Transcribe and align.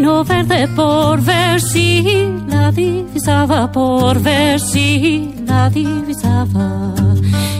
me 0.00 0.06
subí 0.06 0.06
a 0.06 0.10
un 0.10 0.24
pino 0.24 0.24
verde 0.24 0.68
por 0.74 1.20
ver 1.20 1.60
si 1.60 2.02
la 2.48 2.70
divisaba, 2.70 3.70
por 3.70 4.20
ver 4.20 4.58
si 4.60 5.34
la 5.46 5.68
divisaba. 5.68 6.94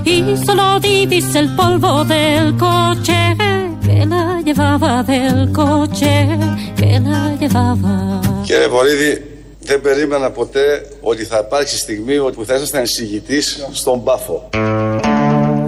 Y 0.04 0.36
solo 0.44 0.80
divisé 0.80 1.38
el 1.38 1.54
polvo 1.54 2.04
del 2.04 2.56
coche 2.56 3.36
que 3.84 4.06
la 4.06 4.40
llevaba, 4.44 5.02
del 5.02 5.50
coche 5.52 6.28
que 6.76 7.00
la 7.00 7.36
llevaba. 7.40 8.20
Κύριε 8.44 8.66
Βορύδη, 8.68 9.22
δεν 9.60 9.80
περίμενα 9.80 10.30
ποτέ 10.30 10.86
ότι 11.00 11.24
θα 11.24 11.38
υπάρξει 11.46 11.78
στιγμή 11.78 12.18
που 12.32 12.44
θα 12.44 12.54
ήσασταν 12.54 12.82
εισηγητής 12.82 13.66
στον 13.72 14.04
Πάφο. 14.04 14.48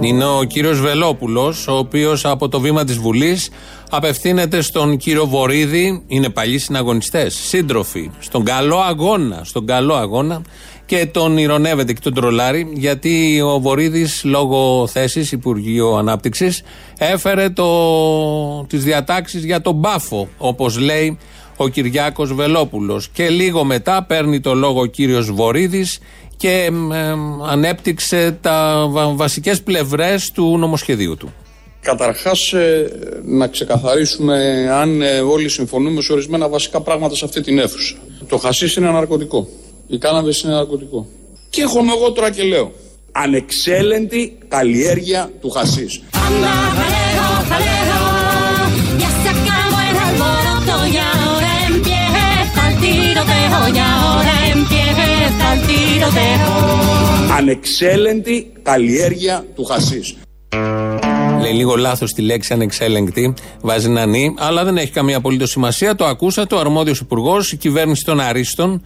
Είναι 0.05 0.25
ο 0.25 0.43
κύριος 0.43 0.79
Βελόπουλος, 0.79 1.67
ο 1.67 1.77
οποίος 1.77 2.25
από 2.25 2.49
το 2.49 2.59
βήμα 2.59 2.83
της 2.83 2.97
Βουλής 2.97 3.49
απευθύνεται 3.89 4.61
στον 4.61 4.97
κύριο 4.97 5.25
Βορύδη. 5.25 6.03
Είναι 6.07 6.29
παλιοί 6.29 6.57
συναγωνιστές, 6.57 7.35
σύντροφοι, 7.35 8.11
στον 8.19 8.43
καλό 8.43 8.79
αγώνα. 8.79 9.41
Στον 9.43 9.65
καλό 9.65 9.93
αγώνα 9.93 10.41
και 10.85 11.05
τον 11.05 11.37
ηρωνεύεται 11.37 11.93
και 11.93 11.99
τον 12.03 12.13
τρολάρει, 12.13 12.71
γιατί 12.73 13.41
ο 13.41 13.59
Βορύδης, 13.59 14.21
λόγω 14.23 14.87
θέσης 14.87 15.31
Υπουργείο 15.31 15.95
Ανάπτυξης, 15.95 16.61
έφερε 16.97 17.49
το, 17.49 17.65
τις 18.63 18.83
διατάξεις 18.83 19.45
για 19.45 19.61
τον 19.61 19.73
μπάφο, 19.73 20.27
όπως 20.37 20.79
λέει 20.79 21.17
ο 21.57 21.67
Κυριάκος 21.67 22.33
Βελόπουλος 22.33 23.09
και 23.09 23.29
λίγο 23.29 23.63
μετά 23.63 24.03
παίρνει 24.03 24.39
το 24.39 24.53
λόγο 24.53 24.79
ο 24.79 24.85
κύριος 24.85 25.31
Βορύδης 25.31 25.99
και 26.37 26.71
ανέπτυξε 27.47 28.37
τα 28.41 28.87
βασικές 29.15 29.61
πλευρές 29.61 30.31
του 30.31 30.57
νομοσχεδίου 30.57 31.17
του. 31.17 31.33
Καταρχάς 31.81 32.53
ε, 32.53 32.91
να 33.23 33.47
ξεκαθαρίσουμε 33.47 34.67
αν 34.71 35.01
ε, 35.01 35.19
όλοι 35.19 35.49
συμφωνούμε 35.49 36.01
σε 36.01 36.11
ορισμένα 36.11 36.49
βασικά 36.49 36.81
πράγματα 36.81 37.15
σε 37.15 37.25
αυτή 37.25 37.41
την 37.41 37.59
αίθουσα. 37.59 37.95
Το 38.27 38.37
χασίς 38.37 38.75
είναι 38.75 38.89
ναρκωτικό. 38.89 39.47
Η 39.87 39.97
κάναβες 39.97 40.41
είναι 40.41 40.53
ναρκωτικό. 40.53 41.07
Και 41.49 41.61
έχω 41.61 41.79
εγώ 41.95 42.11
τώρα 42.11 42.31
και 42.31 42.43
λέω. 42.43 42.71
Ανεξέλεγκτη 43.11 44.37
καλλιέργεια 44.47 45.31
του 45.41 45.49
χασίς. 45.49 46.01
Ανεξέλεγκτη 57.37 58.51
καλλιέργεια 58.63 59.45
του 59.55 59.63
χασίς. 59.63 60.15
Λέει 61.41 61.53
λίγο 61.53 61.75
λάθος 61.75 62.13
τη 62.13 62.21
λέξη 62.21 62.53
ανεξέλεγκτη, 62.53 63.33
βάζει 63.61 63.89
να 63.89 64.05
νι, 64.05 64.33
αλλά 64.37 64.63
δεν 64.63 64.77
έχει 64.77 64.91
καμία 64.91 65.17
απολύτως 65.17 65.49
σημασία. 65.49 65.95
Το 65.95 66.05
ακούσατε, 66.05 66.55
ο 66.55 66.59
αρμόδιος 66.59 66.99
υπουργός, 66.99 67.51
η 67.51 67.57
κυβέρνηση 67.57 68.03
των 68.03 68.19
Αρίστων, 68.19 68.81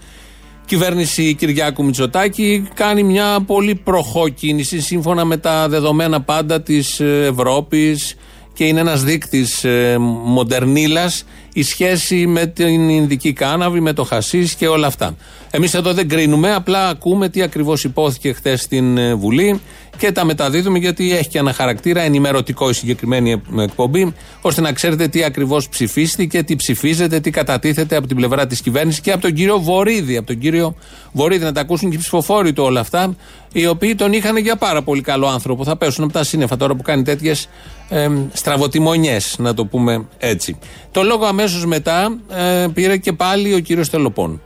κυβέρνηση 0.65 1.33
Κυριάκου 1.33 1.85
Μητσοτάκη 1.85 2.67
κάνει 2.73 3.03
μια 3.03 3.43
πολύ 3.45 3.75
προχώ 3.75 4.29
κίνηση 4.29 4.81
σύμφωνα 4.81 5.25
με 5.25 5.37
τα 5.37 5.69
δεδομένα 5.69 6.21
πάντα 6.21 6.61
της 6.61 6.99
Ευρώπης 6.99 8.15
και 8.53 8.65
είναι 8.65 8.79
ένας 8.79 9.03
δείκτης 9.03 9.63
ε, 9.63 9.97
μοντερνίλα 10.23 11.11
η 11.53 11.63
σχέση 11.63 12.27
με 12.27 12.45
την 12.45 12.89
Ινδική 12.89 13.33
κάναβη, 13.33 13.79
με 13.79 13.93
το 13.93 14.03
χασίς 14.03 14.53
και 14.55 14.67
όλα 14.67 14.87
αυτά. 14.87 15.15
Εμείς 15.51 15.73
εδώ 15.73 15.93
δεν 15.93 16.09
κρίνουμε, 16.09 16.53
απλά 16.53 16.89
ακούμε 16.89 17.29
τι 17.29 17.41
ακριβώς 17.41 17.83
υπόθηκε 17.83 18.33
χθες 18.33 18.61
στην 18.61 18.97
ε, 18.97 19.13
Βουλή 19.13 19.61
και 19.99 20.11
τα 20.11 20.25
μεταδίδουμε 20.25 20.79
γιατί 20.79 21.13
έχει 21.17 21.29
και 21.29 21.37
ένα 21.37 21.53
χαρακτήρα 21.53 22.01
ενημερωτικό 22.01 22.69
η 22.69 22.73
συγκεκριμένη 22.73 23.41
εκπομπή, 23.59 24.13
ώστε 24.41 24.61
να 24.61 24.71
ξέρετε 24.71 25.07
τι 25.07 25.23
ακριβώς 25.23 25.69
ψηφίστηκε, 25.69 26.43
τι 26.43 26.55
ψηφίζεται, 26.55 27.19
τι 27.19 27.29
κατατίθεται 27.29 27.95
από 27.95 28.07
την 28.07 28.15
πλευρά 28.15 28.47
της 28.47 28.61
κυβέρνησης 28.61 29.01
και 29.01 29.11
από 29.11 29.21
τον 29.21 29.33
κύριο 29.33 29.59
Βορύδη. 29.59 30.17
Από 30.17 30.27
τον 30.27 30.37
κύριο 30.37 30.75
Βορύδη 31.11 31.43
να 31.43 31.51
τα 31.51 31.61
ακούσουν 31.61 31.89
και 31.89 31.95
οι 31.95 31.99
ψηφοφόροι 31.99 32.53
του 32.53 32.63
όλα 32.63 32.79
αυτά, 32.79 33.15
οι 33.53 33.67
οποίοι 33.67 33.95
τον 33.95 34.13
είχαν 34.13 34.37
για 34.37 34.55
πάρα 34.55 34.81
πολύ 34.81 35.01
καλό 35.01 35.27
άνθρωπο. 35.27 35.63
Θα 35.63 35.77
πέσουν 35.77 36.03
από 36.03 36.13
τα 36.13 36.23
σύννεφα 36.23 36.57
τώρα 36.57 36.75
που 36.75 36.81
κάνει 36.81 37.03
τέτοιες 37.03 37.49
ε, 37.89 38.09
στραβοτημονιέ, 38.33 39.17
να 39.37 39.53
το 39.53 39.65
πούμε 39.65 40.05
έτσι. 40.17 40.57
Το 40.91 41.03
λόγο 41.03 41.25
αμέσως 41.25 41.65
μετά 41.65 42.17
ε, 42.29 42.67
πήρε 42.73 42.97
και 42.97 43.13
πάλι 43.13 43.53
ο 43.53 43.59
κύριος 43.59 43.89
Τελοπών. 43.89 44.41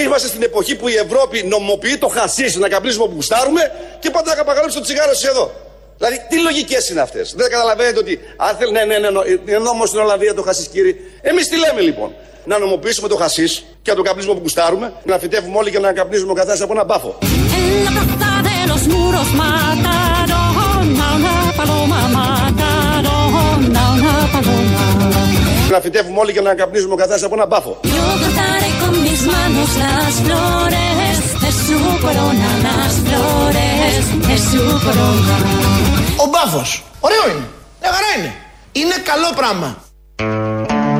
Είμαστε 0.00 0.28
στην 0.28 0.42
εποχή 0.42 0.76
που 0.76 0.88
η 0.88 0.94
Ευρώπη 0.94 1.42
νομοποιεί 1.42 1.98
το 1.98 2.08
χασί 2.08 2.58
να 2.58 2.68
καπνίσουμε 2.68 3.06
που 3.06 3.12
γουστάρουμε 3.14 3.72
και 3.98 4.10
πάντα 4.10 4.30
να 4.30 4.36
καπαγαλέψει 4.36 4.76
το 4.76 4.82
τσιγάρο 4.82 5.12
εδώ. 5.30 5.52
Δηλαδή, 5.96 6.26
τι 6.28 6.40
λογικές 6.40 6.88
είναι 6.88 7.00
αυτές; 7.00 7.34
Δεν 7.36 7.50
καταλαβαίνετε 7.50 7.98
ότι 7.98 8.18
αν 8.36 8.56
θέλει, 8.56 8.72
ναι, 8.72 8.84
ναι, 8.84 8.98
ναι, 8.98 9.08
είναι 9.48 9.58
νόμο 9.58 9.86
στην 9.86 9.98
Ολλανδία 10.00 10.34
το 10.34 10.42
χασί, 10.42 10.68
κύριε. 10.68 10.94
Εμείς 11.20 11.48
τι 11.48 11.56
λέμε 11.58 11.80
λοιπόν; 11.80 12.14
Να 12.44 12.58
νομοποιήσουμε 12.58 13.08
το 13.08 13.16
χασί 13.16 13.48
και 13.82 13.90
να 13.90 13.96
το 13.96 14.02
καπνίσουμε 14.02 14.34
που 14.34 14.40
γουστάρουμε, 14.42 14.92
να 15.04 15.18
φυτεύουμε 15.18 15.56
όλοι 15.56 15.70
και 15.70 15.78
να 15.78 15.92
καπνίσουμε 15.92 16.30
ο 16.30 16.34
καθένας 16.34 16.60
από 16.60 16.72
ένα 16.72 16.84
μπάφο. 16.84 17.18
Να 25.70 25.80
φυτεύουμε 25.80 26.18
όλοι 26.18 26.32
και 26.32 26.40
να 26.40 26.54
καπνίζουμε 26.54 26.92
ο 26.92 26.96
καθένας 26.96 27.22
από 27.22 27.34
ένα 27.34 27.46
μπάφο. 27.46 27.80
Ο 36.16 36.26
μπάφος, 36.30 36.82
ωραίο 37.00 37.24
είναι, 37.30 37.46
μια 37.80 37.90
χαρά 37.92 38.10
είναι, 38.18 38.34
είναι 38.72 38.94
καλό 39.04 39.32
πράγμα. 39.36 39.76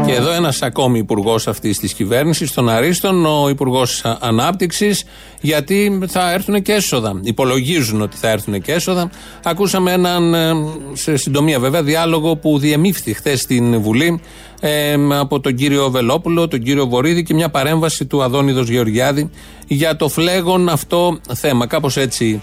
Και 0.06 0.12
εδώ 0.12 0.32
ένας 0.32 0.62
ακόμη 0.62 0.98
υπουργός 0.98 1.48
αυτής 1.48 1.78
της 1.78 1.94
κυβέρνησης, 1.94 2.52
των 2.52 2.68
Αρίστων, 2.68 3.26
ο 3.26 3.48
Υπουργός 3.48 4.04
Ανάπτυξης, 4.20 5.04
γιατί 5.40 6.00
θα 6.08 6.32
έρθουν 6.32 6.62
και 6.62 6.72
έσοδα. 6.72 7.20
Υπολογίζουν 7.22 8.02
ότι 8.02 8.16
θα 8.16 8.28
έρθουν 8.28 8.60
και 8.60 8.72
έσοδα. 8.72 9.10
Ακούσαμε 9.44 9.92
έναν, 9.92 10.34
ε, 10.34 10.52
σε 10.92 11.16
συντομία 11.16 11.58
βέβαια, 11.60 11.82
διάλογο 11.82 12.36
που 12.36 12.58
διεμήφθη 12.58 13.12
χθες 13.12 13.40
στην 13.40 13.80
Βουλή 13.80 14.20
ε, 14.60 14.94
από 15.18 15.40
τον 15.40 15.54
κύριο 15.54 15.90
Βελόπουλο, 15.90 16.48
τον 16.48 16.62
κύριο 16.62 16.86
Βορύδη 16.86 17.22
και 17.22 17.34
μια 17.34 17.48
παρέμβαση 17.48 18.06
του 18.06 18.22
Αδόνιδος 18.22 18.68
Γεωργιάδη 18.68 19.30
για 19.66 19.96
το 19.96 20.08
φλέγον 20.08 20.68
αυτό 20.68 21.18
θέμα. 21.34 21.66
Κάπως 21.66 21.96
έτσι 21.96 22.40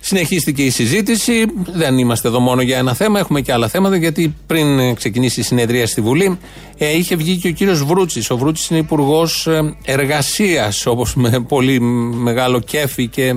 Συνεχίστηκε 0.00 0.62
η 0.62 0.70
συζήτηση. 0.70 1.44
Δεν 1.72 1.98
είμαστε 1.98 2.28
εδώ 2.28 2.40
μόνο 2.40 2.62
για 2.62 2.78
ένα 2.78 2.94
θέμα, 2.94 3.18
έχουμε 3.18 3.40
και 3.40 3.52
άλλα 3.52 3.68
θέματα. 3.68 3.96
Γιατί 3.96 4.34
πριν 4.46 4.94
ξεκινήσει 4.94 5.40
η 5.40 5.42
συνεδρία 5.42 5.86
στη 5.86 6.00
Βουλή, 6.00 6.38
ε, 6.78 6.96
είχε 6.96 7.16
βγει 7.16 7.36
και 7.36 7.48
ο 7.48 7.52
κύριος 7.52 7.84
Βρούτσης. 7.84 8.30
Ο 8.30 8.36
Βρούτσης 8.36 8.68
είναι 8.68 8.78
υπουργός 8.78 9.46
ε, 9.46 9.74
εργασίας, 9.84 10.86
όπως 10.86 11.14
με 11.14 11.44
πολύ 11.48 11.80
μεγάλο 11.80 12.60
κέφι 12.60 13.08
και 13.08 13.34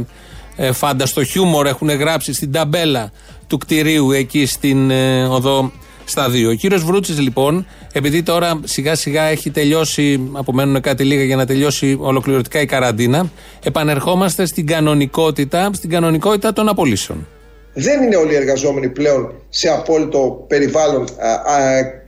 ε, 0.56 0.72
φάνταστο 0.72 1.24
χιούμορ 1.24 1.68
έχουν 1.68 1.90
γράψει 1.90 2.34
στην 2.34 2.52
ταμπέλα 2.52 3.12
του 3.48 3.58
κτηρίου 3.58 4.12
εκεί 4.12 4.46
στην 4.46 4.92
ε, 4.92 5.24
οδό 5.24 5.72
στα 6.14 6.30
δύο. 6.30 6.50
Ο 6.50 6.54
κύριος 6.54 6.84
Βρούτσης, 6.84 7.20
λοιπόν, 7.20 7.68
επειδή 7.94 8.24
τώρα 8.24 8.60
σιγά 8.64 8.96
σιγά 8.96 9.24
έχει 9.24 9.52
τελειώσει, 9.52 10.30
απομένουν 10.32 10.82
κάτι 10.82 11.04
λίγα 11.04 11.24
για 11.24 11.36
να 11.36 11.46
τελειώσει 11.46 11.98
ολοκληρωτικά 12.00 12.62
η 12.62 12.66
καραντίνα, 12.66 13.32
επανερχόμαστε 13.64 14.46
στην 14.46 14.68
κανονικότητα, 14.68 15.70
στην 15.74 15.90
κανονικότητα 15.90 16.54
των 16.54 16.70
απολύσεων. 16.70 17.28
Δεν 17.74 18.04
είναι 18.04 18.16
όλοι 18.16 18.34
οι 18.34 18.36
εργαζόμενοι 18.36 18.90
πλέον 18.90 19.34
σε 19.50 19.70
απόλυτο 19.70 20.46
περιβάλλον 20.48 21.08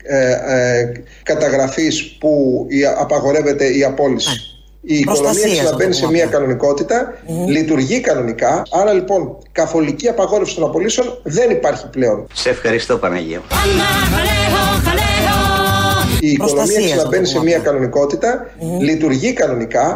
ε, 0.04 0.92
καταγραφής 1.24 2.18
που 2.20 2.66
απαγορεύεται 3.00 3.78
η 3.78 3.84
απόλυση. 3.84 4.55
Η 4.88 4.98
οικονομία 4.98 5.48
ξαναμπαίνει 5.52 5.94
σε 5.94 6.08
μια 6.08 6.26
κανονικότητα, 6.26 7.14
λειτουργεί 7.48 8.00
κανονικά. 8.00 8.64
Άρα 8.72 8.94
λοιπόν, 8.94 9.38
καθολική 9.52 10.08
απαγόρευση 10.08 10.56
των 10.56 10.64
απολύσεων 10.64 11.20
δεν 11.24 11.50
υπάρχει 11.50 11.90
πλέον. 11.90 12.28
Σε 12.34 12.50
ευχαριστώ, 12.50 12.98
Παναγία. 12.98 13.42
Η 16.20 16.32
οικονομία 16.32 16.82
ξαναμπαίνει 16.86 17.26
σε 17.26 17.40
μια 17.44 17.58
κανονικότητα, 17.58 18.50
λειτουργεί 18.80 19.34
κανονικά. 19.34 19.96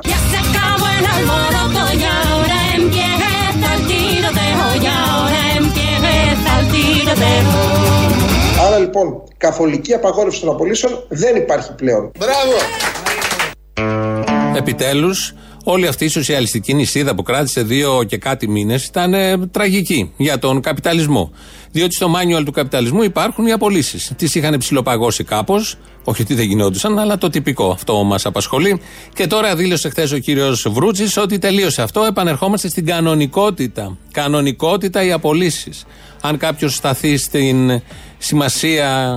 Άρα 8.68 8.78
λοιπόν, 8.78 9.24
καθολική 9.38 9.94
απαγόρευση 9.94 10.40
των 10.40 10.50
απολύσεων 10.50 11.04
δεν 11.10 11.36
υπάρχει 11.36 11.74
πλέον. 11.76 12.12
Μπράβο! 12.18 12.99
Επιτέλους, 14.60 15.34
όλη 15.64 15.88
αυτή 15.88 16.06
η 16.06 16.08
σοσιαλιστική 16.08 16.74
νησίδα 16.74 17.16
που 17.16 17.24
κράτησε 17.24 17.64
δύο 17.64 18.04
και 18.04 18.18
κάτι 18.18 18.48
μήνες 18.48 18.86
ήταν 18.86 19.14
ε, 19.14 19.38
τραγική 19.38 20.12
για 20.18 20.40
τον 20.40 20.62
καπιταλισμό. 20.62 21.32
Διότι 21.72 21.96
στο 21.96 22.08
μάνιουαλ 22.08 22.44
του 22.44 22.52
καπιταλισμού 22.52 23.02
υπάρχουν 23.02 23.46
οι 23.46 23.52
απολύσεις. 23.52 24.12
Τις 24.16 24.36
είχαν 24.36 24.58
ψηλοπαγώσει 24.58 25.24
κάπως, 25.24 25.76
όχι 26.04 26.22
ότι 26.22 26.34
δεν 26.34 26.46
γινόντουσαν, 26.46 27.00
αλλά 27.00 27.18
το 27.18 27.30
τυπικό. 27.30 27.72
Αυτό 27.72 28.04
μας 28.04 28.26
απασχολεί. 28.26 28.82
Και 29.14 29.28
τώρα 29.28 29.56
δήλωσε 29.56 29.90
χθες 29.90 30.12
ο 30.12 30.18
κύριος 30.18 30.68
Βρούτση 30.70 31.20
ότι 31.20 31.38
τελείωσε 31.38 31.82
αυτό. 31.82 32.04
Επανερχόμαστε 32.04 32.70
στην 32.70 32.86
κανονικότητα. 32.86 33.98
Κανονικότητα 34.12 35.04
οι 35.04 35.12
απολύσεις. 35.12 35.86
Αν 36.22 36.38
κάποιος 36.38 36.76
σταθεί 36.76 37.18
στην 37.18 37.82
σημασία 38.18 39.16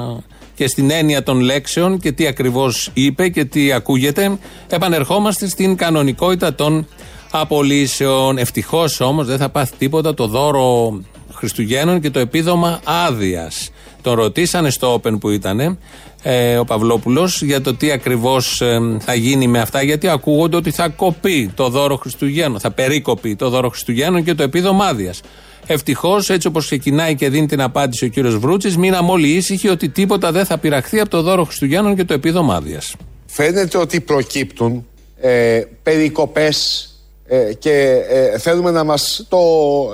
και 0.54 0.68
στην 0.68 0.90
έννοια 0.90 1.22
των 1.22 1.40
λέξεων 1.40 1.98
και 1.98 2.12
τι 2.12 2.26
ακριβώς 2.26 2.90
είπε 2.92 3.28
και 3.28 3.44
τι 3.44 3.72
ακούγεται, 3.72 4.38
επανερχόμαστε 4.68 5.48
στην 5.48 5.76
κανονικότητα 5.76 6.54
των 6.54 6.86
απολύσεων. 7.30 8.38
Ευτυχώς 8.38 9.00
όμως 9.00 9.26
δεν 9.26 9.38
θα 9.38 9.48
πάθει 9.48 9.72
τίποτα 9.78 10.14
το 10.14 10.26
δώρο 10.26 11.00
Χριστουγέννων 11.34 12.00
και 12.00 12.10
το 12.10 12.18
επίδομα 12.18 12.80
άδειας. 12.84 13.70
Τον 14.02 14.14
ρωτήσανε 14.14 14.70
στο 14.70 14.94
Open 14.94 15.20
που 15.20 15.30
ήταν 15.30 15.78
ε, 16.22 16.56
ο 16.56 16.64
Παυλόπουλος 16.64 17.42
για 17.42 17.60
το 17.60 17.74
τι 17.74 17.90
ακριβώς 17.90 18.60
ε, 18.60 18.96
θα 19.00 19.14
γίνει 19.14 19.46
με 19.46 19.60
αυτά, 19.60 19.82
γιατί 19.82 20.08
ακούγονται 20.08 20.56
ότι 20.56 20.70
θα 20.70 20.88
κοπεί 20.88 21.50
το 21.54 21.68
δώρο 21.68 21.96
Χριστουγέννων, 21.96 22.60
θα 22.60 22.70
περίκοπει 22.70 23.36
το 23.36 23.48
δώρο 23.48 23.68
Χριστουγέννων 23.68 24.24
και 24.24 24.34
το 24.34 24.42
επίδομα 24.42 24.84
άδειας. 24.84 25.20
Ευτυχώς, 25.66 26.30
έτσι 26.30 26.46
όπως 26.46 26.64
ξεκινάει 26.64 27.14
και 27.14 27.28
δίνει 27.28 27.46
την 27.46 27.60
απάντηση 27.60 28.04
ο 28.04 28.08
κύριος 28.08 28.38
Βρούτσης, 28.38 28.76
μείναμε 28.76 29.10
όλοι 29.10 29.28
ήσυχοι 29.28 29.68
ότι 29.68 29.88
τίποτα 29.88 30.32
δεν 30.32 30.44
θα 30.44 30.58
πειραχθεί 30.58 31.00
από 31.00 31.10
το 31.10 31.22
δώρο 31.22 31.44
Χριστουγέννων 31.44 31.96
και 31.96 32.04
το 32.04 32.14
επίδομα 32.14 32.54
άδεια. 32.54 32.80
Φαίνεται 33.26 33.78
ότι 33.78 34.00
προκύπτουν 34.00 34.86
ε, 35.20 35.62
περικοπές 35.82 36.86
ε, 37.26 37.52
και 37.58 38.02
ε, 38.08 38.38
θέλουμε 38.38 38.70
να 38.70 38.84
μας 38.84 39.26
το, 39.28 39.38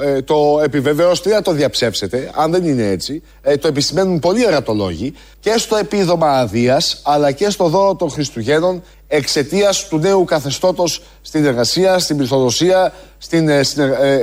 ε, 0.05 0.23
το 0.23 0.61
επιβεβαιώσετε, 0.65 1.31
να 1.31 1.43
το 1.43 1.53
διαψεύσετε, 1.53 2.31
αν 2.35 2.51
δεν 2.51 2.65
είναι 2.65 2.87
έτσι. 2.89 3.23
Ε, 3.43 3.57
το 3.57 3.69
επισημαίνουν 3.69 4.19
πολλοί 4.19 4.45
ερατολόγοι 4.45 5.15
και 5.41 5.55
στο 5.57 5.77
επίδομα 5.77 6.31
αδεία, 6.31 6.81
αλλά 7.03 7.33
και 7.33 7.51
στο 7.51 7.69
δώρο 7.69 7.95
των 7.95 8.11
Χριστουγέννων 8.11 8.83
εξαιτίας 9.09 9.89
του 9.89 9.99
νέου 9.99 10.25
καθεστώτος 10.25 11.03
στην 11.23 11.45
εργασία, 11.45 11.99
στην 11.99 12.17
πληθοδοσία, 12.17 12.93
στην, 13.19 13.45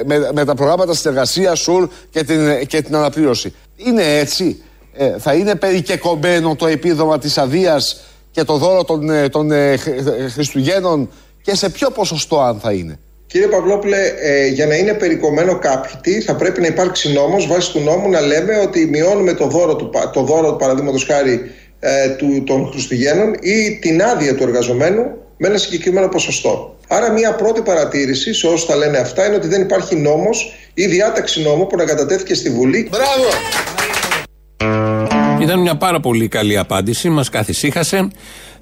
με, 0.06 0.30
με, 0.34 0.46
τα 0.46 0.56
προγράμματα 0.56 0.94
συνεργασία, 0.94 1.56
ΣΟΥΡ 1.56 1.88
και 2.10 2.24
την, 2.24 2.68
και 2.68 2.82
την 2.82 2.96
αναπλήρωση. 2.96 3.54
Είναι 3.76 4.18
έτσι. 4.18 4.62
θα 5.20 5.34
είναι 5.34 5.56
περικεκομμένο 5.56 6.56
το 6.56 6.68
επίδομα 6.68 7.20
της 7.20 7.38
αδείας 7.38 8.02
και 8.32 8.44
το 8.44 8.58
δώρο 8.58 8.84
των, 8.84 9.30
των 9.32 9.52
Χριστουγέννων 10.34 11.10
και 11.42 11.56
σε 11.56 11.70
ποιο 11.70 11.90
ποσοστό 11.90 12.42
αν 12.42 12.60
θα 12.60 12.72
είναι; 12.72 13.00
Κύριε 13.28 13.48
Παυλόπουλε, 13.48 13.98
ε, 14.22 14.48
για 14.48 14.66
να 14.66 14.76
είναι 14.76 14.94
περικομμένο 14.94 15.60
κάτι, 15.60 16.22
θα 16.22 16.36
πρέπει 16.36 16.62
να 16.62 16.68
υπάρξει 16.68 17.14
νόμος 17.14 17.48
βάσει 17.48 17.72
του 17.72 17.80
νόμου 17.80 18.10
να 18.10 18.22
λέμε 18.22 18.58
ότι 18.58 18.86
μειώνουμε 18.86 19.34
το 19.34 19.48
δώρο 19.48 19.76
του, 19.76 19.90
το 20.14 20.22
δώρο 20.22 20.52
του 20.52 20.58
παραδείγματος 20.58 21.06
χάρη 21.06 21.52
ε, 21.88 22.10
του, 22.10 22.44
των 22.46 22.70
Χριστουγέννων 22.72 23.34
ή 23.42 23.80
την 23.82 24.04
άδεια 24.04 24.36
του 24.36 24.44
εργαζομένου 24.44 25.04
με 25.38 25.48
ένα 25.48 25.58
συγκεκριμένο 25.58 26.08
ποσοστό. 26.08 26.76
Άρα, 26.88 27.12
μια 27.12 27.36
πρώτη 27.36 27.62
παρατήρηση 27.62 28.34
σε 28.34 28.48
όσους 28.48 28.66
τα 28.66 28.76
λένε 28.76 28.98
αυτά 28.98 29.26
είναι 29.26 29.36
ότι 29.36 29.48
δεν 29.48 29.62
υπάρχει 29.62 29.96
νόμος 29.96 30.54
ή 30.74 30.86
διάταξη 30.86 31.42
νόμου 31.42 31.68
που 31.68 31.76
να 31.76 31.86
κατατέθηκε 31.86 32.34
στη 32.34 32.50
Βουλή. 32.50 32.90
Μπράβο! 32.92 33.28
Ήταν 35.42 35.60
μια 35.60 35.78
πάρα 35.78 36.00
πολύ 36.00 36.28
καλή 36.28 36.58
απάντηση, 36.58 37.10
μας 37.10 37.30
καθησύχασε. 37.30 38.08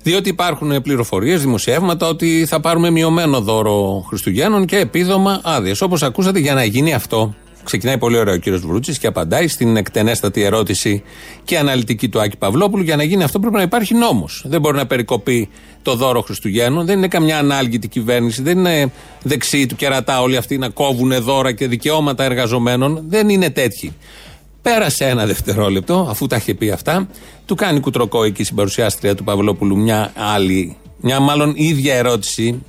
Διότι 0.03 0.29
υπάρχουν 0.29 0.81
πληροφορίες, 0.81 1.41
δημοσιεύματα 1.41 2.07
ότι 2.07 2.45
θα 2.47 2.59
πάρουμε 2.59 2.89
μειωμένο 2.89 3.41
δώρο 3.41 4.05
Χριστουγέννων 4.07 4.65
και 4.65 4.77
επίδομα 4.77 5.41
άδειε. 5.43 5.73
Όπως 5.81 6.03
ακούσατε, 6.03 6.39
για 6.39 6.53
να 6.53 6.63
γίνει 6.63 6.93
αυτό, 6.93 7.35
ξεκινάει 7.63 7.97
πολύ 7.97 8.17
ωραίο 8.17 8.33
ο 8.33 8.37
κύριος 8.37 8.61
Βρούτσης 8.61 8.97
και 8.97 9.07
απαντάει 9.07 9.47
στην 9.47 9.77
εκτενέστατη 9.77 10.41
ερώτηση 10.41 11.03
και 11.43 11.57
αναλυτική 11.57 12.09
του 12.09 12.21
Άκη 12.21 12.37
Παυλόπουλου. 12.37 12.83
Για 12.83 12.95
να 12.95 13.03
γίνει 13.03 13.23
αυτό 13.23 13.39
πρέπει 13.39 13.55
να 13.55 13.61
υπάρχει 13.61 13.93
νόμος. 13.93 14.43
Δεν 14.47 14.61
μπορεί 14.61 14.77
να 14.77 14.85
περικοπεί 14.85 15.49
το 15.81 15.95
δώρο 15.95 16.21
Χριστουγέννων. 16.21 16.85
Δεν 16.85 16.97
είναι 16.97 17.07
καμιά 17.07 17.37
ανάλγητη 17.37 17.87
κυβέρνηση. 17.87 18.41
Δεν 18.41 18.57
είναι 18.57 18.91
δεξί 19.21 19.65
του 19.65 19.75
κερατά 19.75 20.21
όλοι 20.21 20.37
αυτοί 20.37 20.57
να 20.57 20.69
κόβουν 20.69 21.23
δώρα 21.23 21.51
και 21.51 21.67
δικαιώματα 21.67 22.23
εργαζομένων. 22.23 23.03
Δεν 23.07 23.29
είναι 23.29 23.49
τέτοιοι. 23.49 23.93
Πέρασε 24.61 25.05
ένα 25.05 25.25
δευτερόλεπτο, 25.25 26.07
αφού 26.09 26.27
τα 26.27 26.35
είχε 26.35 26.53
πει 26.53 26.69
αυτά, 26.69 27.07
του 27.45 27.55
κάνει 27.55 27.79
κουτροκό 27.79 28.23
εκεί 28.23 28.43
στην 28.43 28.55
παρουσιάστρια 28.55 29.15
του 29.15 29.23
Παυλόπουλου 29.23 29.77
μια 29.77 30.11
άλλη, 30.15 30.77
μια 31.01 31.19
μάλλον 31.19 31.53
ίδια 31.55 31.95
ερώτηση, 31.95 32.63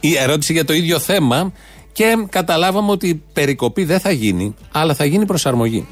η 0.00 0.16
ερώτηση 0.16 0.52
για 0.52 0.64
το 0.64 0.72
ίδιο 0.72 0.98
θέμα 0.98 1.52
και 1.92 2.26
καταλάβαμε 2.28 2.90
ότι 2.90 3.08
η 3.08 3.22
περικοπή 3.32 3.84
δεν 3.84 4.00
θα 4.00 4.10
γίνει, 4.10 4.54
αλλά 4.72 4.94
θα 4.94 5.04
γίνει 5.04 5.26
προσαρμογή. 5.26 5.86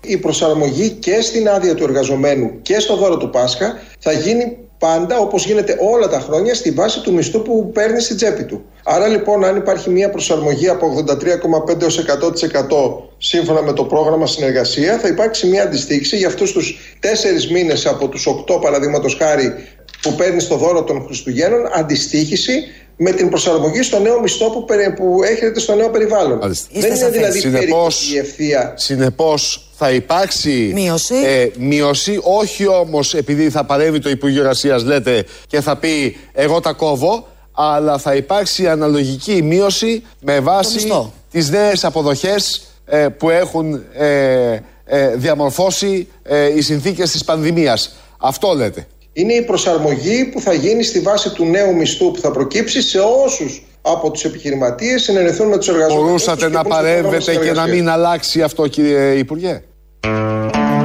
Η 0.00 0.16
προσαρμογή 0.16 0.90
και 0.90 1.20
στην 1.20 1.48
άδεια 1.48 1.74
του 1.74 1.84
εργαζομένου 1.84 2.62
και 2.62 2.78
στο 2.78 2.96
δώρο 2.96 3.16
του 3.16 3.30
Πάσχα 3.30 3.74
θα 3.98 4.12
γίνει 4.12 4.56
πάντα 4.78 5.18
όπως 5.18 5.46
γίνεται 5.46 5.76
όλα 5.80 6.08
τα 6.08 6.20
χρόνια 6.20 6.54
στη 6.54 6.70
βάση 6.70 7.00
του 7.00 7.12
μισθού 7.12 7.42
που 7.42 7.70
παίρνει 7.72 8.00
στην 8.00 8.16
τσέπη 8.16 8.44
του. 8.44 8.64
Άρα 8.84 9.06
λοιπόν 9.06 9.44
αν 9.44 9.56
υπάρχει 9.56 9.90
μια 9.90 10.10
προσαρμογή 10.10 10.68
από 10.68 11.04
83,5% 11.06 11.14
100% 11.14 13.08
σύμφωνα 13.18 13.62
με 13.62 13.72
το 13.72 13.84
πρόγραμμα 13.84 14.26
συνεργασία 14.26 14.98
θα 14.98 15.08
υπάρξει 15.08 15.46
μια 15.46 15.62
αντιστοίξη 15.62 16.16
για 16.16 16.26
αυτούς 16.26 16.52
τους 16.52 16.96
τέσσερις 17.00 17.50
μήνες 17.50 17.86
από 17.86 18.08
τους 18.08 18.28
8 18.48 18.60
παραδείγματος 18.60 19.14
χάρη 19.14 19.54
που 20.02 20.14
παίρνει 20.14 20.40
στο 20.40 20.56
δώρο 20.56 20.84
των 20.84 21.04
Χριστουγέννων 21.06 21.60
αντιστοίχηση 21.74 22.64
με 22.96 23.12
την 23.12 23.28
προσαρμογή 23.28 23.82
στο 23.82 23.98
νέο 23.98 24.20
μισθό 24.20 24.50
που, 24.50 24.64
που 24.96 25.22
έχετε 25.22 25.60
στο 25.60 25.74
νέο 25.74 25.90
περιβάλλον. 25.90 26.38
Δεν 26.72 26.94
είναι 26.94 27.08
δηλαδή 27.08 27.38
συνεπώς, 27.38 28.14
ευθεία. 28.14 28.74
Συνεπώς 28.76 29.70
θα 29.76 29.90
υπάρξει 29.90 30.70
μείωση. 30.74 31.14
Ε, 31.14 31.48
μείωση, 31.58 32.20
όχι 32.22 32.66
όμως 32.66 33.14
επειδή 33.14 33.50
θα 33.50 33.64
παρέμβει 33.64 33.98
το 33.98 34.10
Υπουργείο 34.10 34.40
Εργασίας, 34.40 34.84
λέτε 34.84 35.24
και 35.46 35.60
θα 35.60 35.76
πει 35.76 36.16
εγώ 36.32 36.60
τα 36.60 36.72
κόβω, 36.72 37.26
αλλά 37.52 37.98
θα 37.98 38.14
υπάρξει 38.14 38.68
αναλογική 38.68 39.42
μείωση 39.42 40.02
με 40.20 40.40
βάση 40.40 40.88
τις 41.30 41.50
νέες 41.50 41.84
αποδοχές 41.84 42.62
ε, 42.86 43.08
που 43.08 43.30
έχουν 43.30 43.82
ε, 43.92 44.58
ε, 44.84 45.14
διαμορφώσει 45.14 46.08
οι 46.56 46.60
συνθήκες 46.60 47.10
της 47.10 47.24
πανδημίας. 47.24 47.96
Αυτό 48.18 48.52
λέτε 48.54 48.86
είναι 49.20 49.32
η 49.32 49.42
προσαρμογή 49.42 50.24
που 50.24 50.40
θα 50.40 50.52
γίνει 50.52 50.82
στη 50.82 51.00
βάση 51.00 51.32
του 51.32 51.44
νέου 51.44 51.74
μισθού 51.74 52.10
που 52.10 52.20
θα 52.20 52.30
προκύψει 52.30 52.82
σε 52.82 52.98
όσους 53.24 53.62
από 53.82 54.10
τους 54.10 54.24
επιχειρηματίες 54.24 55.02
συνενεθούν 55.02 55.48
με 55.48 55.58
τους 55.58 55.68
εργαζομένους. 55.68 56.04
Μπορούσατε 56.04 56.48
να 56.48 56.64
παρέμβετε 56.64 57.36
και 57.36 57.52
να 57.52 57.66
μην 57.66 57.88
αλλάξει 57.88 58.42
αυτό 58.42 58.66
κύριε 58.66 59.12
Υπουργέ; 59.12 59.62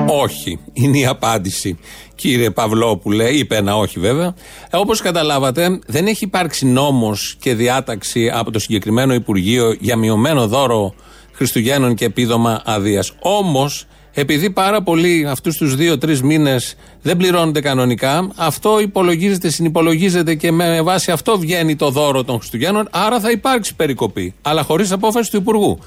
Όχι, 0.08 0.60
είναι 0.74 0.98
η 0.98 1.06
απάντηση. 1.06 1.80
Κύριε 2.16 2.50
Παυλόπουλε, 2.50 3.30
είπε 3.30 3.56
ένα 3.56 3.78
όχι 3.78 4.00
βέβαια. 4.00 4.36
Ε, 4.70 4.78
Όπως 4.78 5.02
καταλάβατε, 5.02 5.80
δεν 5.86 6.08
έχει 6.08 6.24
υπάρξει 6.24 6.66
νόμος 6.66 7.36
και 7.40 7.56
διάταξη 7.56 8.32
από 8.34 8.52
το 8.52 8.60
συγκεκριμένο 8.60 9.14
Υπουργείο 9.14 9.76
για 9.80 9.96
μειωμένο 9.96 10.48
δώρο 10.48 10.94
Χριστουγέννων 11.32 11.96
και 11.96 12.06
επίδομα 12.06 12.62
αδείας. 12.66 13.14
Όμως, 13.20 13.88
επειδή 14.14 14.50
πάρα 14.50 14.82
πολλοί 14.82 15.28
αυτούς 15.28 15.58
τους 15.58 15.76
δύο-τρει 15.76 16.24
μήνες 16.24 16.76
δεν 17.02 17.18
πληρώνονται 17.18 17.62
κανονικά, 17.62 18.32
αυτό 18.36 18.80
υπολογίζεται, 18.80 19.50
συνυπολογίζεται 19.50 20.36
και 20.36 20.52
με 20.52 20.82
βάση 20.82 21.12
αυτό 21.12 21.40
βγαίνει 21.40 21.76
το 21.76 21.90
δώρο 21.90 22.24
των 22.24 22.38
Χριστουγέννων. 22.38 22.88
Άρα 22.92 23.20
θα 23.20 23.32
υπάρξει 23.32 23.76
περικοπή. 23.76 24.34
Αλλά 24.42 24.64
χωρίς 24.64 24.92
απόφαση 24.92 25.32
του 25.32 25.38
Υπουργού. 25.38 25.80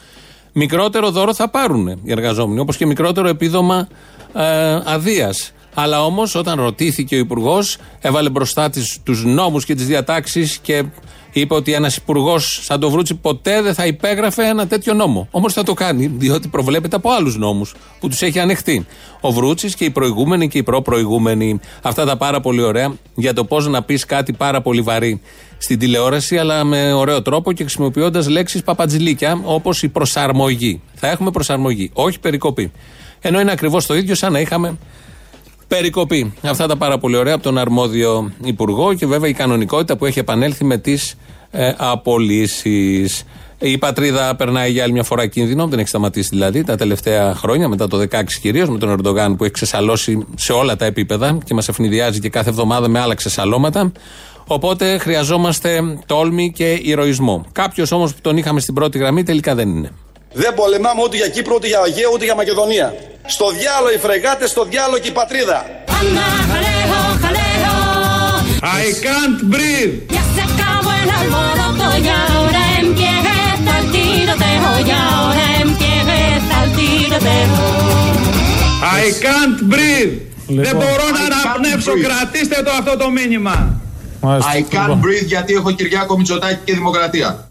Μικρότερο 0.53 1.11
δώρο 1.11 1.35
θα 1.35 1.49
πάρουν 1.49 1.87
οι 1.89 2.13
εργαζόμενοι, 2.13 2.61
όπως 2.61 2.77
και 2.77 2.87
μικρότερο 2.87 3.29
επίδομα 3.29 3.89
ε, 4.35 4.43
αδείας. 4.85 5.53
Αλλά 5.79 6.05
όμως, 6.05 6.35
όταν 6.35 6.61
ρωτήθηκε 6.61 7.15
ο 7.15 7.19
Υπουργός, 7.19 7.77
έβαλε 8.01 8.31
μπροστά 8.31 8.71
τους 9.03 9.25
νόμους 9.25 9.65
και 9.65 9.75
τις 9.75 9.87
διατάξεις 9.87 10.59
και 10.63 10.85
είπε 11.33 11.55
ότι 11.55 11.73
ένας 11.73 11.97
υπουργός 11.97 12.61
σαν 12.63 12.81
το 12.81 12.91
Βρούτσι 12.91 13.15
ποτέ 13.15 13.63
δεν 13.63 13.75
θα 13.75 13.87
υπέγραφε 13.87 14.43
ένα 14.43 14.67
τέτοιο 14.67 14.95
νόμο. 14.95 15.29
Όμως 15.31 15.53
θα 15.53 15.63
το 15.63 15.75
κάνει, 15.75 16.07
διότι 16.07 16.49
προβλέπεται 16.49 16.97
από 16.97 17.11
άλλους 17.11 17.37
νόμους 17.37 17.75
που 18.01 18.09
τους 18.09 18.23
έχει 18.23 18.39
ανεχτεί. 18.39 18.87
Ο 19.21 19.33
Βρούτσι 19.33 19.75
και 19.75 19.85
οι 19.85 19.91
προηγούμενοι 19.91 20.49
και 20.49 20.59
οι 20.59 20.63
προ-προηγούμενοι. 20.63 21.61
Αυτά 21.83 22.05
τα 22.05 22.17
πάρα 22.17 22.41
πολύ 22.41 22.63
ωραία 22.63 22.93
για 23.15 23.33
το 23.33 23.45
πώς 23.45 23.69
να 23.69 23.83
πεις 23.83 24.05
κάτι 24.05 24.33
πάρα 24.33 24.61
πολύ 24.63 24.81
βαρύ 24.81 25.21
στην 25.59 25.79
τηλεόραση, 25.79 26.39
αλλά 26.39 26.65
με 26.65 26.93
ωραίο 26.93 27.23
τρόπο 27.23 27.53
και 27.53 27.63
χρησιμοποιώντας 27.63 28.29
λέξεις 28.29 28.63
παπατζηλίκια 28.63 29.41
όπως 29.45 29.83
η 29.83 29.89
προσαρμογή. 29.89 30.81
Θα 30.95 31.09
έχουμε 31.09 31.31
προσαρμογή, 31.31 31.91
όχι 31.93 32.21
περικοπή. 32.21 32.73
Ενώ 33.21 33.41
είναι 33.41 33.53
ακριβώς 33.53 33.87
το 33.87 33.97
ίδιο 33.97 34.15
σαν 34.15 34.33
να 34.33 34.41
είχαμε 34.41 34.79
περικοπή. 35.69 36.33
Αυτά 36.43 36.67
τα 36.67 36.77
πάρα 36.77 36.99
πολύ 36.99 37.17
ωραία 37.17 37.35
από 37.35 37.43
τον 37.43 37.59
αρμόδιο 37.59 38.33
Υπουργό 38.45 38.95
και 38.95 39.07
βέβαια 39.07 39.31
η 39.31 39.33
κανονικότητα 39.33 39.97
που 39.97 40.07
έχει 40.07 40.19
επανέλθει 40.19 40.65
με 40.65 40.79
τις 40.79 41.15
ε, 41.51 41.73
απολύσεις. 41.77 43.25
Η 43.59 43.79
πατρίδα 43.79 44.37
περνάει 44.37 44.71
για 44.71 44.83
άλλη 44.83 44.93
μια 44.93 45.03
φορά 45.03 45.27
κίνδυνο, 45.27 45.67
δεν 45.67 45.79
έχει 45.79 45.89
σταματήσει 45.89 46.29
δηλαδή 46.29 46.65
τα 46.65 46.77
τελευταία 46.77 47.35
χρόνια, 47.35 47.69
μετά 47.69 47.89
το 47.89 47.99
16 47.99 48.05
κυρίως, 48.41 48.69
με 48.69 48.79
τον 48.79 48.91
Ερντογάν 48.91 49.37
που 49.37 49.45
έχει 49.45 49.53
ξεσαλώσει 49.53 50.27
σε 50.37 50.53
όλα 50.53 50.77
τα 50.77 50.85
επίπεδα 50.85 51.39
και 51.45 51.55
μας 51.55 51.69
ευνηδιάζει 51.69 52.21
και 52.21 52.29
κάθε 52.29 52.49
εβδομάδα 52.49 52.89
με 52.89 52.99
άλλα 53.01 53.15
ξεσαλώματα. 53.15 53.93
Οπότε 54.47 54.99
χρειαζόμαστε 54.99 55.99
τόλμη 56.07 56.53
και 56.53 56.81
ηρωισμό. 56.83 57.45
Κάποιος 57.53 57.93
όμως 57.93 58.15
που 58.15 58.21
τον 58.21 58.37
είχαμε 58.37 58.61
στην 58.61 58.75
πρώτη 58.75 58.99
γραμμή 58.99 59.23
τελικά 59.23 59.55
δεν 59.55 59.69
είναι. 59.69 59.91
Δεν 60.33 60.55
πολεμάμε 60.55 61.03
ούτε 61.03 61.17
για 61.17 61.29
Κύπρο, 61.29 61.55
ούτε 61.55 61.67
για 61.67 61.81
Αγία, 61.81 62.09
ούτε 62.13 62.25
για 62.25 62.35
Μακεδονία. 62.35 62.95
Στο 63.27 63.51
διάλογο 63.51 63.93
οι 63.95 63.99
φρεγάτες, 63.99 64.51
στο 64.51 64.65
διάλογο 64.65 64.99
και 64.99 65.09
η 65.09 65.13
πατρίδα. 65.13 65.65
I 68.63 68.93
can't 69.07 69.41
breathe. 69.55 69.95
I 78.99 79.13
can't 79.25 79.59
breathe. 79.73 80.15
Δεν 80.47 80.57
λοιπόν. 80.57 80.75
μπορώ 80.75 81.05
να 81.19 81.37
αναπνεύσω, 81.37 81.93
κρατήστε 82.03 82.63
το 82.63 82.71
αυτό 82.71 82.97
το 82.97 83.11
μήνυμα. 83.11 83.81
I 84.23 84.75
can't 84.75 84.99
breathe 85.05 85.27
γιατί 85.27 85.55
έχω 85.55 85.71
Κυριάκο 85.71 86.17
Μητσοτάκη 86.17 86.59
και 86.65 86.73
Δημοκρατία. 86.73 87.51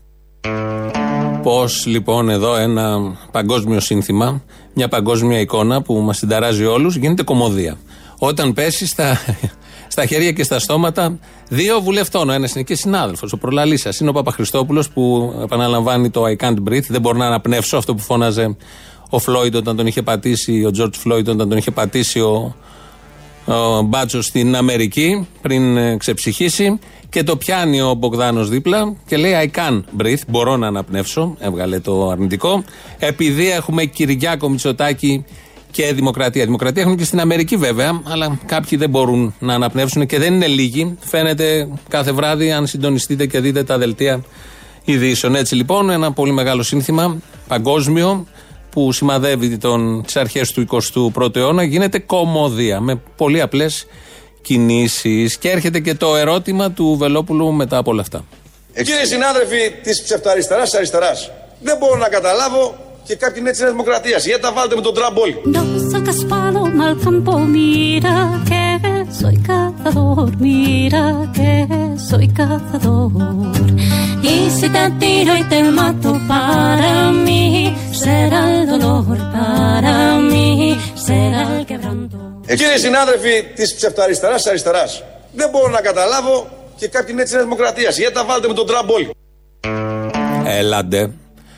Πώ 1.46 1.66
λοιπόν 1.86 2.30
εδώ 2.30 2.56
ένα 2.56 3.18
παγκόσμιο 3.32 3.80
σύνθημα, 3.80 4.44
μια 4.74 4.88
παγκόσμια 4.88 5.40
εικόνα 5.40 5.82
που 5.82 5.94
μας 5.94 6.18
συνταράζει 6.18 6.66
όλους, 6.66 6.96
γίνεται 6.96 7.24
κομμωδία. 7.24 7.78
Όταν 8.20 8.54
πέσεις 8.54 8.90
στα, 8.90 9.20
στα 9.94 10.06
χέρια 10.06 10.32
και 10.32 10.44
στα 10.44 10.60
στόματα 10.60 11.20
δύο 11.50 11.82
βουλευτών. 11.82 12.30
Ο 12.30 12.32
ένας 12.32 12.54
είναι 12.54 12.64
και 12.64 12.76
συνάδελφος, 12.76 13.34
ο 13.34 13.38
προλαλής 13.38 13.82
σας. 13.82 14.00
Είναι 14.00 14.10
ο 14.10 14.14
Παπαχριστόπουλος 14.14 14.90
που 14.90 15.34
επαναλαμβάνει 15.44 16.10
το 16.10 16.24
I 16.26 16.46
can't 16.46 16.58
breathe. 16.70 16.86
Δεν 16.88 17.02
μπορώ 17.02 17.18
να 17.18 17.26
αναπνεύσω 17.26 17.78
αυτό 17.78 17.96
που 17.96 18.02
φώναζε 18.02 18.56
ο 19.10 19.20
Φλόιντ 19.20 19.56
όταν 19.56 19.76
τον 19.76 19.88
είχε 19.88 20.02
πατήσει, 20.02 20.64
ο 20.66 20.72
Τζορτ 20.72 20.96
Φλόιντ 20.96 21.30
όταν 21.30 21.50
τον 21.50 21.58
είχε 21.58 21.72
πατήσει 21.72 22.20
ο, 22.20 22.56
ο 23.46 23.82
Μπάτσος 23.82 24.26
στην 24.26 24.56
Αμερική 24.56 25.28
πριν 25.42 25.78
ε, 25.78 25.98
ξεψυχήσει. 25.98 26.80
Και 27.16 27.24
το 27.24 27.38
πιάνει 27.38 27.82
ο 27.82 27.94
Μπογδάνος 27.94 28.50
δίπλα 28.50 28.96
και 29.06 29.18
λέει 29.18 29.52
I 29.54 29.58
can 29.58 29.82
breathe. 29.98 30.20
Μπορώ 30.28 30.58
να 30.58 30.68
αναπνεύσω. 30.68 31.36
Έβγαλε 31.40 31.80
το 31.80 32.10
αρνητικό. 32.10 32.64
Επειδή 33.00 33.52
έχουμε 33.52 33.86
Κυριάκο 33.86 34.50
Μητσοτάκη 34.50 35.26
και 35.72 35.94
Δημοκρατία. 35.94 36.46
Δημοκρατία 36.46 36.82
έχουν 36.82 36.98
και 36.98 37.04
στην 37.04 37.20
Αμερική 37.20 37.58
βέβαια, 37.58 38.02
αλλά 38.04 38.40
κάποιοι 38.46 38.78
δεν 38.78 38.90
μπορούν 38.90 39.34
να 39.40 39.54
αναπνεύσουν 39.54 40.06
και 40.06 40.20
δεν 40.20 40.34
είναι 40.34 40.48
λίγοι. 40.48 40.98
Φαίνεται 41.00 41.68
κάθε 41.90 42.12
βράδυ, 42.12 42.52
αν 42.52 42.68
συντονιστείτε 42.68 43.26
και 43.26 43.40
δείτε 43.40 43.64
τα 43.64 43.78
δελτία 43.78 44.24
ειδήσεων. 44.86 45.36
Έτσι 45.36 45.56
λοιπόν, 45.56 45.90
ένα 45.90 46.12
πολύ 46.12 46.32
μεγάλο 46.32 46.64
σύνθημα 46.64 47.18
παγκόσμιο 47.48 48.26
που 48.70 48.92
σημαδεύει 48.92 49.58
τις 50.06 50.16
αρχές 50.16 50.52
του 50.52 50.68
21ου 51.16 51.36
αιώνα 51.36 51.64
γίνεται 51.64 52.00
κομμωδία 52.00 52.80
με 52.82 53.02
πολύ 53.16 53.42
απλές 53.42 53.86
κινήσεις. 54.46 55.38
Και 55.38 55.50
έρχεται 55.50 55.80
και 55.80 55.94
το 55.94 56.16
ερώτημα 56.16 56.72
του 56.72 56.96
Βελόπουλου 57.00 57.52
μετά 57.52 57.78
από 57.78 57.92
όλα 57.92 58.02
αυτά. 58.02 58.26
Κύριοι 58.74 59.06
συνάδελφοι 59.06 59.72
της 59.84 60.02
ψευταριστερά 60.04 60.64
αριστεράς, 60.76 61.32
δεν 61.62 61.78
μπορώ 61.78 61.96
να 61.96 62.10
καταλάβω 62.10 62.76
και 63.04 63.16
κάποιοι 63.16 63.38
είναι 63.40 63.50
της 63.50 63.60
Νέας 63.60 63.72
Δημοκρατίας. 63.72 64.26
Γιατί 64.26 64.42
τα 64.42 64.52
βάλετε 64.52 64.76
με 64.76 64.82
τον 64.82 64.94
Τραμπ 64.94 65.18
όλοι. 65.18 65.42
Y 74.34 74.50
si 74.58 74.68
te 74.76 74.84
tiro 75.02 75.34
y 75.42 75.44
te 75.52 75.60
mato 75.80 76.12
para 76.34 76.94
mí, 77.26 77.46
será 78.04 78.40
el 78.56 78.64
dolor 78.72 79.18
para 79.34 79.45
quebranto. 82.46 82.52
Ε, 82.52 82.56
κύριοι 82.56 82.80
συνάδελφοι 82.80 83.44
της 83.56 83.76
ψευταριστερά 83.76 84.36
αριστεράς, 84.48 85.04
δεν 85.34 85.50
μπορώ 85.50 85.72
να 85.72 85.82
καταλάβω 85.82 86.48
και 86.76 86.88
κάποιοι 86.88 87.10
είναι 87.12 87.24
της 87.24 87.32
Νέας 87.32 87.44
Δημοκρατίας. 87.44 87.98
Γιατί 87.98 88.14
τα 88.14 88.26
βάλετε 88.26 88.48
με 88.48 88.54
τον 88.54 88.68
Τραμπ 88.68 88.90
όλοι. 88.90 89.10
Έλαντε. 90.46 91.12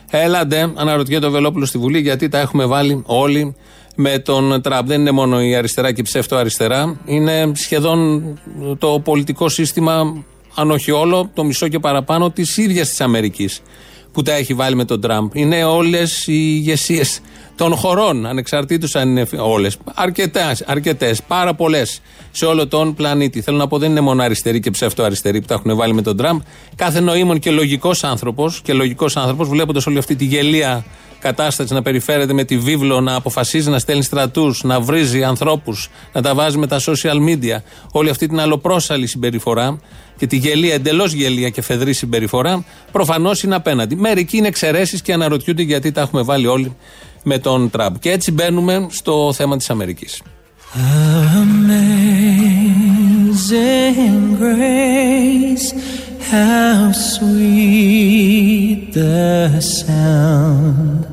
Έλαντε, 0.10 0.72
αναρωτιέται 0.76 1.26
ο 1.26 1.30
Βελόπουλος 1.30 1.70
στη 1.70 1.78
Βουλή, 1.78 2.00
γιατί 2.00 2.30
τα 2.30 2.40
έχουμε 2.40 2.66
βάλει 2.66 3.04
όλοι 3.06 3.56
με 3.96 4.20
τον 4.20 4.62
Τραμπ. 4.62 4.88
Δεν 4.88 5.00
είναι 5.00 5.12
μόνο 5.12 5.42
η 5.42 5.56
αριστερά 5.56 5.92
και 5.92 6.02
η 6.02 6.04
ψεύτο-αριστερά. 6.04 7.00
Είναι 7.06 7.52
σχεδόν 7.56 8.22
το 8.80 9.00
πολιτικό 9.04 9.50
σύστημα, 9.50 10.24
αν 10.56 10.72
όχι 10.72 10.92
όλο, 10.92 11.30
το 11.34 11.44
μισό 11.44 11.68
και 11.68 11.80
παραπάνω 11.80 12.32
της 12.32 12.58
ίδιας 12.58 12.90
της 12.90 13.02
Αμερικής 13.02 13.62
που 14.18 14.24
τα 14.24 14.34
έχει 14.34 14.54
βάλει 14.54 14.76
με 14.76 14.86
τον 14.86 15.02
Τραμπ. 15.02 15.30
Είναι 15.34 15.64
όλες 15.64 16.28
οι 16.28 16.34
ηγεσίες 16.34 17.22
των 17.56 17.76
χωρών, 17.76 18.26
ανεξαρτήτως 18.26 18.96
αν 18.96 19.10
είναι 19.10 19.28
όλες. 19.38 19.78
Αρκετές, 20.66 21.22
πάρα 21.28 21.54
πολλές 21.54 22.02
σε 22.32 22.46
όλο 22.46 22.68
τον 22.68 22.94
πλανήτη. 22.96 23.42
Θέλω 23.42 23.58
να 23.58 23.68
πω, 23.68 23.78
δεν 23.78 23.92
είναι 23.92 24.00
μόνο 24.00 24.24
αριστεροί 24.24 24.60
και 24.60 24.72
ψεύτο-αριστεροί 24.72 25.42
που 25.42 25.48
τα 25.48 25.54
έχουν 25.54 25.76
βάλει 25.76 25.94
με 25.94 26.02
τον 26.02 26.18
Τραμπ. 26.18 26.40
Κάθε 26.76 27.00
νοήμων 27.00 27.40
και 27.40 27.52
λογικός 27.52 28.04
άνθρωπος, 28.04 28.62
και 28.64 28.74
λογικός 28.74 29.18
άνθρωπος, 29.18 29.48
βλέποντας 29.48 29.88
όλη 29.88 29.98
αυτή 29.98 30.16
τη 30.16 30.26
γελία 30.26 30.86
κατάσταση 31.20 31.74
να 31.74 31.82
περιφέρεται 31.82 32.34
με 32.34 32.44
τη 32.44 32.58
βίβλο, 32.58 33.02
να 33.02 33.16
αποφασίζει 33.16 33.70
να 33.70 33.80
στέλνει 33.80 34.04
στρατούς, 34.04 34.64
να 34.64 34.80
βρίζει 34.80 35.24
ανθρώπους, 35.24 35.90
να 36.14 36.22
τα 36.22 36.36
βάζει 36.36 36.58
με 36.58 36.68
τα 36.68 36.80
social 36.80 37.18
media, 37.30 37.62
όλη 37.92 38.10
αυτή 38.10 38.28
την 38.28 38.40
αλλοπρόσαλη 38.40 39.08
συμπεριφορά 39.08 39.80
και 40.18 40.28
τη 40.28 40.36
γελία, 40.38 40.74
εντελώς 40.74 41.14
γελία 41.14 41.50
και 41.50 41.62
φεδρή 41.62 41.94
συμπεριφορά, 41.94 42.64
προφανώς 42.92 43.44
είναι 43.44 43.56
απέναντι. 43.56 43.96
Μερικοί 43.96 44.38
είναι 44.38 44.48
εξαιρέσεις 44.48 45.02
και 45.02 45.14
αναρωτιούνται 45.14 45.62
γιατί 45.62 45.92
τα 45.92 46.02
έχουμε 46.02 46.22
βάλει 46.22 46.48
όλοι 46.48 46.76
με 47.24 47.38
τον 47.38 47.70
Τραμπ. 47.70 47.96
Και 47.96 48.12
έτσι 48.12 48.32
μπαίνουμε 48.32 48.88
στο 48.90 49.34
θέμα 49.34 49.58
της 49.58 49.70
Αμερικής. 49.70 50.22
grace, 54.40 55.68
how 56.30 56.92
sweet 56.92 58.92
the 58.94 59.62
sound 59.62 61.06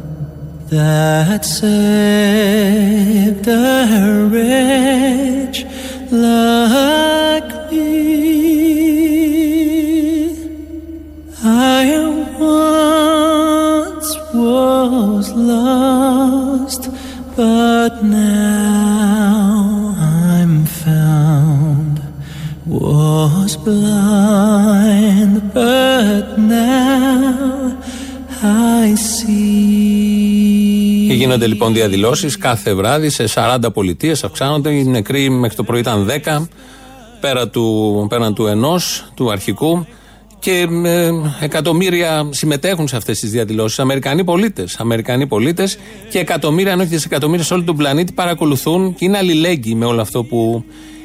that 0.69 1.45
saved 1.45 3.47
a 3.47 4.29
wretch 4.33 5.65
like 6.11 7.71
me. 7.71 7.95
I 11.45 11.87
once 12.41 14.17
was 14.35 15.31
lost, 15.33 16.89
but 17.37 18.03
now 18.03 18.94
Was 23.45 23.57
blind, 23.59 25.35
but 25.53 26.27
now 26.39 27.77
I 28.43 28.95
see. 28.95 29.35
Και 31.09 31.15
γίνονται 31.15 31.47
λοιπόν 31.47 31.73
διαδηλώσεις 31.73 32.39
κάθε 32.39 32.75
βράδυ 32.75 33.09
σε 33.11 33.25
40 33.35 33.59
πολιτείες. 33.73 34.25
Αυξάνονται. 34.25 34.71
Οι 34.71 34.85
νεκροί 34.85 35.31
μέχρι 35.31 35.57
το 35.57 35.63
πρωί 35.63 35.81
ήταν 35.81 36.11
10, 36.25 36.47
πέρα 37.21 37.49
του, 37.49 38.07
πέραν 38.09 38.35
του 38.35 38.47
ενός, 38.47 39.05
του 39.15 39.31
αρχικού. 39.31 39.87
Και 40.39 40.69
ε, 40.85 41.11
εκατομμύρια 41.41 42.29
συμμετέχουν 42.31 42.89
σε 42.89 42.97
αυτές 42.97 43.21
τις 43.21 43.31
διαδηλώσεις. 43.31 43.79
Αμερικανοί 43.79 44.25
πολίτες. 44.25 44.77
Αμερικανοί 44.79 45.27
πολίτες 45.27 45.79
και 46.11 46.19
εκατομμύρια, 46.19 46.73
αν 46.73 46.81
όχι 46.81 46.89
δισεκατομμύρια 46.89 47.45
σε 47.45 47.55
όλο 47.55 47.63
τον 47.65 47.77
πλανήτη 47.77 48.13
παρακολουθούν 48.13 48.95
και 48.95 49.05
είναι 49.05 49.19
αλληλέγγυοι 49.19 49.75
με 49.77 49.85
όλο 49.85 50.01
αυτό 50.01 50.25
που 50.25 50.65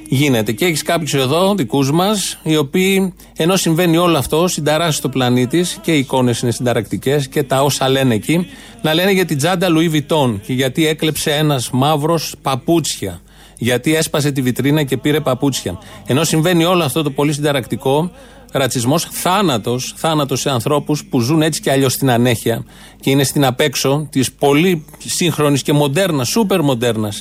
γίνεται. 0.09 0.51
Και 0.51 0.65
έχεις 0.65 0.83
κάποιους 0.83 1.13
εδώ, 1.13 1.55
δικούς 1.55 1.91
μας, 1.91 2.39
οι 2.43 2.55
οποίοι 2.55 3.13
ενώ 3.37 3.55
συμβαίνει 3.55 3.97
όλο 3.97 4.17
αυτό, 4.17 4.47
συνταράσσει 4.47 5.01
το 5.01 5.09
πλανήτη 5.09 5.65
και 5.81 5.95
οι 5.95 5.97
εικόνες 5.97 6.39
είναι 6.39 6.51
συνταρακτικές 6.51 7.27
και 7.27 7.43
τα 7.43 7.63
όσα 7.63 7.89
λένε 7.89 8.13
εκεί, 8.13 8.47
να 8.81 8.93
λένε 8.93 9.11
για 9.11 9.25
την 9.25 9.37
τσάντα 9.37 9.67
Louis 9.69 9.93
Vuitton 9.93 10.39
και 10.45 10.53
γιατί 10.53 10.87
έκλεψε 10.87 11.31
ένας 11.31 11.69
μαύρος 11.71 12.35
παπούτσια. 12.41 13.21
Γιατί 13.61 13.95
έσπασε 13.95 14.31
τη 14.31 14.41
βιτρίνα 14.41 14.83
και 14.83 14.97
πήρε 14.97 15.19
παπούτσια. 15.19 15.79
Ενώ 16.05 16.23
συμβαίνει 16.23 16.63
όλο 16.63 16.83
αυτό 16.83 17.03
το 17.03 17.09
πολύ 17.09 17.33
συνταρακτικό, 17.33 18.11
ρατσισμός, 18.51 19.07
θάνατος, 19.11 19.93
θάνατος 19.97 20.39
σε 20.39 20.49
ανθρώπους 20.49 21.05
που 21.05 21.19
ζουν 21.19 21.41
έτσι 21.41 21.61
κι 21.61 21.69
αλλιώς 21.69 21.93
στην 21.93 22.09
ανέχεια 22.09 22.65
και 22.99 23.09
είναι 23.09 23.23
στην 23.23 23.45
απέξω 23.45 24.07
της 24.11 24.31
πολύ 24.31 24.85
σύγχρονης 25.05 25.61
και 25.61 25.73
μοντέρνας, 25.73 26.29
σούπερ 26.29 26.61
μοντέρνα 26.61 27.13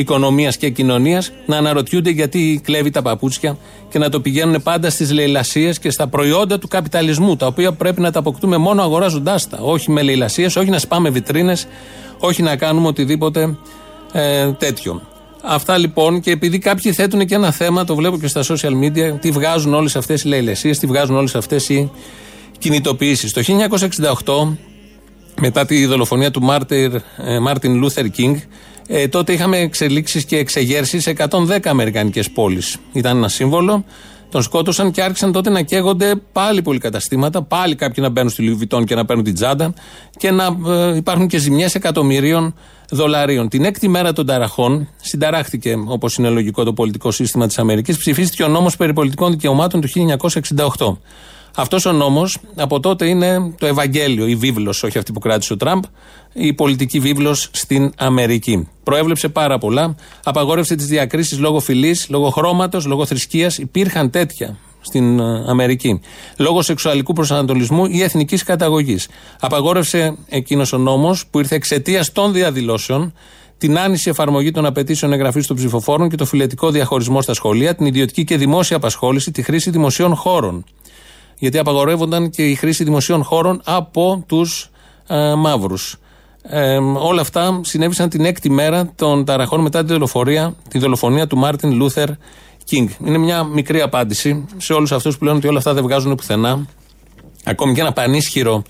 οικονομίας 0.00 0.56
και 0.56 0.70
κοινωνίας 0.70 1.32
να 1.46 1.56
αναρωτιούνται 1.56 2.10
γιατί 2.10 2.60
κλέβει 2.64 2.90
τα 2.90 3.02
παπούτσια 3.02 3.56
και 3.88 3.98
να 3.98 4.08
το 4.08 4.20
πηγαίνουν 4.20 4.62
πάντα 4.62 4.90
στις 4.90 5.12
λαιλασίες 5.12 5.78
και 5.78 5.90
στα 5.90 6.06
προϊόντα 6.06 6.58
του 6.58 6.68
καπιταλισμού, 6.68 7.36
τα 7.36 7.46
οποία 7.46 7.72
πρέπει 7.72 8.00
να 8.00 8.10
τα 8.10 8.18
αποκτούμε 8.18 8.56
μόνο 8.56 8.82
αγοράζοντάς 8.82 9.48
τα. 9.48 9.58
Όχι 9.60 9.90
με 9.90 10.02
λαιλασίες, 10.02 10.56
όχι 10.56 10.70
να 10.70 10.78
σπάμε 10.78 11.10
βιτρίνες, 11.10 11.66
όχι 12.18 12.42
να 12.42 12.56
κάνουμε 12.56 12.86
οτιδήποτε 12.86 13.56
ε, 14.12 14.52
τέτοιο. 14.52 15.02
Αυτά 15.42 15.78
λοιπόν 15.78 16.20
και 16.20 16.30
επειδή 16.30 16.58
κάποιοι 16.58 16.92
θέτουν 16.92 17.26
και 17.26 17.34
ένα 17.34 17.50
θέμα, 17.50 17.84
το 17.84 17.94
βλέπω 17.94 18.18
και 18.18 18.26
στα 18.26 18.42
social 18.42 18.72
media, 18.82 19.20
τι 19.20 19.30
βγάζουν 19.30 19.74
όλες 19.74 19.96
αυτές 19.96 20.22
οι 20.22 20.28
λεηλασίες, 20.28 20.78
τι 20.78 20.86
βγάζουν 20.86 21.16
όλες 21.16 21.34
αυτές 21.34 21.68
οι 21.68 21.90
κινητοποιήσεις. 22.58 23.32
Το 23.32 23.42
1968, 24.24 24.56
μετά 25.40 25.66
τη 25.66 25.86
δολοφονία 25.86 26.30
του 26.30 26.42
Μάρτιν 27.40 27.74
Λούθερ 27.74 28.10
Κίνγκ, 28.10 28.36
ε, 28.90 29.08
τότε 29.08 29.32
είχαμε 29.32 29.58
εξελίξεις 29.58 30.24
και 30.24 30.36
εξεγέρσεις 30.36 31.02
σε 31.02 31.10
110 31.10 31.58
Αμερικανικές 31.64 32.30
πόλεις. 32.30 32.76
Ήταν 32.92 33.16
ένα 33.16 33.28
σύμβολο. 33.28 33.84
Τον 34.30 34.42
σκότωσαν 34.42 34.90
και 34.90 35.02
άρχισαν 35.02 35.32
τότε 35.32 35.50
να 35.50 35.62
καίγονται 35.62 36.14
πάλι 36.32 36.62
πολυκαταστήματα, 36.62 37.42
πάλι 37.42 37.74
κάποιοι 37.74 38.04
να 38.06 38.08
μπαίνουν 38.08 38.30
στη 38.30 38.42
Λουί 38.42 38.61
Βιτόν 38.61 38.84
και 38.84 38.94
να 38.94 39.04
παίρνουν 39.04 39.24
την 39.24 39.34
τσάντα 39.34 39.72
και 40.16 40.30
να 40.30 40.56
ε, 40.66 40.96
υπάρχουν 40.96 41.26
και 41.26 41.38
ζημιές 41.38 41.74
εκατομμυρίων 41.74 42.54
δολαρίων. 42.90 43.48
Την 43.48 43.64
έκτη 43.64 43.88
μέρα 43.88 44.12
των 44.12 44.26
ταραχών 44.26 44.88
συνταράχθηκε, 44.96 45.76
όπως 45.86 46.16
είναι 46.16 46.28
λογικό, 46.28 46.64
το 46.64 46.72
πολιτικό 46.72 47.10
σύστημα 47.10 47.46
της 47.46 47.58
Αμερικής. 47.58 47.96
Ψηφίστηκε 47.96 48.42
ο 48.42 48.48
νόμος 48.48 48.76
περί 48.76 48.92
πολιτικών 48.92 49.30
δικαιωμάτων 49.30 49.80
του 49.80 49.88
1968. 50.76 50.98
Αυτός 51.56 51.86
ο 51.86 51.92
νόμος 51.92 52.38
από 52.54 52.80
τότε 52.80 53.06
είναι 53.06 53.54
το 53.58 53.66
Ευαγγέλιο, 53.66 54.26
η 54.26 54.34
βίβλος, 54.34 54.82
όχι 54.82 54.98
αυτή 54.98 55.12
που 55.12 55.20
κράτησε 55.20 55.52
ο 55.52 55.56
Τραμπ, 55.56 55.82
η 56.38 56.52
πολιτική 56.52 56.98
βίβλος 56.98 57.48
στην 57.52 57.92
Αμερική. 57.96 58.68
Προέβλεψε 58.82 59.28
πάρα 59.28 59.58
πολλά. 59.58 59.94
Απαγόρευσε 60.24 60.74
τις 60.74 60.86
διακρίσεις 60.86 61.38
λόγω 61.38 61.60
φυλής, 61.60 62.06
λόγω 62.08 62.30
χρώματος, 62.30 62.86
λόγω 62.86 63.06
θρησκείας. 63.06 63.58
Υπήρχαν 63.58 64.10
τέτοια 64.10 64.56
στην 64.80 65.20
ε, 65.20 65.44
Αμερική. 65.46 66.00
Λόγω 66.36 66.62
σεξουαλικού 66.62 67.12
προσανατολισμού 67.12 67.84
ή 67.84 68.02
εθνικής 68.02 68.42
καταγωγής. 68.42 69.08
Απαγόρευσε 69.40 70.16
εκείνος 70.28 70.72
ο 70.72 70.78
νόμος 70.78 71.26
που 71.26 71.38
ήρθε 71.38 71.54
εξαιτίας 71.54 72.12
των 72.12 72.32
διαδηλώσεων 72.32 73.12
την 73.58 73.78
άνιση 73.78 74.10
εφαρμογή 74.10 74.50
των 74.50 74.66
απαιτήσεων 74.66 75.12
εγγραφής 75.12 75.46
των 75.46 75.56
ψηφοφόρων 75.56 76.08
και 76.08 76.16
το 76.16 76.24
φιλετικό 76.24 76.70
διαχωρισμό 76.70 77.22
στα 77.22 77.34
σχολεία, 77.34 77.74
την 77.74 77.86
ιδιωτική 77.86 78.24
και 78.24 78.36
δημόσια 78.36 78.76
απασχόληση, 78.76 79.30
τη 79.30 79.42
χρήση 79.42 79.70
δημοσίων 79.70 80.14
χώρων. 80.14 80.64
Γιατί 81.38 81.58
απαγορεύονταν 81.58 82.30
και 82.30 82.46
η 82.46 82.54
χρήση 82.54 82.84
δημοσίων 82.84 83.22
χώρων 83.22 83.60
από 83.64 84.24
τους 84.26 84.70
ε, 85.06 85.34
μαύρους. 85.34 85.98
Ε, 86.50 86.76
όλα 86.94 87.20
αυτά 87.20 87.60
συνέβησαν 87.64 88.08
την 88.08 88.24
έκτη 88.24 88.50
μέρα 88.50 88.92
των 88.94 89.24
ταραχών 89.24 89.60
μετά 89.60 89.84
τη 89.84 89.92
δολοφονία, 89.92 90.54
τη 90.68 90.78
δολοφονία 90.78 91.26
του 91.26 91.36
Μάρτιν 91.36 91.72
Λούθερ 91.72 92.08
Κίνγκ. 92.64 92.88
Είναι 93.04 93.18
μια 93.18 93.44
μικρή 93.44 93.80
απάντηση 93.80 94.44
σε 94.56 94.72
όλους 94.72 94.92
αυτούς 94.92 95.18
που 95.18 95.24
λένε 95.24 95.36
ότι 95.36 95.46
όλα 95.46 95.58
αυτά 95.58 95.74
δεν 95.74 95.82
βγάζουν 95.82 96.14
πουθενά. 96.14 96.66
Ακόμη 97.44 97.74
και 97.74 97.80
ένα 97.80 97.92
πανίσχυρο 97.92 98.62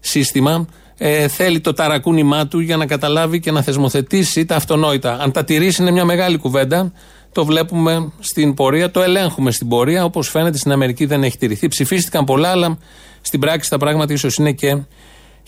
σύστημα 0.00 0.66
ε, 0.96 1.28
θέλει 1.28 1.60
το 1.60 1.72
ταρακούνημά 1.72 2.46
του 2.46 2.58
για 2.58 2.76
να 2.76 2.86
καταλάβει 2.86 3.40
και 3.40 3.50
να 3.50 3.62
θεσμοθετήσει 3.62 4.44
τα 4.44 4.56
αυτονόητα. 4.56 5.18
Αν 5.20 5.32
τα 5.32 5.44
τηρήσει 5.44 5.82
είναι 5.82 5.90
μια 5.90 6.04
μεγάλη 6.04 6.36
κουβέντα. 6.36 6.92
Το 7.32 7.44
βλέπουμε 7.44 8.12
στην 8.20 8.54
πορεία, 8.54 8.90
το 8.90 9.02
ελέγχουμε 9.02 9.50
στην 9.50 9.68
πορεία. 9.68 10.04
Όπως 10.04 10.28
φαίνεται 10.28 10.58
στην 10.58 10.72
Αμερική 10.72 11.04
δεν 11.04 11.22
έχει 11.22 11.38
τηρηθεί. 11.38 11.68
Ψηφίστηκαν 11.68 12.24
πολλά, 12.24 12.48
αλλά 12.48 12.78
στην 13.20 13.40
πράξη 13.40 13.70
τα 13.70 13.78
πράγματα 13.78 14.12
ίσως 14.12 14.36
είναι 14.36 14.52
και 14.52 14.78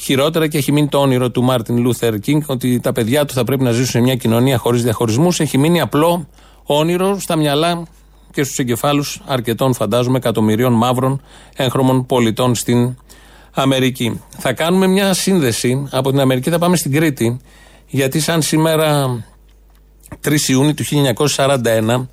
χειρότερα 0.03 0.47
και 0.47 0.59
έχει 0.59 0.73
μείνει 0.73 0.89
το 0.89 0.99
όνειρο 0.99 1.31
του 1.31 1.43
Μάρτιν 1.43 1.79
Λούθερ 1.79 2.19
Κίνγκ 2.19 2.43
ότι 2.47 2.81
τα 2.81 2.93
παιδιά 2.93 3.25
του 3.25 3.35
θα 3.35 3.45
πρέπει 3.45 3.63
να 3.63 3.71
ζήσουν 3.71 3.87
σε 3.87 4.01
μια 4.01 4.17
κοινωνία 4.17 4.59
χωρίς 4.59 4.83
διαχωρισμούς. 4.83 5.41
Έχει 5.41 5.59
μείνει 5.59 5.81
απλό 5.81 6.29
όνειρο 6.65 7.19
στα 7.21 7.37
μυαλά 7.37 7.83
και 8.33 8.43
στους 8.43 8.59
εγκεφάλους 8.59 9.21
αρκετών, 9.27 9.75
φαντάζομαι, 9.75 10.17
εκατομμυρίων 10.17 10.73
μαύρων 10.73 11.23
έγχρωμων 11.57 12.07
πολιτών 12.07 12.55
στην 12.55 12.97
Αμερική. 13.55 14.21
Θα 14.39 14.53
κάνουμε 14.53 14.87
μια 14.87 15.13
σύνδεση 15.15 15.89
από 15.91 16.11
την 16.11 16.21
Αμερική, 16.21 16.51
θα 16.51 16.59
πάμε 16.59 16.77
στην 16.77 16.93
Κρήτη, 16.93 17.41
γιατί 17.87 18.21
σαν 18.21 18.43
σήμερα 18.43 19.19
3 20.25 20.49
Ιούνιου 20.49 20.75
του 20.75 20.85
1941 21.37 22.07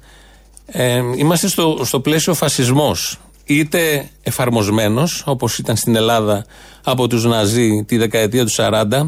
ε, 0.65 1.01
είμαστε 1.15 1.47
στο, 1.47 1.81
στο 1.83 1.99
πλαίσιο 1.99 2.33
φασισμός 2.33 3.19
είτε 3.45 4.09
εφαρμοσμένος 4.23 5.23
όπως 5.25 5.57
ήταν 5.57 5.75
στην 5.75 5.95
Ελλάδα 5.95 6.45
από 6.89 7.07
τους 7.07 7.25
Ναζί 7.25 7.83
τη 7.87 7.97
δεκαετία 7.97 8.45
του 8.45 8.51
40 8.55 9.07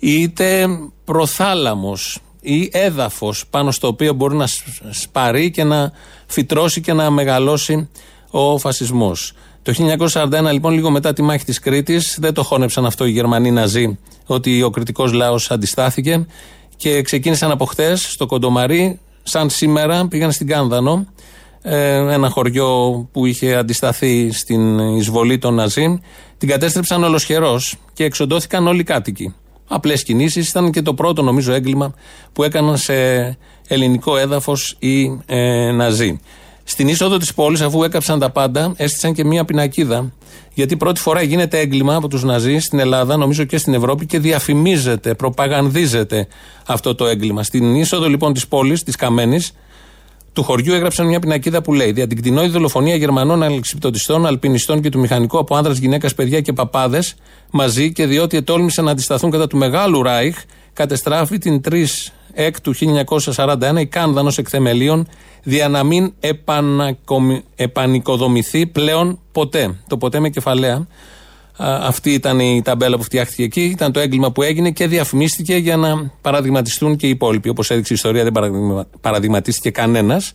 είτε 0.00 0.66
προθάλαμος 1.04 2.18
ή 2.40 2.68
έδαφος 2.72 3.44
πάνω 3.50 3.70
στο 3.70 3.86
οποίο 3.88 4.12
μπορεί 4.12 4.36
να 4.36 4.46
σπαρεί 4.90 5.50
και 5.50 5.64
να 5.64 5.92
φυτρώσει 6.26 6.80
και 6.80 6.92
να 6.92 7.10
μεγαλώσει 7.10 7.88
ο 8.30 8.58
φασισμός. 8.58 9.32
Το 9.62 9.72
1941, 10.12 10.52
λοιπόν, 10.52 10.72
λίγο 10.72 10.90
μετά 10.90 11.12
τη 11.12 11.22
μάχη 11.22 11.44
της 11.44 11.58
Κρήτης, 11.58 12.16
δεν 12.20 12.34
το 12.34 12.42
χώνεψαν 12.42 12.86
αυτό 12.86 13.04
οι 13.04 13.10
Γερμανοί 13.10 13.50
Ναζί, 13.50 13.98
ότι 14.26 14.62
ο 14.62 14.70
κριτικός 14.70 15.12
λαός 15.12 15.50
αντιστάθηκε 15.50 16.26
και 16.76 17.02
ξεκίνησαν 17.02 17.50
από 17.50 17.64
χτες 17.64 18.12
στο 18.12 18.26
Κοντομαρί, 18.26 19.00
σαν 19.22 19.50
σήμερα 19.50 20.08
πήγαν 20.08 20.32
στην 20.32 20.46
Κάνδανο, 20.46 21.06
ε, 21.62 21.94
ένα 21.94 22.28
χωριό 22.28 23.08
που 23.12 23.26
είχε 23.26 23.54
αντισταθεί 23.54 24.32
στην 24.32 24.78
εισβολή 24.78 25.38
των 25.38 25.54
Ναζί. 25.54 26.00
Την 26.42 26.50
κατέστρεψαν 26.50 27.04
ολοσχερό 27.04 27.60
και 27.92 28.04
εξοντώθηκαν 28.04 28.66
όλοι 28.66 28.80
οι 28.80 28.84
κάτοικοι. 28.84 29.34
Απλές 29.68 30.02
κινήσεις. 30.02 30.48
Ήταν 30.48 30.70
και 30.70 30.82
το 30.82 30.94
πρώτο, 30.94 31.22
νομίζω, 31.22 31.52
έγκλημα 31.52 31.94
που 32.32 32.42
έκαναν 32.42 32.76
σε 32.76 32.94
ελληνικό 33.68 34.16
έδαφος 34.16 34.76
οι 34.78 35.20
ε, 35.26 35.70
Ναζί. 35.70 36.20
Στην 36.64 36.88
είσοδο 36.88 37.16
της 37.16 37.34
πόλης, 37.34 37.60
αφού 37.60 37.82
έκαψαν 37.82 38.18
τα 38.18 38.30
πάντα, 38.30 38.72
έστησαν 38.76 39.14
και 39.14 39.24
μία 39.24 39.44
πινακίδα. 39.44 40.12
Γιατί 40.54 40.76
πρώτη 40.76 41.00
φορά 41.00 41.22
γίνεται 41.22 41.58
έγκλημα 41.58 41.94
από 41.94 42.08
τους 42.08 42.22
Ναζί 42.22 42.58
στην 42.58 42.78
Ελλάδα, 42.78 43.16
νομίζω 43.16 43.44
και 43.44 43.58
στην 43.58 43.74
Ευρώπη, 43.74 44.06
και 44.06 44.18
διαφημίζεται, 44.18 45.14
προπαγανδίζεται 45.14 46.26
αυτό 46.66 46.94
το 46.94 47.06
έγκλημα. 47.06 47.42
Στην 47.42 47.74
είσοδο 47.74 48.08
λοιπόν 48.08 48.32
της 48.32 48.48
πόλης, 48.48 48.82
της 48.82 48.96
Καμένης, 48.96 49.52
του 50.32 50.42
χωριού 50.42 50.74
έγραψαν 50.74 51.06
μια 51.06 51.18
πινακίδα 51.18 51.62
που 51.62 51.72
λέει: 51.72 51.92
Δια 51.92 52.06
την 52.06 52.16
κτηνόη 52.16 52.48
δολοφονία 52.48 52.94
Γερμανών 52.94 53.42
αλεξιπτωτιστών, 53.42 54.26
αλπινιστών 54.26 54.80
και 54.80 54.88
του 54.88 54.98
μηχανικού 54.98 55.38
από 55.38 55.56
άνδρας, 55.56 55.78
γυναίκας, 55.78 56.14
παιδιά 56.14 56.40
και 56.40 56.52
παπάδες 56.52 57.14
μαζί 57.50 57.92
και 57.92 58.06
διότι 58.06 58.36
ετόλμησαν 58.36 58.84
να 58.84 58.90
αντισταθούν 58.90 59.30
κατά 59.30 59.46
του 59.46 59.56
μεγάλου 59.56 60.02
Ράιχ, 60.02 60.36
κατεστράφει 60.72 61.38
την 61.38 61.60
3 61.60 61.84
εκ 62.32 62.60
του 62.60 62.74
1941 62.74 63.80
η 63.80 63.86
Κάνδανος 63.86 64.38
εκθεμελίων 64.38 65.08
δια 65.42 65.68
να 65.68 65.82
μην 65.82 66.12
επανοικοδομηθεί 67.56 68.66
πλέον 68.66 69.18
ποτέ. 69.32 69.80
Το 69.86 69.96
ποτέ 69.96 70.20
με 70.20 70.28
κεφαλαία. 70.28 70.86
Αυτή 71.56 72.12
ήταν 72.12 72.40
η 72.40 72.62
ταμπέλα 72.64 72.96
που 72.96 73.02
φτιάχτηκε 73.02 73.42
εκεί. 73.42 73.62
Ήταν 73.62 73.92
το 73.92 74.00
έγκλημα 74.00 74.32
που 74.32 74.42
έγινε 74.42 74.70
και 74.70 74.86
διαφημίστηκε 74.86 75.56
για 75.56 75.76
να 75.76 76.10
παραδειγματιστούν 76.20 76.96
και 76.96 77.06
οι 77.06 77.10
υπόλοιποι. 77.10 77.48
Όπως 77.48 77.70
έδειξε 77.70 77.92
η 77.92 77.96
ιστορία, 77.96 78.24
δεν 78.24 78.32
παραδειγματίστηκε 79.00 79.70
κανένας. 79.70 80.32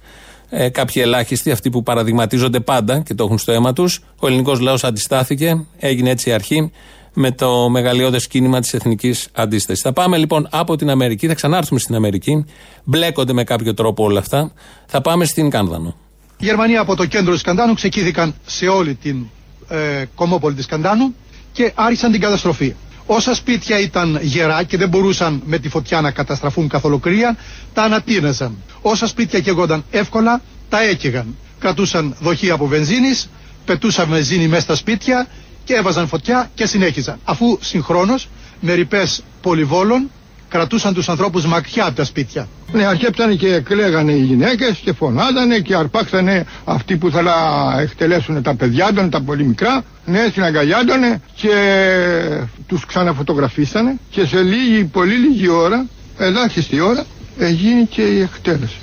Ε, 0.49 0.69
κάποιοι 0.69 1.01
ελάχιστοι, 1.05 1.51
αυτοί 1.51 1.69
που 1.69 1.83
παραδειγματίζονται 1.83 2.59
πάντα 2.59 2.99
και 2.99 3.13
το 3.13 3.23
έχουν 3.23 3.37
στο 3.37 3.51
αίμα 3.51 3.73
τους. 3.73 3.99
Ο 4.19 4.27
ελληνικός 4.27 4.59
λαός 4.59 4.83
αντιστάθηκε. 4.83 5.65
Έγινε 5.79 6.09
έτσι 6.09 6.29
η 6.29 6.31
αρχή 6.31 6.71
με 7.13 7.31
το 7.31 7.69
μεγαλειώδες 7.69 8.27
κίνημα 8.27 8.59
της 8.59 8.73
εθνικής 8.73 9.27
αντίστασης. 9.33 9.83
Θα 9.83 9.93
πάμε 9.93 10.17
λοιπόν 10.17 10.47
από 10.51 10.75
την 10.75 10.89
Αμερική, 10.89 11.27
θα 11.27 11.33
ξανάρθουμε 11.33 11.79
στην 11.79 11.95
Αμερική. 11.95 12.45
Μπλέκονται 12.83 13.33
με 13.33 13.43
κάποιο 13.43 13.73
τρόπο 13.73 14.03
όλα 14.03 14.19
αυτά. 14.19 14.51
Θα 14.85 15.01
πάμε 15.01 15.25
στην 15.25 15.49
Κάνδανο. 15.49 15.95
Οι 16.37 16.45
Γερμανοί 16.45 16.77
από 16.77 16.95
το 16.95 17.05
κέντρο 17.05 17.35
τη 17.35 17.41
Κανδάνου 17.41 17.73
ξεκίνηκαν 17.73 18.35
σε 18.45 18.67
όλη 18.67 18.95
την 18.95 19.25
ε, 19.69 20.03
κομμόπολη 20.15 20.55
της 20.55 20.65
Κανδάνου 20.65 21.15
και 21.51 21.71
άρχισαν 21.75 22.11
την 22.11 22.21
καταστροφή. 22.21 22.75
Όσα 23.05 23.33
σπίτια 23.35 23.79
ήταν 23.79 24.19
γερά 24.21 24.63
και 24.63 24.77
δεν 24.77 24.89
μπορούσαν 24.89 25.41
με 25.45 25.57
τη 25.59 25.69
φωτιά 25.69 26.01
να 26.01 26.11
καταστραφούν 26.11 26.67
καθ' 26.67 26.85
ολοκλήρια, 26.85 27.37
τα 27.73 27.83
ανατείναζαν. 27.83 28.55
Όσα 28.81 29.07
σπίτια 29.07 29.39
καίγονταν 29.39 29.83
εύκολα, 29.91 30.41
τα 30.69 30.81
έκαιγαν. 30.81 31.35
Κρατούσαν 31.59 32.15
δοχεία 32.19 32.53
από 32.53 32.67
βενζίνης, 32.67 33.29
πετούσαν 33.65 34.09
βενζίνη 34.09 34.47
μέσα 34.47 34.61
στα 34.61 34.75
σπίτια 34.75 35.27
και 35.63 35.73
έβαζαν 35.73 36.07
φωτιά 36.07 36.51
και 36.55 36.65
συνέχιζαν. 36.65 37.19
Αφού 37.23 37.57
συγχρόνως 37.61 38.29
με 38.59 38.73
ρηπές 38.73 39.23
πολυβόλων 39.41 40.09
κρατούσαν 40.49 40.93
του 40.93 41.03
ανθρώπου 41.07 41.41
μακριά 41.47 41.85
από 41.85 41.95
τα 41.95 42.03
σπίτια. 42.03 42.47
Ναι, 42.71 42.85
αρχέψανε 42.85 43.33
και 43.33 43.59
κλαίγανε 43.59 44.11
οι 44.11 44.21
γυναίκε 44.21 44.75
και 44.83 44.93
φωνάζανε 44.93 45.59
και 45.59 45.75
αρπάξανε 45.75 46.45
αυτοί 46.65 46.97
που 46.97 47.09
θέλα 47.09 47.33
εκτελέσουν 47.79 48.41
τα 48.43 48.55
παιδιά 48.55 48.93
των, 48.93 49.09
τα 49.09 49.21
πολύ 49.21 49.43
μικρά. 49.43 49.83
Ναι, 50.05 50.27
συναγκαλιάντανε 50.33 51.21
και 51.35 51.53
του 52.67 52.79
ξαναφωτογραφίσανε 52.87 53.95
και 54.09 54.25
σε 54.25 54.41
λίγη, 54.41 54.83
πολύ 54.83 55.13
λίγη 55.13 55.47
ώρα, 55.47 55.85
ελάχιστη 56.17 56.79
ώρα, 56.79 57.05
έγινε 57.39 57.81
και 57.89 58.01
η 58.01 58.21
εκτέλεση. 58.21 58.77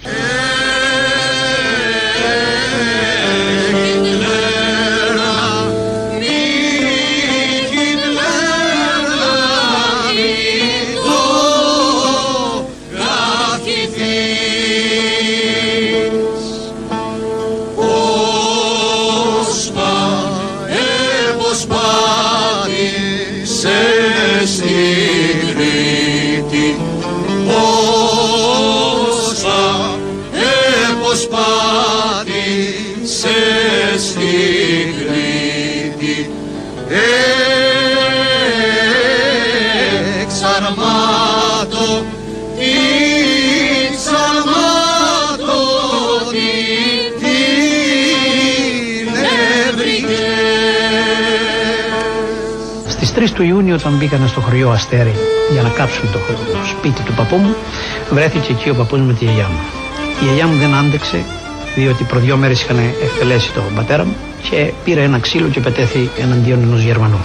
Του 53.45 53.51
Ιούνιου 53.51 53.75
όταν 53.79 53.93
μπήκαν 53.93 54.29
στο 54.29 54.41
χωριό 54.41 54.71
Αστέρι 54.71 55.15
για 55.53 55.63
να 55.63 55.69
κάψουν 55.69 56.13
το 56.13 56.19
σπίτι 56.67 57.03
του 57.03 57.13
παππού 57.13 57.37
μου 57.37 57.55
βρέθηκε 58.11 58.53
εκεί 58.53 58.71
ο 58.71 58.75
παππούς 58.75 59.01
με 59.01 59.13
τη 59.13 59.25
γιαγιά 59.25 59.49
μου. 59.53 59.59
Η 60.21 60.25
γιαγιά 60.25 60.47
μου 60.47 60.57
δεν 60.59 60.75
άντεξε 60.75 61.25
διότι 61.75 62.05
προ 62.05 62.19
δύο 62.19 62.37
μέρες 62.37 62.63
είχαν 62.63 62.79
εκτελέσει 63.03 63.53
τον 63.53 63.63
πατέρα 63.75 64.05
μου 64.05 64.17
και 64.51 64.73
πήρε 64.85 65.03
ένα 65.03 65.19
ξύλο 65.19 65.49
και 65.49 65.61
πετέθη 65.61 66.11
εναντίον 66.21 66.63
ενός 66.63 66.83
Γερμανού. 66.83 67.19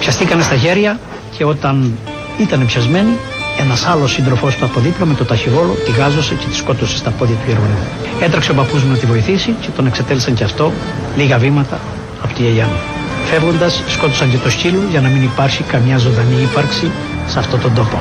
Πιαστήκανε 0.00 0.42
στα 0.42 0.56
χέρια 0.56 0.98
και 1.36 1.44
όταν 1.44 1.98
ήταν 2.38 2.66
πιασμένοι 2.66 3.14
ένας 3.58 3.86
άλλος 3.86 4.12
σύντροφός 4.12 4.56
του 4.56 4.64
από 4.64 4.80
δίπλα 4.80 5.06
με 5.06 5.14
το 5.14 5.24
ταχυγόλο 5.24 5.76
τη 5.84 5.90
γάζωσε 5.90 6.34
και 6.34 6.46
τη 6.46 6.56
σκότωσε 6.56 6.96
στα 6.96 7.10
πόδια 7.10 7.34
του 7.34 7.44
Γερμανού. 7.46 7.78
Έτρεξε 8.20 8.50
ο 8.50 8.54
παππούς 8.54 8.82
μου 8.82 8.90
να 8.90 8.98
τη 8.98 9.06
βοηθήσει 9.06 9.54
και 9.60 9.68
τον 9.76 9.86
εξετέλισαν 9.86 10.34
και 10.34 10.44
αυτό 10.44 10.72
λίγα 11.16 11.38
βήματα 11.38 11.80
από 12.22 12.34
τη 12.34 12.42
γιαγιά 12.42 12.64
μου. 12.64 12.95
Φεύγοντας, 13.30 13.82
σκότωσαν 13.86 14.30
και 14.30 14.36
το 14.36 14.50
σκύλο 14.50 14.82
για 14.90 15.00
να 15.00 15.08
μην 15.08 15.22
υπάρχει 15.22 15.62
καμιά 15.62 15.98
ζωντανή 15.98 16.42
ύπαρξη 16.42 16.90
σε 17.26 17.38
αυτόν 17.38 17.60
τον 17.60 17.74
τόπο. 17.74 17.98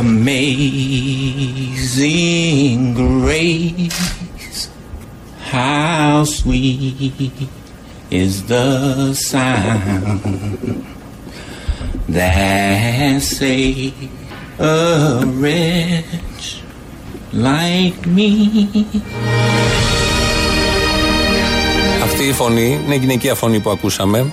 Amazing 0.00 0.78
grace, 3.02 4.68
how 5.52 6.24
sweet 6.24 7.32
is 8.10 8.44
the 8.52 9.12
sound 9.14 10.20
that 12.08 13.22
saved 13.22 14.08
a 14.58 15.24
wretch 15.40 16.62
like 17.32 18.06
me. 18.06 18.28
Αυτή 22.18 22.30
η 22.30 22.34
φωνή 22.34 22.80
είναι 22.84 22.94
η 22.94 22.98
γυναικεία 22.98 23.34
φωνή 23.34 23.60
που 23.60 23.70
ακούσαμε. 23.70 24.32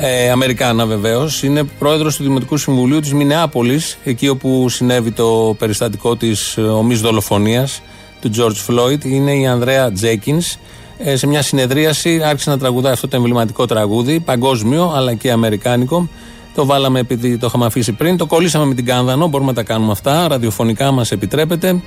Ε, 0.00 0.30
Αμερικάνα 0.30 0.86
βεβαίως. 0.86 1.42
Είναι 1.42 1.64
πρόεδρος 1.64 2.16
του 2.16 2.22
Δημοτικού 2.22 2.56
Συμβουλίου 2.56 3.00
της 3.00 3.12
Μινεάπολης, 3.12 3.98
εκεί 4.04 4.28
όπου 4.28 4.68
συνέβη 4.68 5.10
το 5.10 5.56
περιστατικό 5.58 6.16
της 6.16 6.58
ομής 6.58 7.00
δολοφονίας 7.00 7.82
του 8.20 8.30
George 8.36 8.70
Floyd. 8.70 9.04
Είναι 9.04 9.34
η 9.36 9.46
Ανδρέα 9.46 9.92
Τζέκινς. 9.92 10.56
Ε, 10.98 11.16
σε 11.16 11.26
μια 11.26 11.42
συνεδρίαση 11.42 12.22
άρχισε 12.22 12.50
να 12.50 12.58
τραγουδάει 12.58 12.92
αυτό 12.92 13.08
το 13.08 13.16
εμβληματικό 13.16 13.66
τραγούδι, 13.66 14.20
παγκόσμιο 14.20 14.92
αλλά 14.94 15.14
και 15.14 15.30
αμερικάνικο. 15.30 16.08
Το 16.54 16.66
βάλαμε 16.66 16.98
επειδή 16.98 17.38
το 17.38 17.46
είχαμε 17.46 17.66
αφήσει 17.66 17.92
πριν. 17.92 18.16
Το 18.16 18.26
κολλήσαμε 18.26 18.64
με 18.64 18.74
την 18.74 18.84
Κάνδανο. 18.84 19.26
Μπορούμε 19.26 19.50
να 19.50 19.56
τα 19.56 19.62
κάνουμε 19.62 19.92
αυτά. 19.92 20.28
Ραδιοφωνικά 20.28 20.90
μας 20.90 21.10
επιτρέπεται, 21.10 21.82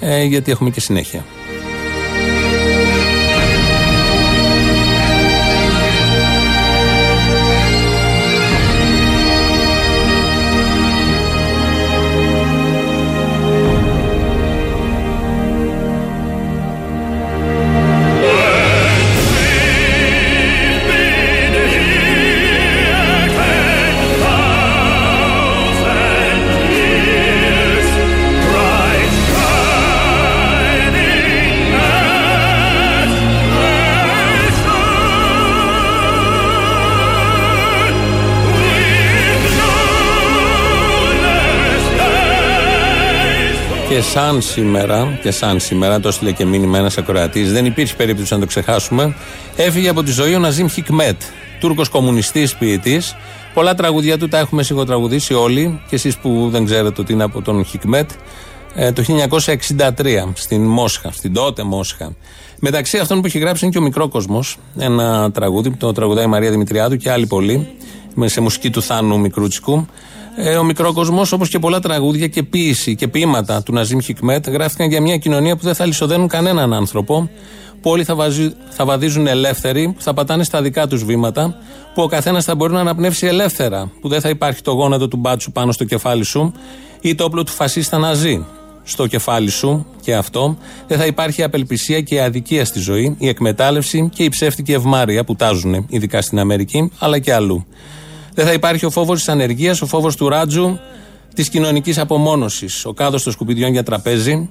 ε, 0.00 0.22
γιατί 0.22 0.50
έχουμε 0.50 0.70
και 0.70 0.80
συνέχεια. 0.80 1.24
Και 43.94 44.00
σαν 44.00 44.42
σήμερα, 44.42 45.18
και 45.22 45.30
σαν 45.30 45.60
σήμερα, 45.60 46.00
το 46.00 46.08
έστειλε 46.08 46.32
και 46.32 46.44
μήνυμα 46.44 46.78
ένας 46.78 46.98
ακροατής, 46.98 47.52
δεν 47.52 47.64
υπήρχε 47.64 47.94
περίπτωση 47.94 48.34
να 48.34 48.40
το 48.40 48.46
ξεχάσουμε. 48.46 49.16
Έφυγε 49.56 49.88
από 49.88 50.02
τη 50.02 50.10
ζωή 50.10 50.34
ο 50.34 50.38
Ναζίμ 50.38 50.66
Χικμέτ, 50.66 51.20
Τούρκος 51.60 51.88
κομμουνιστής 51.88 52.54
ποιητής. 52.54 53.16
Πολλά 53.54 53.74
τραγουδιά 53.74 54.18
του 54.18 54.28
τα 54.28 54.38
έχουμε 54.38 54.62
σιγοτραγουδήσει 54.62 55.34
όλοι, 55.34 55.80
και 55.88 55.94
εσείς 55.94 56.16
που 56.16 56.48
δεν 56.50 56.64
ξέρετε 56.64 57.00
ότι 57.00 57.12
είναι 57.12 57.22
από 57.22 57.42
τον 57.42 57.64
Χικμέτ. 57.64 58.10
Ε, 58.74 58.92
το 58.92 59.02
1963 59.02 60.32
στην 60.34 60.62
Μόσχα, 60.62 61.12
στην 61.12 61.32
τότε 61.32 61.62
Μόσχα. 61.62 62.14
Μεταξύ 62.58 62.98
αυτών 62.98 63.20
που 63.20 63.26
έχει 63.26 63.38
γράψει 63.38 63.64
είναι 63.64 63.72
και 63.72 63.80
ο 63.80 63.82
Μικρό 63.82 64.08
Κόσμο, 64.08 64.44
ένα 64.78 65.30
τραγούδι 65.30 65.70
που 65.70 65.76
το 65.76 65.92
τραγουδάει 65.92 66.24
η 66.24 66.28
Μαρία 66.28 66.50
Δημητριάδου 66.50 66.96
και 66.96 67.10
άλλοι 67.10 67.26
πολλοί, 67.26 67.68
σε 68.24 68.40
μουσική 68.40 68.70
του 68.70 68.82
Θάνου 68.82 69.20
Μικρούτσικου. 69.20 69.86
Ε, 70.36 70.56
ο 70.56 70.64
μικρό 70.64 70.92
κόσμο, 70.92 71.22
όπως 71.32 71.48
και 71.48 71.58
πολλά 71.58 71.80
τραγούδια 71.80 72.26
και 72.26 72.42
ποίηση 72.42 72.94
και 72.94 73.08
ποίηματα 73.08 73.62
του 73.62 73.72
Ναζίμ 73.72 73.98
Χικμέτ, 73.98 74.48
γράφτηκαν 74.48 74.88
για 74.88 75.00
μια 75.00 75.16
κοινωνία 75.16 75.56
που 75.56 75.62
δεν 75.62 75.74
θα 75.74 75.86
λησοδένουν 75.86 76.28
κανέναν 76.28 76.72
άνθρωπο, 76.72 77.30
που 77.82 77.90
όλοι 77.90 78.04
θα, 78.04 78.14
βαζί, 78.14 78.54
θα 78.68 78.84
βαδίζουν 78.84 79.26
ελεύθεροι, 79.26 79.92
που 79.96 80.02
θα 80.02 80.14
πατάνε 80.14 80.44
στα 80.44 80.62
δικά 80.62 80.86
τους 80.86 81.04
βήματα, 81.04 81.56
που 81.94 82.02
ο 82.02 82.06
καθένας 82.06 82.44
θα 82.44 82.54
μπορεί 82.54 82.72
να 82.72 82.80
αναπνεύσει 82.80 83.26
ελεύθερα, 83.26 83.90
που 84.00 84.08
δεν 84.08 84.20
θα 84.20 84.28
υπάρχει 84.28 84.62
το 84.62 84.72
γόνατο 84.72 85.08
του 85.08 85.16
μπάτσου 85.16 85.52
πάνω 85.52 85.72
στο 85.72 85.84
κεφάλι 85.84 86.24
σου 86.24 86.52
ή 87.00 87.14
το 87.14 87.24
όπλο 87.24 87.44
του 87.44 87.52
φασίστα 87.52 87.98
ναζί 87.98 88.44
στο 88.82 89.06
κεφάλι 89.06 89.50
σου 89.50 89.86
και 90.00 90.14
αυτό, 90.14 90.56
δεν 90.86 90.98
θα 90.98 91.06
υπάρχει 91.06 91.42
απελπισία 91.42 92.00
και 92.00 92.22
αδικία 92.22 92.64
στη 92.64 92.78
ζωή, 92.78 93.16
η 93.18 93.28
εκμετάλλευση 93.28 94.10
και 94.14 94.24
η 94.24 94.28
ψεύτικη 94.28 94.72
ευμάρεια 94.72 95.24
που 95.24 95.36
τάζουν, 95.36 95.86
ειδικά 95.88 96.22
στην 96.22 96.38
Αμερική, 96.38 96.90
αλλά 96.98 97.18
και 97.18 97.32
αλλού. 97.32 97.66
Δεν 98.34 98.46
θα 98.46 98.52
υπάρχει 98.52 98.86
ο 98.86 98.90
φόβος 98.90 99.18
της 99.18 99.28
ανεργίας, 99.28 99.82
ο 99.82 99.86
φόβος 99.86 100.16
του 100.16 100.28
ράτζου, 100.28 100.78
της 101.34 101.48
κοινωνικής 101.48 101.98
απομόνωσης, 101.98 102.84
ο 102.84 102.92
κάδος 102.92 103.22
των 103.22 103.32
σκουπιδιών 103.32 103.72
για 103.72 103.82
τραπέζι, 103.82 104.48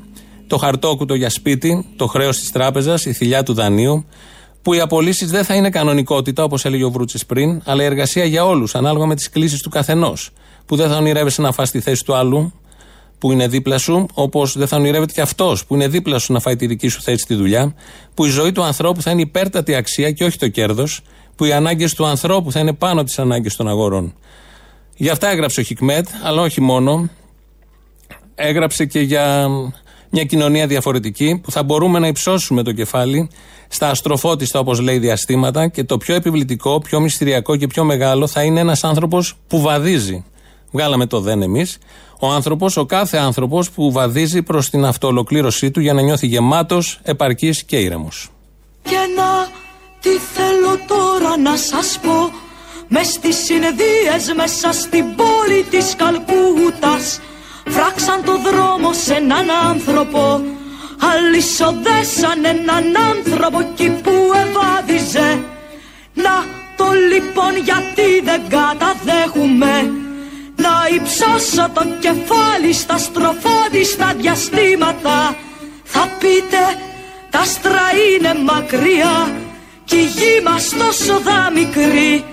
το 0.47 0.57
χαρτόκουτο 0.57 1.15
για 1.15 1.29
σπίτι, 1.29 1.85
το 1.95 2.07
χρέος 2.07 2.37
της 2.37 2.51
τράπεζας, 2.51 3.05
η 3.05 3.13
θηλιά 3.13 3.43
του 3.43 3.53
δανείου, 3.53 4.05
που 4.61 4.73
οι 4.73 4.79
απολύσεις 4.79 5.31
δεν 5.31 5.43
θα 5.43 5.55
είναι 5.55 5.69
κανονικότητα, 5.69 6.43
όπως 6.43 6.65
έλεγε 6.65 6.83
ο 6.83 6.91
Βρούτσης 6.91 7.25
πριν, 7.25 7.61
αλλά 7.65 7.83
η 7.83 7.85
εργασία 7.85 8.25
για 8.25 8.45
όλους, 8.45 8.75
ανάλογα 8.75 9.05
με 9.05 9.15
τις 9.15 9.29
κλήσεις 9.29 9.61
του 9.61 9.69
καθενός. 9.69 10.29
Που 10.65 10.75
δεν 10.75 10.89
θα 10.89 10.97
ονειρεύεσαι 10.97 11.41
να 11.41 11.51
φας 11.51 11.71
τη 11.71 11.79
θέση 11.79 12.03
του 12.03 12.15
άλλου, 12.15 12.53
που 13.19 13.31
είναι 13.31 13.47
δίπλα 13.47 13.77
σου, 13.77 14.05
όπως 14.13 14.57
δεν 14.57 14.67
θα 14.67 14.77
ονειρεύεται 14.77 15.13
και 15.13 15.21
αυτός 15.21 15.65
που 15.65 15.75
είναι 15.75 15.87
δίπλα 15.87 16.19
σου 16.19 16.33
να 16.33 16.39
φάει 16.39 16.55
τη 16.55 16.67
δική 16.67 16.87
σου 16.87 17.01
θέση 17.01 17.17
στη 17.17 17.35
δουλειά, 17.35 17.75
που 18.13 18.25
η 18.25 18.29
ζωή 18.29 18.51
του 18.51 18.63
ανθρώπου 18.63 19.01
θα 19.01 19.11
είναι 19.11 19.21
υπέρτατη 19.21 19.75
αξία 19.75 20.11
και 20.11 20.23
όχι 20.23 20.37
το 20.37 20.47
κέρδος, 20.47 21.01
που 21.35 21.45
οι 21.45 21.53
ανάγκες 21.53 21.93
του 21.93 22.05
ανθρώπου 22.05 22.51
θα 22.51 22.59
είναι 22.59 22.73
πάνω 22.73 22.99
από 22.99 23.03
τις 23.03 23.19
ανάγκες 23.19 23.55
των 23.55 23.67
αγορών. 23.67 24.13
Γι' 24.95 25.09
αυτά 25.09 25.29
έγραψε 25.29 25.59
ο 25.59 25.63
Χικμέτ, 25.63 26.07
αλλά 26.23 26.41
όχι 26.41 26.61
μόνο. 26.61 27.09
Έγραψε 28.35 28.85
και 28.85 28.99
για 28.99 29.47
μια 30.09 30.23
κοινωνία 30.23 30.67
διαφορετική 30.67 31.39
που 31.43 31.51
θα 31.51 31.63
μπορούμε 31.63 31.99
να 31.99 32.07
υψώσουμε 32.07 32.63
το 32.63 32.71
κεφάλι 32.71 33.29
στα 33.67 33.89
αστροφώτιστα, 33.89 34.59
όπως 34.59 34.79
λέει, 34.79 34.97
διαστήματα 34.97 35.67
και 35.67 35.83
το 35.83 35.97
πιο 35.97 36.15
επιβλητικό, 36.15 36.79
πιο 36.79 36.99
μυστηριακό 36.99 37.55
και 37.55 37.67
πιο 37.67 37.83
μεγάλο 37.83 38.27
θα 38.27 38.43
είναι 38.43 38.59
ένας 38.59 38.83
άνθρωπος 38.83 39.35
που 39.47 39.61
βαδίζει. 39.61 40.23
Βγάλαμε 40.71 41.05
το 41.05 41.19
δεν 41.19 41.41
εμείς. 41.41 41.77
Ο 42.19 42.27
άνθρωπος, 42.27 42.77
ο 42.77 42.85
κάθε 42.85 43.17
άνθρωπος 43.17 43.71
που 43.71 43.91
βαδίζει 43.91 44.41
προς 44.41 44.69
την 44.69 44.85
αυτοολοκλήρωσή 44.85 45.71
του 45.71 45.79
για 45.79 45.93
να 45.93 46.01
νιώθει 46.01 46.27
γεμάτος, 46.27 46.99
επαρκής 47.03 47.63
και 47.63 47.77
ήρεμος. 47.77 48.29
Και 48.83 48.97
να 49.15 49.62
τι 50.03 50.09
θέλω 50.09 50.79
τώρα 50.87 51.37
να 51.37 51.55
σας 51.57 51.99
πω; 52.03 52.31
Μες 52.87 53.07
στις 53.07 53.37
συνεδρίες 53.45 54.33
μέσα 54.35 54.71
στην 54.71 55.05
πόλη 55.15 55.65
της 55.69 55.95
Καλκούτας. 55.95 57.19
Φράξαν 57.69 58.23
το 58.23 58.37
δρόμο 58.37 58.93
σε 58.93 59.13
έναν 59.13 59.49
άνθρωπο. 59.69 60.41
Αλυσοδέσαν 61.11 62.45
έναν 62.45 62.83
άνθρωπο 63.11 63.59
εκεί 63.59 63.89
που 64.03 64.31
ευάδιζε 64.43 65.43
Να 66.13 66.45
το 66.77 66.85
λοιπόν 67.11 67.53
γιατί 67.63 68.09
δεν 68.23 68.41
καταδέχουμε; 68.49 69.91
Να 70.55 70.73
υψώσω 70.95 71.69
το 71.73 71.83
κεφάλι 71.99 72.73
στα 72.73 72.97
στροφόδιστα 72.97 74.13
διαστήματα. 74.17 75.35
Θα 75.83 76.07
πείτε 76.19 76.61
τα 77.29 77.39
άστρα 77.39 77.87
είναι 78.07 78.33
μακριά 78.43 79.31
κι 79.85 79.95
η 79.95 80.05
γη 80.05 80.41
μας 80.43 80.69
τόσο 80.69 81.19
δα 81.19 81.51
μικρή. 81.53 82.23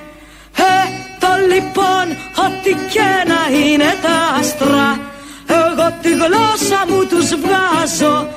Ε, 0.57 0.83
το 1.21 1.29
λοιπόν 1.53 2.07
ό,τι 2.45 2.73
και 2.93 3.11
να 3.31 3.57
είναι 3.59 3.97
τα 4.03 4.17
άστρα 4.39 5.01
Εγώ 5.47 5.87
τη 6.03 6.11
γλώσσα 6.11 6.81
μου 6.89 7.07
τους 7.07 7.29
βγάζω. 7.43 8.29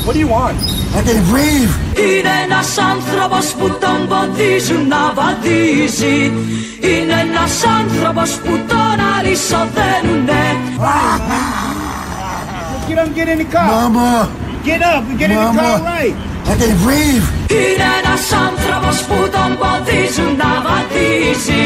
What 0.05 0.13
do 0.13 0.19
you 0.19 0.27
want? 0.27 0.57
I 0.95 1.01
can 1.01 1.19
breathe. 1.31 1.73
Είναι 1.99 2.31
ένας 2.45 2.77
άνθρωπος 2.77 3.45
που 3.53 3.67
τον 3.79 4.07
ποδίζουν 4.07 4.87
να 4.87 5.13
βαδίζει 5.15 6.31
Είναι 6.79 7.15
ένας 7.21 7.63
άνθρωπος 7.79 8.31
που 8.31 8.59
τον 8.67 8.97
αλυσοδένουνε 9.17 10.45
Get 12.89 12.97
up, 12.99 13.15
get 13.15 13.27
in 13.27 13.37
the 13.39 13.45
car. 13.53 13.67
Mama, 13.67 14.29
Get 14.65 14.81
up, 14.81 15.03
get 15.19 15.29
in 15.29 15.35
the 15.35 15.35
car 15.35 15.53
Mama. 15.53 15.83
right. 15.93 16.15
I 16.47 16.55
can 16.59 16.73
breathe. 16.85 17.27
Είναι 17.51 17.87
ένας 17.99 18.31
άνθρωπος 18.47 19.01
που 19.01 19.29
τον 19.31 19.57
ποδίζουν 19.59 20.35
να 20.37 20.51
βαδίζει 20.65 21.65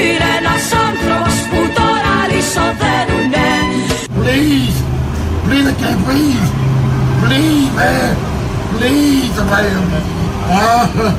Είναι 0.00 0.28
ένας 0.38 0.64
άνθρωπος 0.86 1.34
που 1.50 1.60
τον 1.74 1.79
αλυσοδένουνε 2.50 3.48
Please. 4.18 4.78
Please, 5.46 5.66
I 5.72 5.74
can't 5.82 6.00
breathe. 6.06 6.48
Please, 7.22 7.70
man. 7.78 8.14
Please, 8.72 9.38
man. 9.50 9.80
Ah, 10.50 10.88
ah. 10.98 11.14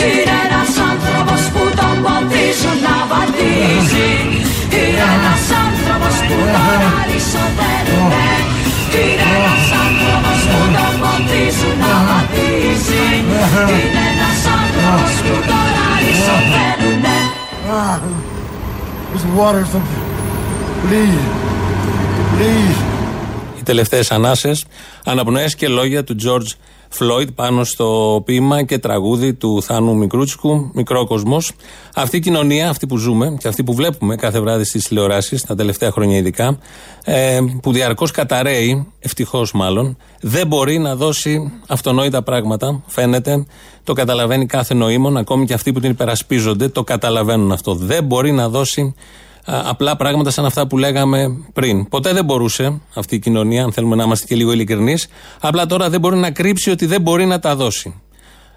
Είναι 0.00 0.36
ένας 0.46 0.72
άνθρωπος 0.90 1.42
που 1.52 1.62
τον 1.78 1.94
ποδίζουν 2.04 2.78
να 2.86 2.96
βαδίζει. 3.10 4.12
Είναι 4.76 5.04
ένας 5.16 5.44
άνθρωπος 5.64 6.14
που 6.26 6.36
τον 6.54 6.80
αλυσοδένουνε 6.98 8.30
Είναι 9.00 9.26
ένας 9.36 9.66
άνθρωπος 9.84 10.38
που 10.50 10.60
τον 10.76 10.92
ποδίζουν 11.02 11.76
να 11.84 11.94
βαδίζει. 12.08 13.04
Είναι 13.74 14.02
ένας 14.10 14.40
άνθρωπος 14.60 15.12
που 15.24 15.34
τον 15.48 15.70
αλυσοδένουνε 15.92 17.18
Ah, 19.10 19.16
There's 19.16 19.26
water 19.40 19.60
or 19.60 19.68
something. 19.74 20.02
Please. 20.88 21.24
Please. 22.36 22.78
Οι 23.58 23.62
τελευταίε 23.62 24.04
ανάσε, 24.10 24.52
αναπνοέ 25.04 25.46
και 25.56 25.68
λόγια 25.68 26.04
του 26.04 26.16
George 26.24 26.50
Floyd 26.98 27.34
πάνω 27.34 27.64
στο 27.64 28.22
ποίημα 28.24 28.62
και 28.62 28.78
τραγούδι 28.78 29.34
του 29.34 29.62
Θάνου 29.62 29.96
Μικρούτσικου, 29.96 30.70
Μικρό 30.74 31.06
Κοσμός. 31.06 31.52
Αυτή 31.94 32.16
η 32.16 32.20
κοινωνία, 32.20 32.68
αυτή 32.68 32.86
που 32.86 32.96
ζούμε 32.96 33.36
και 33.40 33.48
αυτή 33.48 33.64
που 33.64 33.74
βλέπουμε 33.74 34.16
κάθε 34.16 34.40
βράδυ 34.40 34.64
στις 34.64 34.88
τηλεοράσεις, 34.88 35.42
τα 35.42 35.54
τελευταία 35.54 35.90
χρόνια 35.90 36.16
ειδικά, 36.16 36.58
ε, 37.04 37.38
που 37.62 37.72
διαρκώς 37.72 38.10
καταραίει, 38.10 38.86
ευτυχώς 38.98 39.52
μάλλον, 39.52 39.96
δεν 40.20 40.46
μπορεί 40.46 40.78
να 40.78 40.96
δώσει 40.96 41.52
αυτονόητα 41.68 42.22
πράγματα. 42.22 42.82
Φαίνεται, 42.86 43.46
το 43.84 43.92
καταλαβαίνει 43.92 44.46
κάθε 44.46 44.74
νοήμων, 44.74 45.16
ακόμη 45.16 45.46
και 45.46 45.54
αυτοί 45.54 45.72
που 45.72 45.80
την 45.80 45.90
υπερασπίζονται, 45.90 46.68
το 46.68 46.84
καταλαβαίνουν 46.84 47.52
αυτό. 47.52 47.74
Δεν 47.74 48.04
μπορεί 48.04 48.32
να 48.32 48.48
δώσει 48.48 48.82
α, 48.82 48.94
απλά 49.44 49.96
πράγματα 49.96 50.30
σαν 50.30 50.44
αυτά 50.44 50.66
που 50.66 50.78
λέγαμε 50.78 51.44
πριν. 51.52 51.88
Ποτέ 51.88 52.12
δεν 52.12 52.24
μπορούσε 52.24 52.80
αυτή 52.94 53.14
η 53.14 53.18
κοινωνία, 53.18 53.64
αν 53.64 53.72
θέλουμε 53.72 53.96
να 53.96 54.04
είμαστε 54.04 54.26
και 54.26 54.34
λίγο 54.34 54.52
ειλικρινείς, 54.52 55.08
απλά 55.40 55.66
τώρα 55.66 55.90
δεν 55.90 56.00
μπορεί 56.00 56.16
να 56.16 56.30
κρύψει 56.30 56.70
ότι 56.70 56.86
δεν 56.86 57.00
μπορεί 57.00 57.26
να 57.26 57.38
τα 57.38 57.56
δώσει. 57.56 58.00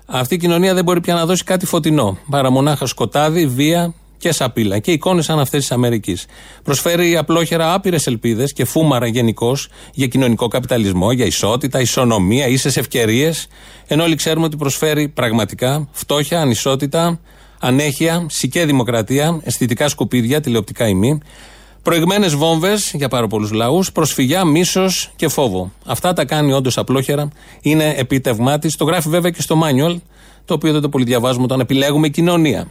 Αυτή 0.05 0.35
η 0.35 0.37
κοινωνία 0.37 0.73
δεν 0.73 0.83
μπορεί 0.83 1.01
πια 1.01 1.13
να 1.13 1.25
δώσει 1.25 1.43
κάτι 1.43 1.65
φωτεινό. 1.65 2.17
Παρά 2.29 2.49
μονάχα 2.49 2.85
σκοτάδι, 2.85 3.47
βία 3.47 3.93
και 4.17 4.31
σαπίλα. 4.31 4.79
Και 4.79 4.91
εικόνες 4.91 5.25
σαν 5.25 5.39
αυτές 5.39 5.59
της 5.59 5.71
Αμερικής. 5.71 6.25
Προσφέρει 6.63 7.17
απλόχερα 7.17 7.73
άπειρες 7.73 8.07
ελπίδες 8.07 8.53
και 8.53 8.65
φούμαρα 8.65 9.07
γενικώ 9.07 9.57
για 9.93 10.07
κοινωνικό 10.07 10.47
καπιταλισμό, 10.47 11.11
για 11.11 11.25
ισότητα, 11.25 11.79
ισονομία, 11.79 12.47
ίσες 12.47 12.77
ευκαιρίες. 12.77 13.47
Ενώ 13.87 14.03
όλοι 14.03 14.15
ξέρουμε 14.15 14.45
ότι 14.45 14.57
προσφέρει 14.57 15.07
πραγματικά 15.07 15.87
φτώχεια, 15.91 16.41
ανισότητα, 16.41 17.19
ανέχεια, 17.63 18.25
σικέ 18.29 18.65
δημοκρατία, 18.65 19.39
αισθητικά 19.43 19.87
σκουπίδια, 19.87 20.41
τηλεοπτικά 20.41 20.87
ημί. 20.87 21.19
Προηγμένες 21.81 22.35
βόμβες 22.35 22.91
για 22.95 23.07
πάρα 23.07 23.27
πολλούς 23.27 23.51
λαούς, 23.51 23.91
προσφυγιά, 23.91 24.45
μίσος 24.45 25.11
και 25.15 25.27
φόβο. 25.27 25.71
Αυτά 25.85 26.13
τα 26.13 26.25
κάνει 26.25 26.53
όντως 26.53 26.77
απλόχερα, 26.77 27.27
είναι 27.61 27.93
επίτευγμά 27.97 28.59
της. 28.59 28.75
Το 28.75 28.85
γράφει 28.85 29.09
βέβαια 29.09 29.31
και 29.31 29.41
στο 29.41 29.61
manual, 29.63 29.95
το 30.45 30.53
οποίο 30.53 30.71
δεν 30.71 30.81
το 30.81 30.89
πολύ 30.89 31.05
διαβάζουμε 31.05 31.43
όταν 31.43 31.59
επιλέγουμε 31.59 32.07
κοινωνία. 32.07 32.67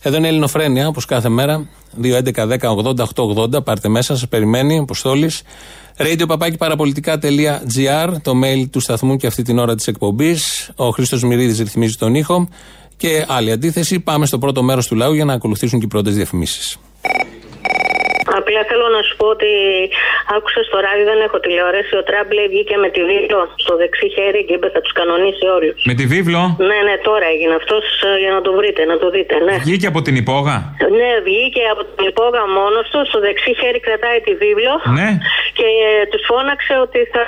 Εδώ 0.00 0.16
είναι 0.16 0.26
η 0.26 0.28
Ελληνοφρένεια, 0.28 0.88
όπως 0.88 1.04
κάθε 1.04 1.28
μέρα. 1.28 1.68
2.11.10.80.880. 2.02 3.64
Πάρτε 3.64 3.88
μέσα, 3.88 4.16
σας 4.16 4.28
περιμένει. 4.28 4.78
Αποστόλης. 4.78 5.42
radio 5.96 6.26
το 8.22 8.32
mail 8.44 8.64
του 8.70 8.80
σταθμού 8.80 9.16
και 9.16 9.26
αυτή 9.26 9.42
την 9.42 9.58
ώρα 9.58 9.74
της 9.74 9.86
εκπομπής. 9.86 10.70
Ο 10.76 10.90
Χρήστος 10.90 11.22
Μυρίδης 11.22 11.58
ρυθμίζει 11.58 11.94
τον 11.94 12.14
ήχο. 12.14 12.48
Και 12.96 13.24
άλλη 13.28 13.50
αντίθεση. 13.50 14.00
Πάμε 14.00 14.26
στο 14.26 14.38
πρώτο 14.38 14.62
μέρος 14.62 14.86
του 14.86 14.94
λαού 14.96 15.12
για 15.12 15.24
να 15.24 15.32
ακολουθήσουν 15.32 15.78
και 15.78 15.84
οι 15.84 15.88
πρώτες 15.88 16.14
διαφημίσεις. 16.14 16.78
Απλά 18.40 18.60
θέλω 18.70 18.86
να 18.96 19.00
σου 19.06 19.14
πω 19.20 19.26
ότι 19.36 19.52
άκουσα 20.36 20.60
στο 20.68 20.76
ράδιο, 20.86 21.04
δεν 21.10 21.18
έχω 21.26 21.38
τηλεόραση. 21.44 21.92
Ο 22.00 22.02
Τραμπ 22.08 22.28
λέει 22.38 22.48
βγήκε 22.54 22.76
με 22.84 22.88
τη 22.94 23.00
βίβλο 23.10 23.40
στο 23.64 23.72
δεξί 23.80 24.06
χέρι 24.16 24.40
και 24.46 24.54
είπε 24.56 24.68
θα 24.74 24.80
τους 24.84 24.94
κανονίσει 25.00 25.46
όλους. 25.56 25.76
Με 25.90 25.94
τη 25.98 26.04
βίβλο; 26.14 26.40
Ναι, 26.70 26.78
ναι, 26.88 26.94
τώρα 27.08 27.26
έγινε 27.34 27.54
αυτός 27.62 27.84
για 28.22 28.32
να 28.36 28.40
το 28.46 28.50
βρείτε, 28.58 28.80
να 28.92 28.96
το 29.02 29.06
δείτε. 29.14 29.34
Ναι, 29.46 29.56
Βγήκε 29.66 29.86
από 29.92 30.00
την 30.06 30.14
υπόγα; 30.22 30.56
ναι 30.98 31.10
βγήκε 31.28 31.62
από 31.72 31.82
την 31.96 32.04
υπόγα 32.12 32.42
μόνος 32.58 32.86
του. 32.92 33.00
Στο 33.10 33.18
δεξί 33.26 33.52
χέρι 33.60 33.80
κρατάει 33.86 34.18
τη 34.26 34.32
βίβλο. 34.42 34.72
Ναι. 34.98 35.08
Και 35.58 35.66
ε, 35.88 36.06
τους 36.10 36.22
φώναξε 36.30 36.74
ότι 36.86 36.98
θα 37.12 37.22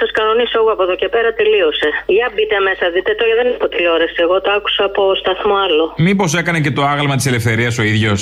σας 0.00 0.10
κανονίσω 0.18 0.56
εγώ 0.60 0.70
από 0.76 0.82
εδώ 0.86 0.94
και 1.00 1.08
πέρα 1.14 1.30
τελείωσε. 1.38 1.88
Για 2.16 2.26
μπείτε 2.32 2.56
μέσα, 2.68 2.84
δείτε 2.94 3.10
το, 3.18 3.22
γιατί 3.28 3.40
δεν 3.42 3.48
έχω 3.54 3.66
τηλεόραση. 3.74 4.14
Εγώ 4.26 4.36
το 4.44 4.50
άκουσα 4.56 4.82
από 4.90 5.02
σταθμό 5.22 5.54
άλλο. 5.66 5.84
Μήπως 6.06 6.30
έκανε 6.40 6.58
και 6.64 6.72
το 6.78 6.82
άγαλμα 6.92 7.16
της 7.18 7.26
ελευθερίας 7.30 7.74
ο 7.82 7.82
ίδιος; 7.92 8.18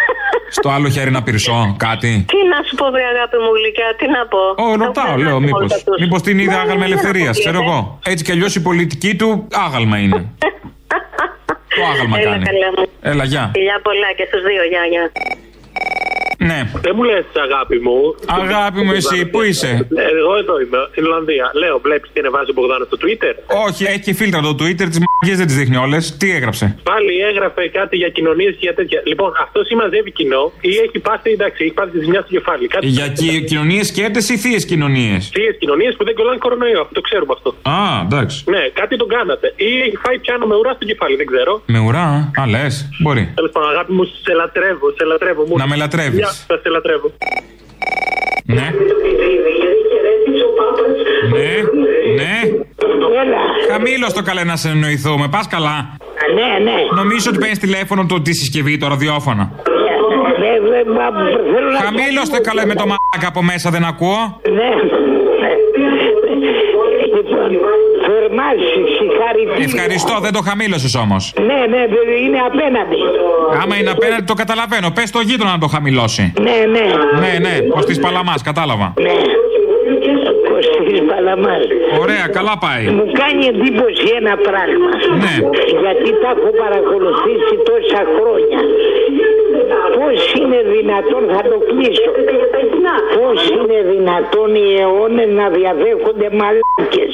Στο 0.56 0.68
άλλο 0.76 0.88
χέρι 0.88 1.10
να 1.16 1.22
πυρσώ, 1.26 1.58
κάτι; 1.86 2.10
Τι 2.32 2.38
να 2.52 2.58
σου 2.66 2.74
πω, 2.80 2.84
βρε 2.94 3.04
αγάπη 3.14 3.36
μου 3.44 3.50
γλυκιά, 3.58 3.88
τι 3.98 4.06
να 4.16 4.22
πω. 4.32 4.42
Ω, 4.64 4.66
ρωτάω, 4.84 5.16
λέω, 5.24 5.40
μήπω. 5.40 5.66
Μήπως 6.00 6.20
την 6.22 6.38
είδε 6.38 6.50
Ναι, 6.50 6.56
άγαλμα 6.62 6.86
ναι, 6.86 6.90
ελευθερίας, 6.90 7.34
ναι, 7.36 7.42
ξέρω 7.42 7.58
ναι. 7.58 7.64
εγώ. 7.64 7.98
Έτσι 8.12 8.24
κι 8.24 8.32
αλλιώς 8.32 8.54
η 8.54 8.62
πολιτική 8.62 9.16
του 9.16 9.48
άγαλμα 9.66 9.96
είναι. 9.98 10.20
Το 11.76 11.82
άγαλμα 11.92 12.18
Έλα, 12.18 12.30
κάνει. 12.30 12.44
καλέ 12.44 12.68
μου. 12.76 12.84
Έλα, 13.00 13.24
γεια. 13.24 13.50
Φιλιά 13.54 13.80
πολλά 13.82 14.12
και 14.16 14.24
στους 14.28 14.42
δύο, 14.42 14.62
γεια, 14.72 14.84
γεια. 14.92 15.04
Ναι. 16.48 16.60
Δεν 16.86 16.92
μου 16.96 17.02
λες 17.10 17.24
αγάπη 17.46 17.76
μου. 17.86 17.96
Αγάπη 18.42 18.80
μου, 18.86 18.92
εσύ, 19.00 19.18
πού 19.32 19.42
είσαι; 19.42 19.70
Ε, 20.02 20.02
Εγώ 20.22 20.32
εδώ 20.42 20.54
είμαι, 20.62 20.78
στην 20.90 21.04
Ολλανδία. 21.08 21.46
Λέω, 21.62 21.76
βλέπεις 21.86 22.08
τι 22.12 22.18
ανεβάζει 22.22 22.50
ο 22.50 22.54
Μπογδάνος 22.56 22.86
στο 22.90 22.96
Twitter; 23.02 23.34
Όχι, 23.66 23.82
έχει 23.92 24.02
και 24.06 24.14
φίλτρα 24.20 24.40
το 24.48 24.52
Twitter, 24.60 24.86
τις 24.92 25.00
μαγικέ 25.04 25.34
δεν 25.40 25.46
τις 25.48 25.56
δείχνει 25.60 25.76
όλες. 25.86 26.02
Τι 26.20 26.28
έγραψε; 26.38 26.64
Πάλι 26.90 27.12
έγραφε 27.30 27.62
κάτι 27.78 27.94
για 28.02 28.08
κοινωνίες 28.16 28.52
και 28.58 28.64
για 28.68 28.74
τέτοια. 28.74 29.00
Λοιπόν, 29.10 29.30
αυτό 29.44 29.60
ή 29.72 29.74
μαζεύει 29.80 30.10
κοινό 30.18 30.44
ή 30.60 30.72
έχει 30.84 30.98
πάθει, 31.08 31.30
εντάξει, 31.38 31.58
έχει 31.64 31.74
πάθει 31.78 31.90
τη 31.96 32.00
ζημιά 32.04 32.20
στο 32.24 32.30
κεφάλι. 32.36 32.66
Κάτι 32.74 32.86
Για 32.86 33.08
κοινωνίες 33.50 33.86
σκέτε 33.86 34.20
ή 34.34 34.36
θείες 34.44 34.64
κοινωνίες; 34.70 35.22
Θείες 35.36 35.54
κοινωνίες 35.62 35.92
που 35.96 36.04
δεν 36.04 36.14
κολλάνε 36.18 36.38
κορονοϊό. 36.44 36.80
Αυτό 36.84 36.94
το 37.00 37.04
ξέρουμε 37.08 37.32
αυτό. 37.36 37.48
Α, 37.70 37.80
εντάξει. 38.06 38.36
Ναι, 38.54 38.62
κάτι 38.80 38.96
τον 38.96 39.08
κάνατε. 39.16 39.46
Ή 39.56 39.70
έχει 39.86 39.96
φάει 40.04 40.18
πιάνο 40.24 40.44
με 40.50 40.54
ουρά 40.60 40.72
στο 40.78 40.84
κεφάλι, 40.90 41.14
δεν 41.20 41.26
ξέρω. 41.32 41.52
Με 41.74 41.78
ουρά, 41.86 42.06
α, 42.40 42.46
λες. 42.54 42.74
Μπορεί. 43.02 43.24
Τέλος 43.34 43.50
πάντων, 43.54 43.68
αγάπη 43.74 43.92
μου, 43.92 44.04
σε 44.24 44.32
λατρεύω, 44.40 44.86
σε 44.98 45.04
λατρεύω. 45.04 45.42
Μου. 45.48 45.56
Να 45.56 45.66
με 45.66 45.76
λατρεύεις. 45.76 46.28
Γεια, 46.30 46.44
θα 46.46 46.60
σε 46.62 46.68
λατρεύω. 46.68 47.10
Ναι. 48.44 48.74
Ναι, 51.32 51.54
ναι. 52.16 52.34
Χαμήλω 53.70 54.06
το 54.14 54.22
καλέ 54.22 54.44
να 54.44 54.56
σε 54.56 54.68
εννοηθούμε. 54.68 55.28
Πας 55.28 55.46
καλά. 55.46 55.96
Ναι, 56.34 56.64
ναι. 56.64 56.76
Νομίζω 56.94 57.30
ότι 57.30 57.38
παίρνεις 57.38 57.58
τηλέφωνο 57.58 58.06
το 58.06 58.20
τη 58.20 58.32
συσκευή, 58.32 58.76
το 58.76 58.88
ραδιόφωνο. 58.88 59.54
Χαμήλω 61.82 62.22
το 62.30 62.40
καλέ 62.40 62.66
με 62.66 62.74
το 62.74 62.84
μαλάκα 62.86 63.28
από 63.28 63.42
μέσα, 63.42 63.70
δεν 63.70 63.84
ακούω. 63.84 64.40
Ναι. 64.50 64.70
Λοιπόν, 68.40 68.66
θερμά 68.72 68.88
συγχαρητήρια. 68.98 69.64
Ευχαριστώ, 69.64 70.14
δεν 70.20 70.32
το 70.32 70.40
χαμήλωσες 70.48 70.94
όμως. 70.94 71.32
Ναι, 71.48 71.60
ναι, 71.72 71.82
είναι 72.24 72.40
απέναντι. 72.50 73.00
Άμα 73.62 73.76
είναι 73.76 73.90
απέναντι, 73.90 74.24
το 74.24 74.34
καταλαβαίνω. 74.34 74.90
Πες 74.90 75.10
το 75.10 75.20
γείτονα 75.20 75.50
να 75.50 75.58
το 75.58 75.66
χαμηλώσει. 75.66 76.32
Ναι, 76.40 76.58
ναι. 76.74 76.86
Ναι, 77.22 77.32
ναι, 77.44 77.54
ω 77.78 77.80
τη 77.84 77.94
Παλαμάς, 78.00 78.42
κατάλαβα. 78.42 78.92
Ναι. 79.06 79.16
Κωστής 80.50 81.00
Παλαμάς. 81.10 81.64
Ωραία, 82.02 82.24
καλά 82.36 82.54
πάει. 82.64 82.84
Μου 82.98 83.06
κάνει 83.22 83.42
εντύπωση 83.52 84.06
ένα 84.20 84.34
πράγμα. 84.48 84.90
Ναι. 85.24 85.34
Γιατί 85.82 86.08
τα 86.22 86.30
έχω 86.36 86.50
παρακολουθήσει 86.62 87.54
τόσα 87.70 88.00
χρόνια. 88.16 88.60
Πώς 89.96 90.20
είναι 90.38 90.60
δυνατόν, 90.74 91.22
θα 91.34 91.42
το 91.50 91.58
κλείσω. 91.68 92.10
Πώς 93.16 93.38
είναι 93.56 93.78
δυνατόν 93.92 94.50
οι 94.60 94.68
αιώνες 94.80 95.30
να 95.40 95.46
διαδέχονται 95.58 96.28
μαλάκες; 96.40 97.12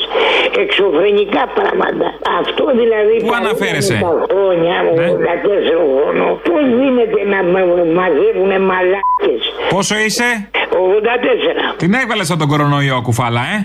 Εξωφρενικά 0.62 1.42
πράγματα. 1.58 2.06
Αυτό 2.40 2.64
δηλαδή 2.80 3.14
Πού 3.24 3.30
τα 3.30 3.36
αναφέρεσαι; 3.36 3.96
80 4.02 4.26
χρόνια, 4.32 4.74
84 4.92 5.74
χρόνο. 5.90 6.24
Πώς 6.48 6.62
δίνεται 6.78 7.20
να 7.34 7.38
μα- 7.52 7.84
μαζεύουν 8.00 8.52
μαλάκες; 8.70 9.40
Πόσο 9.72 9.94
είσαι; 10.06 10.28
84. 10.70 11.74
Την 11.76 11.92
έβγαλες 12.00 12.30
από 12.30 12.38
τον 12.38 12.48
κορονοϊό, 12.48 13.00
κουφάλα, 13.02 13.40
ε; 13.54 13.56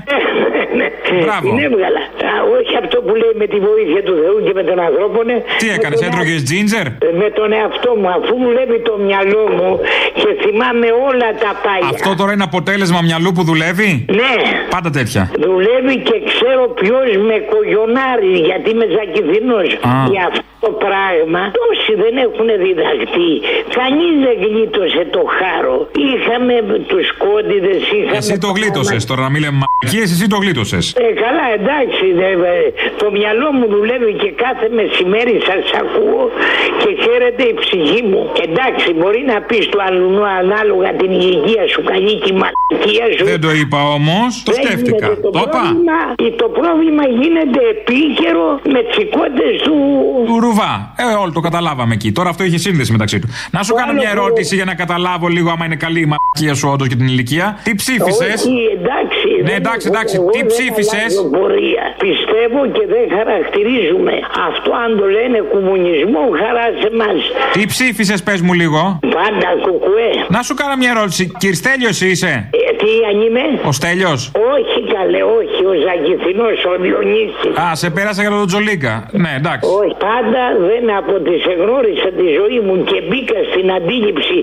Μπράβο. 1.23 1.49
Την 1.49 1.59
έβγαλα. 1.67 2.01
Α, 2.29 2.31
όχι 2.57 2.73
αυτό 2.83 2.97
που 3.05 3.13
λέει 3.21 3.33
με 3.41 3.47
τη 3.53 3.57
βοήθεια 3.69 4.01
του 4.07 4.15
Θεού 4.21 4.37
και 4.45 4.53
με 4.59 4.63
τον 4.69 4.77
ανθρώπο. 4.87 5.19
ναι. 5.29 5.37
Τι 5.61 5.65
Με 5.67 5.73
έκανες, 5.77 5.97
τον 5.99 6.07
έτρωγες 6.09 6.39
τζίντζερ; 6.47 6.85
ε, 6.87 6.91
Με 7.21 7.27
τον 7.37 7.49
εαυτό 7.59 7.91
μου, 7.99 8.09
αφού 8.17 8.33
δουλεύει 8.45 8.79
το 8.89 8.93
μυαλό 9.07 9.43
μου 9.57 9.69
και 10.21 10.29
θυμάμαι 10.43 10.87
όλα 11.09 11.29
τα 11.43 11.51
παλιά. 11.65 11.89
Αυτό 11.95 12.09
τώρα 12.19 12.31
είναι 12.35 12.47
αποτέλεσμα 12.51 12.99
μυαλού 13.09 13.29
που 13.35 13.43
δουλεύει; 13.49 13.89
Ναι. 14.21 14.33
Πάντα 14.75 14.89
τέτοια. 14.97 15.23
Δουλεύει 15.47 15.95
και 16.07 16.17
ξέρω 16.31 16.63
ποιος 16.81 17.07
με 17.27 17.35
κογιονάρει 17.53 18.33
γιατί 18.49 18.67
είμαι 18.73 18.87
ζακηθινό. 18.97 19.59
Α. 19.91 19.93
Για 20.13 20.23
αυτό 20.29 20.43
το 20.65 20.71
πράγμα 20.85 21.41
τόσοι 21.59 21.93
δεν 22.03 22.13
έχουν 22.27 22.47
διδαχτεί. 22.65 23.31
Κανείς 23.77 24.13
δεν 24.25 24.35
γλίτωσε 24.45 25.01
το 25.15 25.21
χάρο. 25.37 25.77
Είχαμε 26.07 26.55
τους 26.91 27.07
κόντιδες, 27.23 27.81
είχαμε. 27.95 28.17
Εσύ 28.21 28.37
το 28.45 28.49
γλίτωσες. 28.57 28.99
Τώρα 29.09 29.21
να 29.25 29.29
μην 29.33 29.41
λέμε 29.43 29.57
μαγικίε, 29.63 30.03
εσύ 30.15 30.27
το 30.33 30.37
γλίτωσες. 30.43 30.83
Ε, 31.05 31.07
καλά, 31.23 31.45
εντάξει. 31.59 32.05
Δε, 32.19 32.29
ε, 32.53 32.57
το 33.01 33.07
μυαλό 33.17 33.47
μου 33.57 33.65
δουλεύει 33.75 34.13
και 34.21 34.29
κάθε 34.45 34.67
μεσημέρι 34.79 35.35
σας 35.47 35.63
ακούω 35.81 36.23
και 36.81 36.89
χαίρεται 37.03 37.43
η 37.51 37.53
ψυχή 37.61 38.01
μου. 38.09 38.21
Εντάξει, 38.47 38.87
μπορεί 38.99 39.21
να 39.31 39.37
πεις 39.47 39.65
του 39.71 39.79
αλλού 39.87 40.11
ανάλογα 40.41 40.89
την 41.01 41.11
υγεία 41.11 41.63
σου, 41.71 41.81
καλή 41.91 42.13
και 42.23 42.29
η 42.33 42.37
μαλακία 42.41 43.05
σου. 43.15 43.23
Δεν 43.33 43.41
το 43.45 43.51
είπα 43.59 43.79
όμως, 43.97 44.29
το 44.45 44.51
Δεν 44.51 44.57
σκέφτηκα. 44.63 45.05
γίνεται. 45.05 45.21
Το 45.21 45.29
είπα. 45.45 45.49
πρόβλημα, 45.49 45.97
το 46.41 46.47
πρόβλημα 46.59 47.03
γίνεται 47.19 47.61
επίκαιρο 47.75 48.47
με 48.73 48.79
τσικότε 48.89 49.45
του. 49.65 49.75
Του 50.29 50.37
ρουβά. 50.45 50.73
Ε, 51.03 51.03
όλο 51.23 51.31
το 51.37 51.41
καταλάβαμε 51.47 51.93
εκεί. 51.93 52.09
Τώρα 52.11 52.29
αυτό 52.33 52.43
είχε 52.43 52.57
σύνδεση 52.57 52.91
μεταξύ 52.91 53.17
του. 53.19 53.27
Να 53.51 53.63
σου 53.63 53.73
κάνω 53.73 53.93
μια 53.93 54.09
ερώτηση 54.15 54.55
για 54.55 54.65
να 54.65 54.75
καταλάβω 54.83 55.27
λίγο 55.27 55.49
άμα 55.51 55.65
είναι 55.65 55.75
καλή 55.85 55.99
η 55.99 56.09
μαλακία 56.13 56.53
σου 56.59 56.69
όντως 56.73 56.87
και 56.87 56.95
την 56.95 57.07
ηλικία. 57.07 57.59
Τι 57.63 57.75
ψήφισες; 57.75 58.39
Όχι, 58.45 58.57
εντάξει. 58.79 59.20
Ναι, 59.41 59.47
δεν- 59.49 59.59
εντάξει, 59.63 59.85
εντάξει. 59.91 60.15
εγώ 60.19 60.29
Τι 60.35 60.37
δεν 60.37 60.47
ψήφισες; 60.51 60.93
αλλάζω 61.13 61.23
πορεία. 61.37 61.83
Πιστεύω 62.05 62.59
και 62.75 62.83
δεν 62.93 63.05
χαρακτηρίζουμε. 63.17 64.13
Αυτό 64.49 64.69
αν 64.83 64.89
το 64.99 65.05
λένε 65.17 65.37
κομμουνισμό, 65.53 66.23
χαρά 66.41 66.65
σε 66.81 66.87
εμά. 66.93 67.11
Τι 67.55 67.61
ψήφισες, 67.73 68.19
πες 68.27 68.39
μου 68.45 68.53
λίγο; 68.61 68.81
Πάντα 69.19 69.49
κουκουέ. 69.65 70.11
Να 70.35 70.41
σου 70.47 70.53
κάνω 70.59 70.75
μια 70.81 70.91
ερώτηση. 70.95 71.23
Κυρστέλιο 71.43 71.91
είσαι; 72.09 72.31
Ε, 72.69 72.71
τι 72.81 72.91
αν 73.09 73.15
είμαι; 73.25 73.43
Ο 73.69 73.71
Στέλιος. 73.79 74.21
Όχι 74.55 74.79
καλέ, 74.95 75.21
όχι. 75.39 75.59
Ο 75.71 75.73
Ζαγηθινός, 75.85 76.57
ο 76.71 76.73
Διονύσης. 76.83 77.53
Α, 77.63 77.65
σε 77.81 77.87
πέρασα 77.95 78.21
για 78.25 78.31
τον 78.37 78.47
Τζολίκα. 78.51 78.93
Ναι, 79.23 79.31
εντάξει. 79.41 79.65
Όχι, 79.79 79.93
πάντα 80.07 80.43
δεν 80.69 80.83
από 81.01 81.13
τη 81.27 81.35
εγνώρισα 81.53 82.09
τη 82.19 82.25
ζωή 82.39 82.59
μου 82.65 82.75
και 82.89 82.97
μπήκα 83.07 83.39
στην 83.51 83.67
αντίληψη 83.77 84.37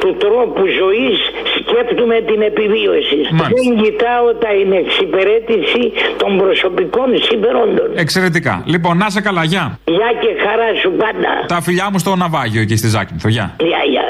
του 0.00 0.10
τρόπου 0.24 0.62
ζωής 0.80 1.18
σκέπτομαι 1.58 2.16
την 2.30 2.40
επιβίωση. 2.50 3.18
Μάλιστα. 3.38 3.56
Δεν 3.58 3.68
κοιτάω 3.82 4.21
τα 4.42 4.48
εξυπηρέτηση 4.82 5.82
των 6.16 6.38
προσωπικών 6.38 7.08
συμφερόντων. 7.28 7.88
Εξαιρετικά. 7.94 8.62
Λοιπόν, 8.66 8.96
να 8.96 9.10
σε 9.10 9.20
καλά, 9.20 9.44
γεια. 9.44 9.78
Γεια 9.84 10.10
και 10.20 10.28
χαρά 10.44 10.68
σου 10.82 10.90
πάντα. 10.90 11.32
Τα 11.46 11.60
φιλιά 11.60 11.88
μου 11.90 11.98
στο 11.98 12.16
ναυάγιο 12.16 12.60
εκεί 12.60 12.76
στη 12.76 12.88
Ζάκυνθο. 12.88 13.28
Γεια. 13.28 13.56
Γεια, 13.58 13.82
γεια. 13.90 14.04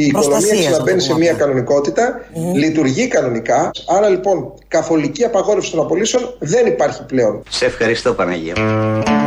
η 0.00 0.06
οικονομία 0.06 0.38
Προστασίας, 0.38 0.66
ξαναμπαίνει 0.66 0.96
να 0.96 1.02
σε 1.02 1.08
το 1.08 1.14
πούμε 1.14 1.24
μια 1.24 1.34
κανονικότητα, 1.34 2.20
λειτουργεί 2.54 3.08
κανονικά. 3.08 3.70
Άρα 3.96 4.08
λοιπόν, 4.08 4.52
καθολική 4.68 5.24
απαγόρευση 5.24 5.70
των 5.70 5.80
απολύσεων 5.80 6.34
δεν 6.38 6.66
υπάρχει 6.66 7.04
πλέον. 7.04 7.42
Σε 7.48 7.64
ευχαριστώ 7.64 8.12
Παναγία. 8.12 8.54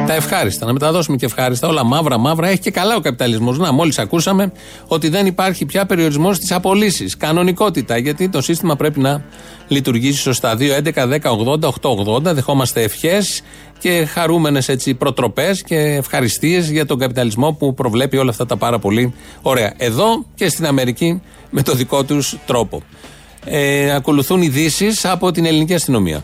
Τα 0.07 0.13
ευχάριστα, 0.13 0.65
να 0.65 0.73
μεταδώσουμε 0.73 1.17
και 1.17 1.25
ευχάριστα. 1.25 1.67
Όλα 1.67 1.83
μαύρα, 1.83 2.17
μαύρα. 2.17 2.47
Έχει 2.47 2.59
και 2.59 2.71
καλά 2.71 2.95
ο 2.95 2.99
καπιταλισμός. 2.99 3.57
Να, 3.57 3.71
μόλις 3.71 3.99
ακούσαμε 3.99 4.51
ότι 4.87 5.09
δεν 5.09 5.25
υπάρχει 5.25 5.65
πια 5.65 5.85
περιορισμός 5.85 6.35
στις 6.35 6.51
απολύσεις. 6.51 7.17
Κανονικότητα, 7.17 7.97
γιατί 7.97 8.29
το 8.29 8.41
σύστημα 8.41 8.75
πρέπει 8.75 8.99
να 8.99 9.23
λειτουργήσει 9.67 10.19
σωστά. 10.21 10.55
2, 10.55 10.75
11, 10.75 11.07
10, 11.07 11.31
80, 11.31 11.67
8, 11.67 11.89
80. 11.89 12.33
Δεχόμαστε 12.33 12.81
ευχές 12.81 13.41
και 13.79 14.05
χαρούμενες 14.05 14.69
προτροπές 14.97 15.63
και 15.63 15.75
ευχαριστίες 15.75 16.69
για 16.69 16.85
τον 16.85 16.99
καπιταλισμό 16.99 17.51
που 17.53 17.73
προβλέπει 17.73 18.17
όλα 18.17 18.29
αυτά 18.29 18.45
τα 18.45 18.57
πάρα 18.57 18.79
πολύ 18.79 19.13
ωραία. 19.41 19.73
Εδώ 19.77 20.25
και 20.35 20.49
στην 20.49 20.65
Αμερική 20.65 21.21
με 21.49 21.61
το 21.61 21.73
δικό 21.73 22.03
τους 22.03 22.37
τρόπο. 22.45 22.81
Ε, 23.45 23.93
ακολουθούν 23.93 24.41
ειδήσεις 24.41 25.05
από 25.05 25.31
την 25.31 25.45
ελληνική 25.45 25.73
αστυνομία. 25.73 26.23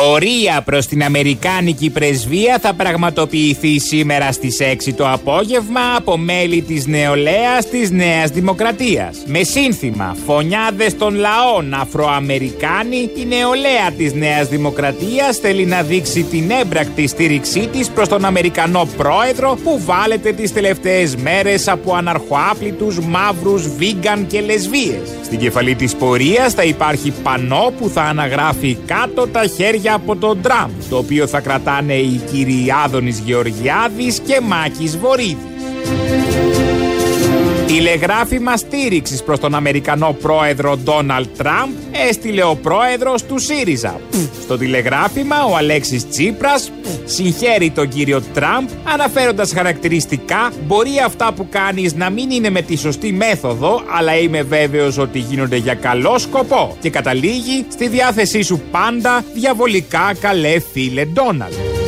Πορεία 0.00 0.62
προς 0.64 0.86
την 0.86 1.02
Αμερικάνικη 1.02 1.90
πρεσβεία 1.90 2.58
θα 2.62 2.74
πραγματοποιηθεί 2.74 3.78
σήμερα 3.78 4.32
στις 4.32 4.60
6 4.60 4.92
το 4.96 5.08
απόγευμα 5.08 5.80
από 5.96 6.16
μέλη 6.16 6.62
της 6.62 6.86
νεολαίας 6.86 7.68
της 7.70 7.90
Νέας 7.90 8.30
Δημοκρατίας. 8.30 9.16
Με 9.26 9.42
σύνθημα 9.42 10.16
«Φωνιάδες 10.26 10.96
των 10.96 11.14
λαών 11.14 11.74
Αφροαμερικάνοι», 11.74 13.10
η 13.16 13.24
νεολαία 13.28 13.90
της 13.96 14.12
Νέας 14.12 14.48
Δημοκρατίας 14.48 15.36
θέλει 15.36 15.64
να 15.64 15.82
δείξει 15.82 16.22
την 16.22 16.50
έμπρακτη 16.50 17.06
στήριξή 17.06 17.68
της 17.72 17.90
προς 17.90 18.08
τον 18.08 18.24
Αμερικανό 18.24 18.88
πρόεδρο 18.96 19.58
που 19.64 19.80
βάλετε 19.84 20.32
τις 20.32 20.52
τελευταίες 20.52 21.16
μέρες 21.16 21.68
από 21.68 21.94
αναρχοάπλητους, 21.94 22.98
μαύρους, 23.00 23.68
βίγκαν 23.76 24.26
και 24.26 24.40
λεσβίες. 24.40 25.08
Στην 25.24 25.38
κεφαλή 25.38 25.74
της 25.74 25.94
πορείας 25.94 26.52
θα 26.52 26.62
υπάρχει 26.62 27.12
πανό 27.22 27.72
που 27.78 27.88
θα 27.88 28.02
αναγράφει 28.02 28.76
κάτω 28.86 29.26
τα 29.26 29.46
χέρια 29.46 29.80
από 29.88 30.16
τον 30.16 30.40
Τραμπ, 30.42 30.70
το 30.90 30.96
οποίο 30.96 31.26
θα 31.26 31.40
κρατάνε 31.40 31.94
οι 31.94 32.20
κύριοι 32.32 32.72
Άδωνης 32.84 33.18
Γεωργιάδης 33.18 34.20
και 34.20 34.40
Μάκης 34.40 34.98
Βορύδης. 34.98 36.21
Τηλεγράφημα 37.72 38.56
στήριξης 38.56 39.22
προς 39.22 39.38
τον 39.38 39.54
Αμερικανό 39.54 40.16
πρόεδρο 40.22 40.76
Ντόναλτ 40.76 41.28
Τραμπ 41.36 41.70
έστειλε 42.08 42.44
ο 42.44 42.56
πρόεδρος 42.62 43.24
του 43.24 43.38
ΣΥΡΙΖΑ. 43.38 44.00
Στο 44.42 44.58
τηλεγράφημα 44.58 45.44
ο 45.44 45.56
Αλέξης 45.56 46.08
Τσίπρας 46.08 46.72
συγχαίρει 47.04 47.70
τον 47.70 47.88
κύριο 47.88 48.22
Τραμπ 48.34 48.68
αναφέροντας 48.84 49.52
χαρακτηριστικά 49.52 50.52
μπορεί 50.66 50.90
αυτά 51.04 51.32
που 51.32 51.48
κάνεις 51.50 51.94
να 51.94 52.10
μην 52.10 52.30
είναι 52.30 52.50
με 52.50 52.62
τη 52.62 52.76
σωστή 52.76 53.12
μέθοδο, 53.12 53.82
αλλά 53.96 54.16
είμαι 54.16 54.42
βέβαιος 54.42 54.98
ότι 54.98 55.18
γίνονται 55.18 55.56
για 55.56 55.74
καλό 55.74 56.18
σκοπό. 56.18 56.76
Και 56.80 56.90
καταλήγει 56.90 57.66
στη 57.68 57.88
διάθεσή 57.88 58.42
σου 58.42 58.62
πάντα 58.70 59.24
διαβολικά 59.34 60.14
καλέ 60.20 60.60
φίλε 60.72 61.04
Ντόναλτ 61.04 61.81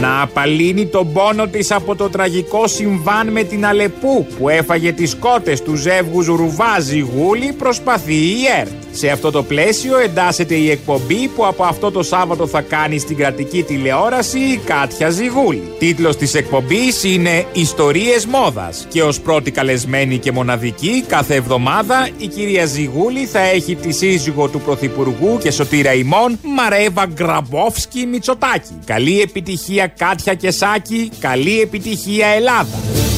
να 0.00 0.22
απαλύνει 0.22 0.86
τον 0.86 1.12
πόνο 1.12 1.46
της 1.46 1.70
από 1.70 1.96
το 1.96 2.08
τραγικό 2.08 2.66
συμβάν 2.66 3.28
με 3.28 3.42
την 3.42 3.66
Αλεπού 3.66 4.26
που 4.38 4.48
έφαγε 4.48 4.92
τις 4.92 5.14
κότες 5.14 5.62
του 5.62 5.74
ζεύγους 5.74 6.26
Ρουβάζη 6.26 6.98
Γούλη 6.98 7.52
προσπαθεί 7.52 8.14
η 8.14 8.36
ΕΡΤ. 8.60 8.85
Σε 8.96 9.08
αυτό 9.08 9.30
το 9.30 9.42
πλαίσιο 9.42 9.98
εντάσσεται 9.98 10.54
η 10.54 10.70
εκπομπή 10.70 11.28
που 11.28 11.46
από 11.46 11.64
αυτό 11.64 11.90
το 11.90 12.02
Σάββατο 12.02 12.46
θα 12.46 12.60
κάνει 12.60 12.98
στην 12.98 13.16
κρατική 13.16 13.62
τηλεόραση 13.62 14.38
η 14.38 14.60
Κάτια 14.64 15.10
Ζιγούλη. 15.10 15.62
Τίτλος 15.78 16.16
της 16.16 16.34
εκπομπής 16.34 17.04
είναι 17.04 17.44
«Ιστορίες 17.52 18.26
μόδας» 18.26 18.86
και 18.88 19.02
ως 19.02 19.20
πρώτη 19.20 19.50
καλεσμένη 19.50 20.18
και 20.18 20.32
μοναδική 20.32 21.04
κάθε 21.08 21.34
εβδομάδα 21.34 22.08
η 22.18 22.26
κυρία 22.26 22.66
Ζιγούλη 22.66 23.26
θα 23.26 23.40
έχει 23.40 23.74
τη 23.74 23.92
σύζυγο 23.92 24.48
του 24.48 24.60
Πρωθυπουργού 24.60 25.38
και 25.38 25.50
σωτήρα 25.50 25.94
ημών 25.94 26.38
Μαρέβα 26.42 27.06
Γκραμπόφσκι 27.06 28.06
Μητσοτάκη. 28.06 28.78
Καλή 28.84 29.20
επιτυχία 29.20 29.86
Κάτια 29.86 30.34
και 30.34 30.50
Σάκη, 30.50 31.10
καλή 31.18 31.60
επιτυχία 31.60 32.26
Ελλάδα. 32.26 33.15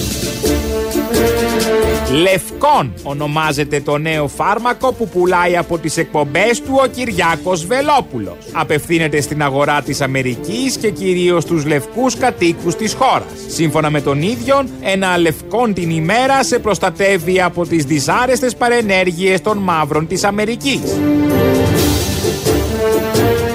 Λευκόν 2.12 2.92
ονομάζεται 3.02 3.80
το 3.80 3.98
νέο 3.98 4.28
φάρμακο 4.28 4.92
που 4.92 5.08
πουλάει 5.08 5.56
από 5.56 5.78
τις 5.78 5.96
εκπομπές 5.96 6.60
του 6.60 6.80
ο 6.84 6.86
Κυριάκος 6.86 7.66
Βελόπουλος. 7.66 8.36
Απευθύνεται 8.52 9.20
στην 9.20 9.42
αγορά 9.42 9.82
της 9.82 10.00
Αμερικής 10.00 10.76
και 10.76 10.90
κυρίως 10.90 11.44
τους 11.44 11.66
λευκούς 11.66 12.16
κατοίκους 12.16 12.74
της 12.74 12.94
χώρας. 12.94 13.28
Σύμφωνα 13.48 13.90
με 13.90 14.00
τον 14.00 14.22
ίδιο, 14.22 14.64
ένα 14.82 15.18
λευκόν 15.18 15.74
την 15.74 15.90
ημέρα 15.90 16.42
σε 16.44 16.58
προστατεύει 16.58 17.40
από 17.40 17.66
τις 17.66 17.84
δυσάρεστες 17.84 18.56
παρενέργειες 18.56 19.40
των 19.40 19.58
μαύρων 19.58 20.06
της 20.06 20.24
Αμερικής. 20.24 20.80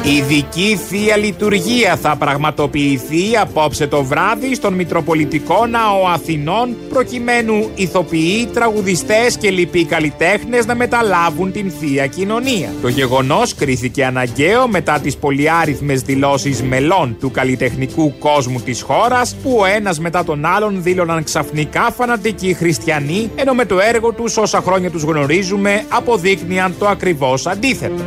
Ειδική 0.06 0.80
θεία 0.88 1.18
λειτουργία 1.18 1.96
θα 1.96 2.16
πραγματοποιηθεί 2.16 3.38
απόψε 3.42 3.88
το 3.88 4.04
βράδυ 4.04 4.56
στον 4.56 4.74
Μητροπολιτικό 4.74 5.66
Ναό 5.66 6.08
Αθηνών 6.14 6.76
προκειμένου 6.90 7.70
ηθοποιοί, 7.76 8.50
τραγουδιστές 8.54 9.38
και 9.38 9.52
λοιποί 9.52 9.86
καλλιτέχνες 9.86 10.66
να 10.66 10.76
μεταλάβουν 10.76 11.52
την 11.52 11.72
θεία 11.72 12.08
κοινωνία. 12.08 12.74
Το 12.82 12.88
γεγονός 12.88 13.56
κρίθηκε 13.56 14.06
αναγκαίο 14.06 14.68
μετά 14.68 15.00
τις 15.00 15.18
πολυάριθμες 15.18 16.02
δηλώσεις 16.02 16.64
μελών 16.64 17.18
του 17.20 17.32
καλλιτεχνικού 17.32 18.18
κόσμου 18.18 18.60
της 18.60 18.82
χώρας 18.82 19.36
που 19.44 19.58
ο 19.60 19.66
ένας 19.66 20.00
μετά 20.00 20.24
τον 20.24 20.46
άλλον 20.46 20.84
δήλωναν 20.84 21.24
ξαφνικά 21.24 21.92
φανατικοί 21.98 22.54
χριστιανοί 22.54 23.32
ενώ 23.36 23.54
με 23.54 23.66
το 23.66 23.80
έργο 23.80 24.12
τους 24.12 24.38
όσα 24.38 24.62
χρόνια 24.62 24.90
τους 24.90 25.04
γνωρίζουμε 25.04 25.86
αποδείκνυαν 25.90 26.76
το 26.80 26.88
ακριβώς 26.88 27.48
αντίθετο. 27.48 28.04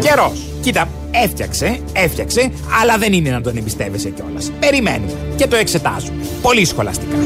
Καιρός. 0.00 0.46
Κοίτα, 0.60 0.88
έφτιαξε, 1.10 1.80
έφτιαξε, 1.92 2.50
αλλά 2.82 2.98
δεν 2.98 3.12
είναι 3.12 3.30
να 3.30 3.40
τον 3.40 3.56
εμπιστεύεσαι 3.56 4.08
κιόλας. 4.10 4.52
Περιμένουμε 4.60 5.12
και 5.36 5.46
το 5.46 5.56
εξετάζουμε. 5.56 6.22
Πολύ 6.42 6.64
σχολαστικά. 6.64 7.16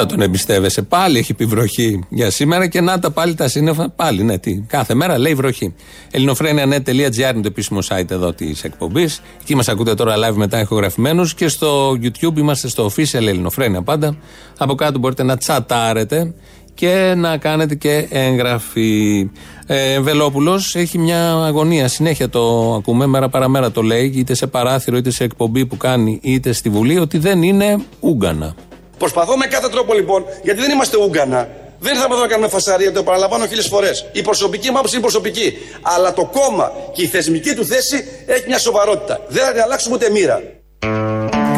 Να 0.00 0.06
τον 0.06 0.20
εμπιστεύεσαι. 0.20 0.82
Πάλι 0.82 1.18
έχει 1.18 1.34
πει 1.34 1.44
βροχή 1.44 2.04
για 2.08 2.30
σήμερα 2.30 2.66
και 2.66 2.80
να 2.80 2.98
τα 2.98 3.10
πάλι 3.10 3.34
τα 3.34 3.48
σύννεφα. 3.48 3.90
Πάλι, 3.90 4.22
ναι, 4.22 4.38
τι. 4.38 4.62
Κάθε 4.66 4.94
μέρα 4.94 5.18
λέει 5.18 5.34
βροχή. 5.34 5.74
ελληνοφρένια.net.gr 6.10 7.32
είναι 7.32 7.32
το 7.32 7.46
επίσημο 7.46 7.78
site 7.88 8.10
εδώ 8.10 8.32
της 8.32 8.64
εκπομπής. 8.64 9.22
Εκεί 9.40 9.54
μας 9.54 9.68
ακούτε 9.68 9.94
τώρα 9.94 10.14
live 10.16 10.34
μετά 10.34 10.60
ηχογραφημένους 10.60 11.34
και 11.34 11.48
στο 11.48 11.90
YouTube 11.90 12.36
είμαστε 12.36 12.68
στο 12.68 12.86
official 12.86 13.26
Ελληνοφρένια 13.26 13.82
πάντα. 13.82 14.16
Από 14.58 14.74
κάτω 14.74 14.98
μπορείτε 14.98 15.22
να 15.22 15.36
τσατάρετε 15.36 16.34
και 16.74 17.14
να 17.16 17.36
κάνετε 17.36 17.74
και 17.74 18.06
εγγραφή. 18.10 19.30
Ε, 19.66 20.00
Βελόπουλος 20.00 20.74
έχει 20.74 20.98
μια 20.98 21.32
αγωνία. 21.32 21.88
Συνέχεια 21.88 22.28
το 22.28 22.74
ακούμε, 22.74 23.06
μέρα 23.06 23.28
παραμέρα 23.28 23.70
το 23.70 23.82
λέει, 23.82 24.12
είτε 24.14 24.34
σε 24.34 24.46
παράθυρο, 24.46 24.96
είτε 24.96 25.10
σε 25.10 25.24
εκπομπή 25.24 25.66
που 25.66 25.76
κάνει, 25.76 26.18
είτε 26.22 26.52
στη 26.52 26.68
Βουλή, 26.68 26.98
ότι 26.98 27.18
δεν 27.18 27.42
είναι 27.42 27.78
Ούγκανα. 28.00 28.54
Προσπαθώ 28.98 29.36
με 29.36 29.46
κάθε 29.46 29.68
τρόπο 29.68 29.94
λοιπόν, 29.94 30.24
γιατί 30.42 30.60
δεν 30.60 30.70
είμαστε 30.70 30.96
Ούγκανα. 30.96 31.48
Δεν 31.80 31.94
ήρθαμε 31.94 32.14
εδώ 32.14 32.22
να 32.22 32.28
κάνουμε 32.28 32.48
φασαρία, 32.48 32.92
το 32.92 32.98
επαναλαμβάνω 32.98 33.46
χίλιες 33.46 33.66
φορές. 33.66 34.06
Η 34.12 34.22
προσωπική 34.22 34.70
μου 34.70 34.76
άποψη 34.76 34.94
είναι 34.94 35.02
προσωπική. 35.02 35.52
Αλλά 35.82 36.12
το 36.12 36.24
κόμμα 36.24 36.72
και 36.92 37.02
η 37.02 37.06
θεσμική 37.06 37.54
του 37.54 37.64
θέση 37.64 38.04
έχει 38.26 38.44
μια 38.46 38.58
σοβαρότητα. 38.58 39.20
Δεν 39.28 39.44
θα 39.44 39.52
την 39.52 39.62
αλλάξουμε 39.62 39.94
ούτε 39.94 40.10
μοίρα. 40.10 40.42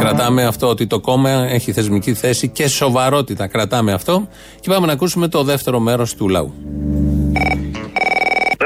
Κρατάμε 0.01 0.45
αυτό 0.45 0.69
ότι 0.69 0.87
το 0.87 1.01
κόμμα 1.01 1.31
έχει 1.31 1.73
θεσμική 1.73 2.15
θέση 2.15 2.49
και 2.49 2.69
σοβαρότητα. 2.69 3.47
Κρατάμε 3.47 3.93
αυτό 3.93 4.29
και 4.61 4.71
πάμε 4.71 4.87
να 4.87 4.93
ακούσουμε 4.93 5.29
το 5.29 5.43
δεύτερο 5.43 5.79
μέρος 5.79 6.15
του 6.15 6.29
λαού. 6.29 6.55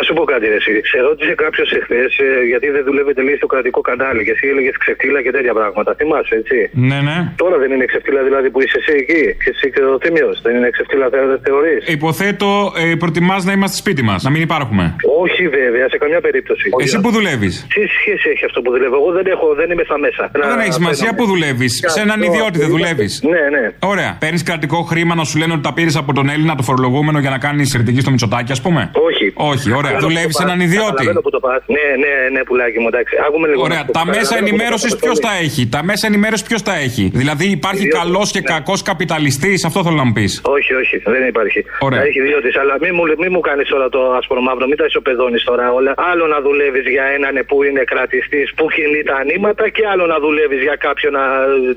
Να 0.04 0.10
σου 0.10 0.18
πω 0.20 0.24
κάτι, 0.34 0.46
ρε, 0.52 0.58
εσύ. 0.62 0.74
Σε 0.92 0.98
ρώτησε 1.08 1.32
κάποιος 1.44 1.68
εχθές 1.78 2.10
γιατί 2.52 2.66
δεν 2.76 2.82
δουλεύετε 2.88 3.20
λέει 3.26 3.36
στο 3.40 3.48
κρατικό 3.52 3.80
κανάλι 3.88 4.20
και 4.26 4.32
εσύ 4.36 4.44
έλεγες 4.52 4.76
ξεφτύλα 4.82 5.18
και 5.24 5.32
τέτοια 5.36 5.54
πράγματα. 5.58 5.90
Θυμάσαι, 5.98 6.34
έτσι; 6.42 6.56
Ναι, 6.90 6.98
ναι. 7.08 7.16
Τώρα 7.42 7.56
δεν 7.62 7.70
είναι 7.74 7.86
ξεφτύλα 7.90 8.20
δηλαδή 8.28 8.48
που 8.52 8.60
είσαι 8.64 8.78
εσύ 8.80 8.94
εκεί 9.02 9.22
και 9.42 9.50
εσύ 9.54 9.66
και 9.74 9.80
ο 9.94 9.98
Θήμιος. 10.02 10.36
Δεν 10.46 10.52
είναι 10.56 10.70
ξεφτύλα, 10.76 11.06
δεν 11.08 11.40
θεωρείς; 11.46 11.80
Υποθέτω, 11.96 12.50
ε, 12.82 12.94
προτιμάς 13.02 13.40
να 13.48 13.52
είμαστε 13.56 13.76
σπίτι 13.82 14.02
μας, 14.08 14.18
να 14.26 14.30
μην 14.34 14.42
υπάρχουμε. 14.48 14.84
Όχι 15.24 15.42
βέβαια, 15.58 15.84
σε 15.92 15.98
καμιά 16.02 16.20
περίπτωση. 16.26 16.66
Εσύ 16.84 16.96
που 17.00 17.10
δουλεύεις. 17.16 17.54
Τι 17.74 17.82
σχέση 17.98 18.26
έχει 18.34 18.44
αυτό 18.44 18.58
που 18.64 18.70
δουλεύω; 18.74 18.96
Εγώ 19.00 19.10
δεν, 19.18 19.26
έχω, 19.34 19.46
δεν 19.60 19.68
είμαι 19.70 19.84
στα 19.88 19.98
μέσα. 19.98 20.22
Δεν 20.32 20.58
έχει 20.64 20.72
σημασία 20.72 21.14
που 21.14 21.24
δουλεύεις. 21.32 21.72
Σε 21.94 22.00
έναν 22.00 22.22
ιδιώτη 22.22 22.58
δεν 22.58 22.68
δουλεύεις. 22.68 23.12
Ναι, 23.22 23.42
ναι. 23.56 23.64
Ωραία. 23.92 24.16
Παίρνεις 24.20 24.42
κρατικό 24.42 24.78
χρήμα 24.90 25.14
να 25.14 25.24
σου 25.24 25.38
λένε 25.38 25.52
ότι 25.52 25.62
τα 25.62 25.72
πήρες 25.72 25.96
από 25.96 26.12
τον 26.12 26.28
Έλληνα, 26.34 26.54
το 26.54 26.62
φορολογούμενο 26.62 27.18
για 27.18 27.30
να 27.30 27.38
κάνεις 27.38 27.72
κριτική 27.72 28.00
στο 28.00 28.10
Μητσοτάκι, 28.10 28.52
ας 28.52 28.60
πούμε; 28.60 28.90
Όχι. 29.08 29.32
Όχι, 29.34 29.72
ωραία. 29.72 29.93
Καταλαβαίνω 29.94 30.06
Δουλεύεις 30.06 30.32
που 30.36 30.40
σε 30.40 30.44
πας. 30.44 30.52
έναν 30.52 30.58
ιδιώτη. 30.66 30.90
Καταλαβαίνω 30.90 31.22
που 31.26 31.32
το 31.36 31.40
πας. 31.46 31.60
Ναι, 31.76 31.86
ναι, 32.02 32.12
ναι, 32.34 32.40
πουλάκι 32.48 32.78
μου, 32.82 32.88
εντάξει. 32.92 33.14
Άκουμε 33.26 33.46
λίγο. 33.50 33.60
Ωραία. 33.68 33.82
να 33.82 33.84
σου 33.84 33.90
πω. 33.90 33.96
Τα 34.00 34.04
μέσα 34.04 34.18
Καταλαβαίνω 34.20 34.38
που 34.38 34.44
το 34.44 34.48
ενημέρωσης 34.52 34.90
πας, 34.92 35.00
ποιος 35.02 35.16
Αποστολή. 35.18 35.38
τα 35.38 35.44
έχει; 35.46 35.62
Τα 35.76 35.80
μέσα 35.90 36.04
ενημέρωσης 36.10 36.44
ποιος 36.48 36.62
τα 36.68 36.74
έχει; 36.86 37.04
Δηλαδή 37.20 37.46
υπάρχει 37.58 37.84
Ιδιώτης, 37.86 38.00
καλός 38.02 38.26
και 38.34 38.42
ναι. 38.44 38.50
κακός 38.54 38.80
καπιταλιστής, 38.90 39.58
αυτό 39.68 39.78
θέλω 39.86 39.96
να 40.02 40.06
μου 40.08 40.14
πεις. 40.18 40.32
Όχι, 40.56 40.72
όχι, 40.82 40.96
δεν 41.14 41.22
υπάρχει. 41.32 41.60
Ωραία. 41.86 41.98
Θα 42.00 42.06
έχει 42.08 42.18
ιδιώτης, 42.24 42.54
αλλά 42.62 42.74
μην 42.84 42.92
μου, 42.96 43.04
μη 43.22 43.28
μου 43.34 43.40
κάνεις 43.48 43.66
τώρα 43.74 43.86
το 43.96 44.00
άσπρο 44.18 44.40
μαύρο, 44.48 44.64
μην 44.70 44.76
τα 44.80 44.86
ισοπεδώνεις 44.90 45.42
τώρα 45.50 45.64
όλα. 45.78 45.92
Άλλο 46.10 46.24
να 46.34 46.38
δουλεύεις 46.46 46.84
για 46.94 47.04
έναν 47.16 47.34
που 47.48 47.56
είναι 47.68 47.82
κρατιστής, 47.92 48.46
που 48.58 48.64
κινεί 48.74 49.02
τα 49.10 49.16
ανήματα 49.22 49.64
και 49.76 49.82
άλλο 49.92 50.04
να 50.12 50.18
δουλεύεις 50.24 50.60
για 50.68 50.76
κάποιον 50.86 51.12
να, 51.18 51.24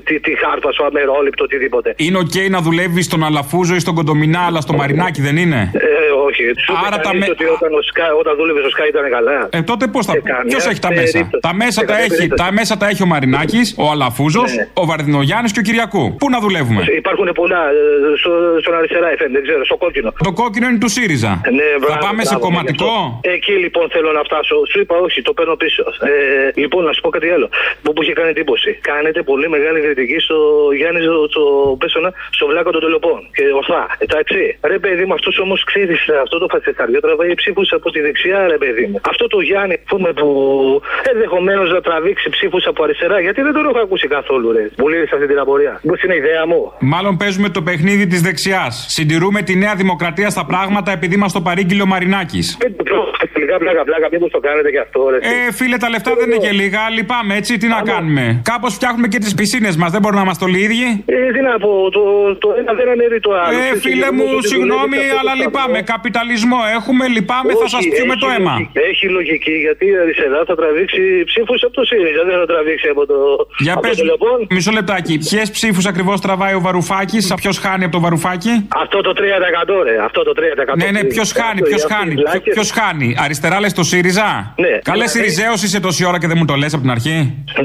τη, 0.06 0.14
τη 0.26 0.32
χάρπα 0.42 0.70
σου 0.76 0.82
αμερόληπτο, 0.90 1.42
οτιδήποτε. 1.48 1.88
Είναι 2.06 2.18
οκ 2.24 2.36
να 2.56 2.60
δουλεύεις 2.66 3.04
στον 3.04 3.20
Αλαφούζο 3.28 3.74
ή 3.74 3.78
στον 3.84 3.94
Κοντομινά, 3.98 4.40
αλλά 4.48 4.60
στο 4.66 4.72
Μαρινάκι 4.80 5.20
δεν 5.28 5.36
είναι; 5.36 5.60
Ε, 5.74 5.86
όχι. 6.28 6.44
Σου 6.64 6.72
Άρα 6.78 6.86
Άρα 6.86 6.96
τα 6.96 7.02
τα 7.02 7.14
με- 7.18 7.26
ότι 7.34 7.44
όταν, 7.56 7.70
ο 7.80 7.82
Sky, 7.90 8.07
όταν 8.20 8.32
δούλευε 8.38 8.60
στο 8.64 8.70
Sky 8.76 8.88
ήταν 8.88 9.10
καλά. 9.16 9.48
Ε, 9.50 9.62
τότε 9.62 9.84
πώς 9.86 10.06
θα. 10.06 10.12
Σε 10.12 10.20
καμιά 10.20 10.44
Ποιος 10.52 10.64
έχει 10.70 10.80
τα 10.86 10.90
μέσα; 10.98 11.12
περίπτωση. 11.12 11.42
Τα 11.46 11.52
μέσα 11.54 11.70
Σε 11.70 11.80
τα 11.80 11.86
καμιά 11.86 12.04
έχει, 12.04 12.14
περίπτωση. 12.16 12.42
τα 12.42 12.52
μέσα 12.58 12.72
τα 12.80 12.86
έχει 12.92 13.02
ο 13.02 13.08
Μαρινάκης, 13.12 13.66
ο 13.78 13.84
Αλαφούζος, 13.94 14.50
Ναι. 14.54 14.66
ο 14.82 14.84
Βαρδινογιάννης 14.90 15.52
και 15.54 15.60
ο 15.62 15.62
Κυριακού. 15.68 16.04
Πού 16.20 16.26
να 16.34 16.38
δουλεύουμε; 16.44 16.80
Υπάρχουν 17.02 17.28
πολλά 17.40 17.60
ε, 17.70 18.16
στο, 18.20 18.30
στον 18.62 18.74
αριστερά 18.78 19.08
FM, 19.18 19.30
δεν 19.36 19.42
ξέρω, 19.46 19.64
στο 19.64 19.76
κόκκινο. 19.76 20.10
Το 20.28 20.32
κόκκινο 20.32 20.66
είναι 20.68 20.78
του 20.84 20.88
ΣΥΡΙΖΑ. 20.96 21.32
Ναι, 21.58 21.68
θα 21.72 21.78
μπράβο, 21.82 22.00
πάμε 22.06 22.22
σε 22.24 22.28
μπράβο, 22.30 22.44
κομματικό; 22.46 22.84
γι' 22.84 22.90
αυτό. 22.90 23.30
Εκεί 23.36 23.52
λοιπόν 23.64 23.84
θέλω 23.94 24.10
να 24.18 24.22
φτάσω. 24.28 24.56
Σου 24.70 24.78
είπα 24.82 24.94
όχι, 25.06 25.18
το 25.22 25.32
παίρνω 25.38 25.54
πίσω. 25.62 25.84
Ε, 26.10 26.60
λοιπόν, 26.62 26.84
να 26.84 26.92
σου 26.94 27.00
πω 27.04 27.08
κάτι 27.16 27.28
άλλο 27.36 27.46
που 27.82 27.90
μου 27.94 28.02
είχε 28.02 28.12
κάνει 28.18 28.30
εντύπωση. 28.36 28.70
Κάνετε 28.90 29.20
πολύ 29.30 29.46
μεγάλη 29.54 29.78
κριτική 29.84 30.18
στο 30.26 30.38
Γιάννη, 30.78 31.00
στο, 31.06 31.14
στο, 31.32 31.42
πέσονα, 31.80 32.10
στο 32.36 32.44
βλάκο 32.50 32.70
των 32.70 32.80
τελοπών. 32.80 33.18
Και 33.36 33.44
ορθά. 33.60 33.82
Εντάξει. 33.98 34.38
Ρε 34.72 34.78
παιδί 34.78 35.04
μου, 35.06 35.14
αυτός 35.18 35.38
όμως 35.38 35.58
ξέρει 35.70 35.94
αυτό 36.24 36.36
το 36.42 36.46
φασισταριό 36.52 37.00
τραβάει 37.00 37.34
ψήφους 37.34 37.68
από 37.72 37.90
τη 37.90 37.97
δεξιά, 38.00 38.46
ρε 38.54 38.58
παιδί 38.62 38.84
μου. 38.90 39.00
Αυτό 39.10 39.26
το 39.26 39.40
Γιάννη 39.40 39.76
πούμε, 39.88 40.12
που 40.12 40.28
ενδεχομένως 41.12 41.70
να 41.72 41.80
τραβήξει 41.80 42.28
ψήφους 42.30 42.64
από 42.66 42.82
αριστερά, 42.84 43.20
γιατί 43.20 43.40
δεν 43.42 43.52
τον 43.52 43.64
έχω 43.68 43.78
ακούσει 43.78 44.06
καθόλου, 44.08 44.52
ρε. 44.52 44.64
Μου 44.78 44.88
λέει 44.88 45.06
σε 45.06 45.14
αυτή 45.14 45.26
την 45.26 45.38
απορία. 45.38 45.80
Πώ 45.88 45.94
είναι 46.04 46.14
η 46.14 46.16
ιδέα 46.16 46.46
μου. 46.46 46.72
Μάλλον 46.80 47.16
παίζουμε 47.16 47.48
το 47.48 47.62
παιχνίδι 47.62 48.06
της 48.06 48.20
δεξιάς. 48.22 48.86
Συντηρούμε 48.88 49.42
τη 49.42 49.54
νέα 49.56 49.74
δημοκρατία 49.74 50.30
στα 50.30 50.44
πράγματα 50.46 50.92
επειδή 50.92 51.16
μας 51.16 51.32
το 51.32 51.40
παρήγγειλε 51.40 51.82
ο 51.82 51.86
Μαρινάκης. 51.86 52.56
Τελικά 53.32 53.58
πλάκα, 53.58 53.84
πλάκα, 53.84 54.08
μήπω 54.12 54.30
το 54.30 54.38
κάνετε 54.40 54.70
και 54.70 54.78
αυτό, 54.78 55.08
ρε. 55.10 55.16
Ε, 55.16 55.52
φίλε, 55.52 55.76
τα 55.76 55.88
λεφτά 55.88 56.14
δεν 56.18 56.30
είναι 56.30 56.36
και 56.46 56.52
λίγα. 56.60 56.80
Λυπάμαι, 56.96 57.34
έτσι, 57.36 57.56
τι 57.58 57.66
να 57.66 57.80
κάνουμε. 57.92 58.40
Κάπως 58.44 58.74
φτιάχνουμε 58.74 59.08
και 59.08 59.18
τις 59.18 59.34
πισίνες 59.34 59.76
μας, 59.76 59.90
δεν 59.90 60.00
μπορούμε 60.00 60.20
να 60.20 60.26
είμαστε 60.26 60.44
όλοι 60.44 60.58
οι 60.58 60.62
ίδιοι. 60.62 60.86
Ε, 61.06 61.32
τι 61.34 61.40
να 61.48 61.58
πω, 61.58 61.90
το, 61.96 62.02
το 62.42 62.48
ένα 62.60 62.72
δεν 62.78 62.88
αναιρεί 62.88 63.20
το 63.20 63.32
άλλο. 63.42 63.56
Ε, 63.56 63.60
Ξέρεις, 63.60 63.82
φίλε 63.82 63.94
γιατί 63.94 64.14
μου, 64.16 64.24
μου 64.24 64.34
το 64.34 64.48
συγγνώμη, 64.52 64.96
δουλεύει 64.96 65.08
αυτό 65.10 65.18
αλλά 65.20 65.32
το 65.32 65.38
λυπάμαι. 65.42 65.78
σταθμό. 65.78 65.92
Καπιταλισμό 65.94 66.58
έχουμε, 66.78 67.04
λυπάμαι, 67.16 67.52
θα 67.52 67.66
Όχι, 67.66 67.74
σας 67.76 67.84
πιούμε 67.96 68.14
έχει 68.16 68.22
το 68.24 68.28
αίμα. 68.34 68.52
λογική. 68.52 68.78
Έχει 68.90 69.06
λογική 69.18 69.54
γιατί 69.66 69.84
η 69.92 69.96
αριστερά 70.04 70.40
θα 70.50 70.54
τραβήξει 70.60 71.02
ψήφους 71.30 71.60
από 71.66 71.74
το 71.78 71.82
ΣΥΡΙΖΑ, 71.90 72.22
δεν 72.28 72.36
θα 72.40 72.46
τραβήξει 72.52 72.88
από 72.94 73.02
το. 73.10 73.16
Για 73.64 73.72
από 73.72 73.80
πες, 73.84 73.96
το 73.96 74.04
λοιπόν. 74.10 74.38
μισό 74.56 74.70
λεπτάκι. 74.78 75.14
Ποιες 75.28 75.46
ψήφους 75.56 75.84
ακριβώς 75.92 76.16
τραβάει 76.26 76.54
ο 76.58 76.60
Βαρουφάκης, 76.66 77.24
ποιος 77.40 77.56
χάνει 77.64 77.84
από 77.86 77.92
το 77.96 78.00
Βαρουφάκη. 78.06 78.52
Αυτό 78.84 78.98
το 79.06 79.12
3% 79.20 79.74
ρε, 79.88 79.94
αυτό 80.08 80.20
το 80.28 80.32
3%. 80.38 80.76
Ναι, 80.82 80.88
ναι, 80.96 81.02
ποιος 81.04 81.28
χάνει, 81.38 81.60
ποιος 81.70 81.84
χάνει. 81.92 82.14
Ποιο 82.54 82.62
χάνει; 82.78 83.08
Αριστερά 83.24 83.60
λες 83.60 83.72
το 83.72 83.82
ΣΥΡΙΖΑ; 83.90 84.54
Ναι. 84.56 84.68
Καλέ 84.82 85.02
Ναι. 85.02 85.08
Σιριζέος 85.08 85.62
είσαι 85.62 85.80
τόση 85.80 86.04
ώρα 86.06 86.18
και 86.18 86.26
δεν 86.26 86.36
μου 86.38 86.44
το 86.44 86.54
λες 86.54 86.72
από 86.72 86.82
την 86.82 86.90
αρχή; 86.90 87.16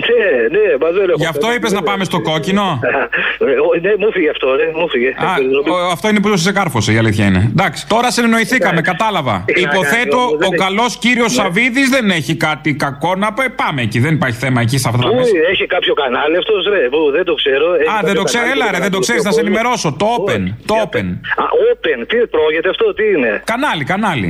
Ναι, 0.10 0.26
ναι, 0.58 0.66
μα 0.82 0.90
δεν 0.92 1.04
έχω. 1.10 1.18
Γι' 1.18 1.26
αυτό 1.26 1.54
είπες 1.54 1.72
να 1.72 1.82
πάμε 1.82 2.04
στο 2.04 2.22
κόκκινο; 2.22 2.80
Ε, 2.84 3.46
ο- 3.46 3.80
Ναι, 3.82 3.92
μου 4.00 4.12
φύγε 4.12 4.30
αυτό, 4.30 4.56
ρε, 4.56 4.72
μου 4.76 4.90
φύγε. 4.90 5.08
Α, 5.08 5.34
ο- 5.74 5.92
αυτό 5.92 6.10
είναι 6.10 6.20
που 6.20 6.38
σε 6.38 6.52
κάρφωσε, 6.52 6.92
η 6.94 6.98
αλήθεια 6.98 7.26
είναι. 7.26 7.48
Εντάξει, 7.52 7.88
τώρα 7.88 8.12
συνεννοηθήκαμε, 8.12 8.82
κατάλαβα. 8.82 9.44
Τι 9.46 9.62
να 9.62 9.70
Υποθέτω 9.74 10.13
κάνω, 10.16 10.30
δεν 10.42 10.48
ο 10.50 10.54
έχει- 10.54 10.64
καλός 10.66 10.92
κύριος 11.06 11.32
Ναι. 11.36 11.40
Σαββίδης 11.44 11.88
δεν 11.96 12.06
έχει 12.20 12.34
κάτι 12.48 12.70
κακό 12.86 13.12
να 13.24 13.30
πει. 13.34 13.46
Πάμε 13.62 13.80
εκεί, 13.88 14.00
δεν 14.06 14.14
υπάρχει 14.20 14.38
θέμα 14.46 14.60
εκεί 14.66 14.78
σε 14.84 14.88
αυτά 14.90 15.02
τα 15.06 15.10
Πού 15.10 15.16
μέσα. 15.16 15.32
έχει 15.52 15.66
κάποιο 15.76 15.94
κανάλι 16.02 16.36
αυτός, 16.44 16.62
ρε, 16.74 16.82
που 16.94 17.00
δεν 17.18 17.24
το 17.30 17.34
ξέρω. 17.42 17.66
Έχει 17.82 17.90
Α, 17.94 17.98
δεν 17.98 18.02
κάποιο 18.06 18.14
το 18.20 18.24
ξέρω, 18.30 18.44
κανάλι 18.44 18.56
έλα 18.58 18.66
που 18.68 18.74
ρε, 18.76 18.80
δεν 18.86 18.92
το 18.98 19.00
παρακολουθεί 19.00 19.06
ξέρεις, 19.08 19.24
ο 19.24 19.28
να 19.30 19.34
σε 19.38 19.42
κόσμος. 19.42 19.48
ενημερώσω. 19.50 19.88
Το 20.02 20.08
Open. 20.18 20.44
Το 20.70 20.76
Open. 20.86 21.08
Α, 21.44 21.46
open, 21.72 22.00
τι 22.12 22.18
πρόκειται 22.36 22.70
αυτό, 22.74 22.86
τι 22.98 23.06
είναι; 23.16 23.32
Κανάλι, 23.52 23.84
κανάλι. 23.92 24.28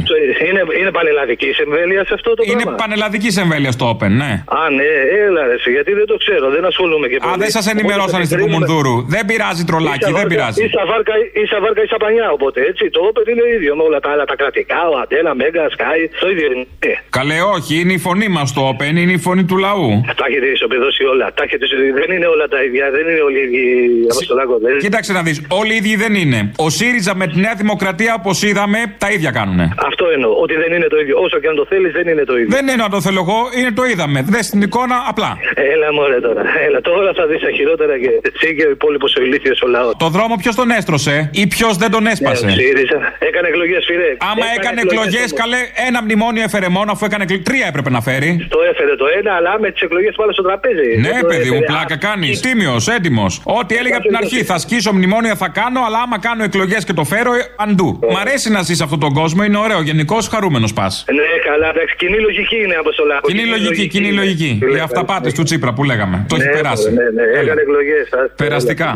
Είναι, 0.50 0.62
είναι 0.80 0.92
πανελλαδική 0.98 1.50
εμβέλεια 1.66 2.02
σε 2.10 2.14
αυτό 2.20 2.30
το 2.38 2.42
Είναι 2.52 2.64
πράγμα; 2.68 2.82
πανελλαδική 2.84 3.30
εμβέλεια 3.44 3.72
στο 3.78 3.86
Open, 3.94 4.12
ναι. 4.24 4.32
Α, 4.60 4.62
ναι, 4.78 4.90
έλα 5.26 5.42
ρε, 5.50 5.56
εσύ, 5.60 5.70
γιατί 5.78 5.92
δεν 6.00 6.08
το 6.12 6.16
ξέρω, 6.24 6.46
δεν 6.56 6.64
ασχολούμαι 6.72 7.08
και 7.12 7.18
Α, 7.22 7.26
πολύ. 7.26 7.38
δεν 7.44 7.50
σας 7.58 7.66
ενημερώσανε 7.74 8.24
Οπότε 8.24 8.26
στην 8.30 8.38
περίμενα- 8.38 8.66
Κουμουνδούρου. 8.66 8.96
Δεν 9.16 9.24
πειράζει 9.30 9.64
τρολάκι, 9.70 9.98
Ίσα 10.04 10.08
δεν 10.10 10.16
βάρκα- 10.20 10.32
πειράζει. 10.34 10.58
Ίσα 10.68 10.84
βάρκα, 10.92 11.14
ίσα 11.44 11.58
βάρκα, 11.64 11.82
ίσα 11.88 11.98
πανιά, 12.04 12.28
οπότε 12.38 12.58
έτσι. 12.72 12.84
Το 12.96 13.00
Open 13.10 13.26
είναι 13.32 13.44
ίδιο 13.56 13.72
με 13.78 13.84
όλα 13.88 14.00
τα 14.04 14.10
άλλα 14.14 14.26
τα 14.32 14.36
κρατικά, 14.42 14.80
ο 14.92 14.96
Αντένα, 15.04 15.32
Μέγκα, 15.42 15.64
Sky, 15.76 16.00
το 16.20 16.30
ίδιο 16.30 16.46
είναι. 16.52 16.66
Ε, 16.80 16.88
Καλέ, 17.10 17.38
όχι, 17.56 17.80
είναι 17.80 17.94
η 17.94 18.02
φωνή 18.08 18.28
μας 18.28 18.54
το 18.54 18.62
Open, 18.72 18.96
είναι 19.02 19.12
η 19.12 19.22
φωνή 19.28 19.44
του 19.46 19.58
λαού. 19.58 19.88
Τα 20.16 20.26
έχετε 20.30 20.46
ισοπεδώσει 20.46 21.04
όλα. 21.04 21.34
Τα 21.34 21.44
έχετε... 21.44 21.66
Δεν 22.02 22.16
είναι 22.16 22.28
όλα 22.36 22.48
τα 22.48 22.64
ίδια, 22.64 22.86
δεν 22.96 23.08
είναι 23.10 23.22
όλοι 23.28 23.40
οι 23.40 23.44
ίδιοι. 23.44 24.08
Αποστολάκο, 24.12 24.58
δεν 24.64 24.72
είναι. 24.72 24.80
Κοίταξε 24.80 25.12
να 25.14 25.22
δεις, 25.22 25.46
όλοι 25.48 25.74
οι 25.74 25.76
ίδιοι 25.76 25.96
δεν 25.96 26.14
είναι. 26.16 26.52
Ο 26.58 26.70
ΣΥΡΙΖΑ 26.70 27.16
με 27.16 27.28
τη 27.28 27.40
Νέα 27.40 27.56
Δημοκρατία, 27.58 28.14
όπως 28.20 28.44
είδαμε, 28.44 28.80
τα 28.98 29.10
ίδια 29.12 29.32
κάνουνε. 29.32 29.74
Αυτό 29.90 30.06
εννοώ, 30.16 30.32
ότι 30.44 30.56
δεν 30.56 30.72
είναι 30.74 30.84
είναι 30.84 30.94
το 30.96 31.00
ίδιο. 31.04 31.16
Όσο 31.26 31.38
και 31.42 31.48
αν 31.52 31.56
το 31.56 31.66
θέλεις, 31.72 31.92
δεν 31.98 32.06
είναι 32.12 32.24
το 32.24 32.36
ίδιο. 32.38 32.50
Δεν 32.56 32.64
είναι 32.68 32.76
να 32.86 32.90
το 32.90 33.02
θέλω 33.06 33.20
εγώ, 33.26 33.40
είναι 33.58 33.72
το 33.80 33.84
είδαμε. 33.92 34.20
Δες 34.34 34.50
την 34.50 34.62
εικόνα 34.62 34.98
απλά. 35.12 35.32
Έλα 35.74 35.94
μωρέ 35.94 36.20
τώρα. 36.28 36.42
Έλα, 36.68 36.80
τώρα 36.82 37.14
θα 37.20 37.26
δεις 37.30 37.40
τα 37.48 37.52
χειρότερα 37.58 37.94
και 38.04 38.10
εσύ 38.30 38.56
και 38.58 38.66
ο 38.70 38.72
υπόλοιπος 38.78 39.16
ο 39.16 39.22
ηλίθιος 39.22 39.62
ο 39.66 39.68
λαός. 39.68 39.94
Το 39.98 40.10
δρόμο 40.16 40.34
ποιος 40.42 40.56
τον 40.56 40.70
έστρωσε 40.78 41.30
ή 41.34 41.48
ποιος 41.48 41.78
δεν 41.78 41.92
τον 41.92 42.08
έσπασε; 42.08 42.46
Ναι, 42.46 42.52
ΣΥΡΙΖΑ. 42.52 43.00
Έκανε 43.20 43.48
εκλογές, 43.48 43.86
φίλε. 43.90 44.10
Άμα 44.32 44.46
έκανε 44.58 44.82
εκλογές, 44.86 45.34
καλέ 45.34 45.62
ένα 45.88 46.04
μνημόνιο 46.04 46.44
έφερε 46.44 46.68
μόνο 46.70 46.92
αφού 46.92 47.06
έκανε 47.06 47.24
εκλογέ. 47.24 47.42
Τρία 47.44 47.66
έπρεπε 47.68 47.90
να 47.90 48.02
φέρει. 48.02 48.48
Το 48.50 48.60
έφερε 48.72 48.96
το 48.96 49.06
ένα, 49.20 49.32
αλλά 49.36 49.60
με 49.60 49.72
τις 49.72 49.82
εκλογές 49.82 50.14
πάλι 50.16 50.34
στο 50.34 50.44
τραπέζι. 50.44 50.98
Ναι, 51.00 51.10
Το 51.22 51.28
παιδί 51.28 51.50
μου, 51.50 51.56
έφερε. 51.56 51.66
πλάκα 51.66 51.98
κάνεις. 51.98 52.40
Τίμιος, 52.40 52.88
έτοιμος. 52.88 53.42
Ό,τι 53.44 53.76
έλεγα 53.76 53.98
από 53.98 54.08
την 54.08 54.16
αρχή. 54.16 54.44
Θα 54.44 54.58
σκίσω 54.58 54.94
μνημόνια 54.94 55.36
θα 55.36 55.50
κάνω, 55.50 55.80
αλλά 55.88 56.00
άμα 56.00 56.20
κάνω 56.20 56.44
εκλογές 56.44 56.84
και 56.84 56.94
το 56.94 57.04
φέρω, 57.04 57.34
ε, 57.34 57.38
αντού. 57.58 58.00
Μ' 58.12 58.18
αρέσει 58.18 58.52
να 58.52 58.62
ζεις 58.62 58.78
σε 58.78 58.84
αυτόν 58.84 59.00
τον 59.00 59.14
κόσμο, 59.14 59.44
είναι 59.44 59.58
ωραίο. 59.58 59.82
Γενικώς 59.82 60.28
χαρούμενος 60.28 60.74
πας. 60.74 61.06
Ναι, 61.12 61.22
καλά, 61.50 61.70
εντάξει, 61.70 61.96
κοινή 61.96 62.20
λογική 62.20 62.56
είναι 62.64 62.76
από 62.76 62.92
στο 62.92 63.04
λαό. 63.06 63.20
Κοινή 63.22 63.46
λογική, 63.46 63.88
κοινή 63.88 64.08
είναι. 64.08 64.16
λογική. 64.16 64.58
Τι 64.60 64.66
Οι 64.66 64.70
λέει, 64.70 64.80
αυταπάτες 64.82 65.34
του 65.34 65.44
Τσίπρα 65.44 65.74
που 65.74 65.84
λέγαμε. 65.84 66.26
Το 66.30 66.36
έχει 66.36 66.46
Ναι, 66.48 66.52
περάσει. 66.54 66.92
Ναι, 66.94 67.04
ναι, 67.10 67.22
Έλα. 67.24 67.40
έκανε 67.40 67.62
εκλογές. 67.62 68.10
Περαστικά. 68.36 68.96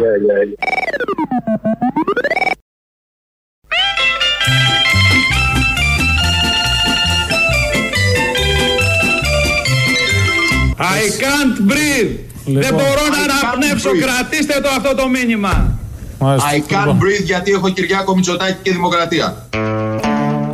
I 10.78 11.10
can't 11.24 11.72
breathe. 11.72 12.18
Δεν 12.46 12.74
μπορώ 12.74 13.04
να 13.12 13.34
αναπνεύσω. 13.34 13.90
Κρατήστε 13.90 14.62
το 14.62 14.70
αυτό 14.78 14.96
το 14.96 15.10
μήνυμα. 15.10 15.80
I 16.20 16.72
can't 16.72 16.92
breathe 16.92 17.24
γιατί 17.24 17.52
έχω 17.52 17.70
Κυριάκο 17.70 18.16
Μητσοτάκη 18.16 18.58
και 18.62 18.72
Δημοκρατία. 18.72 19.48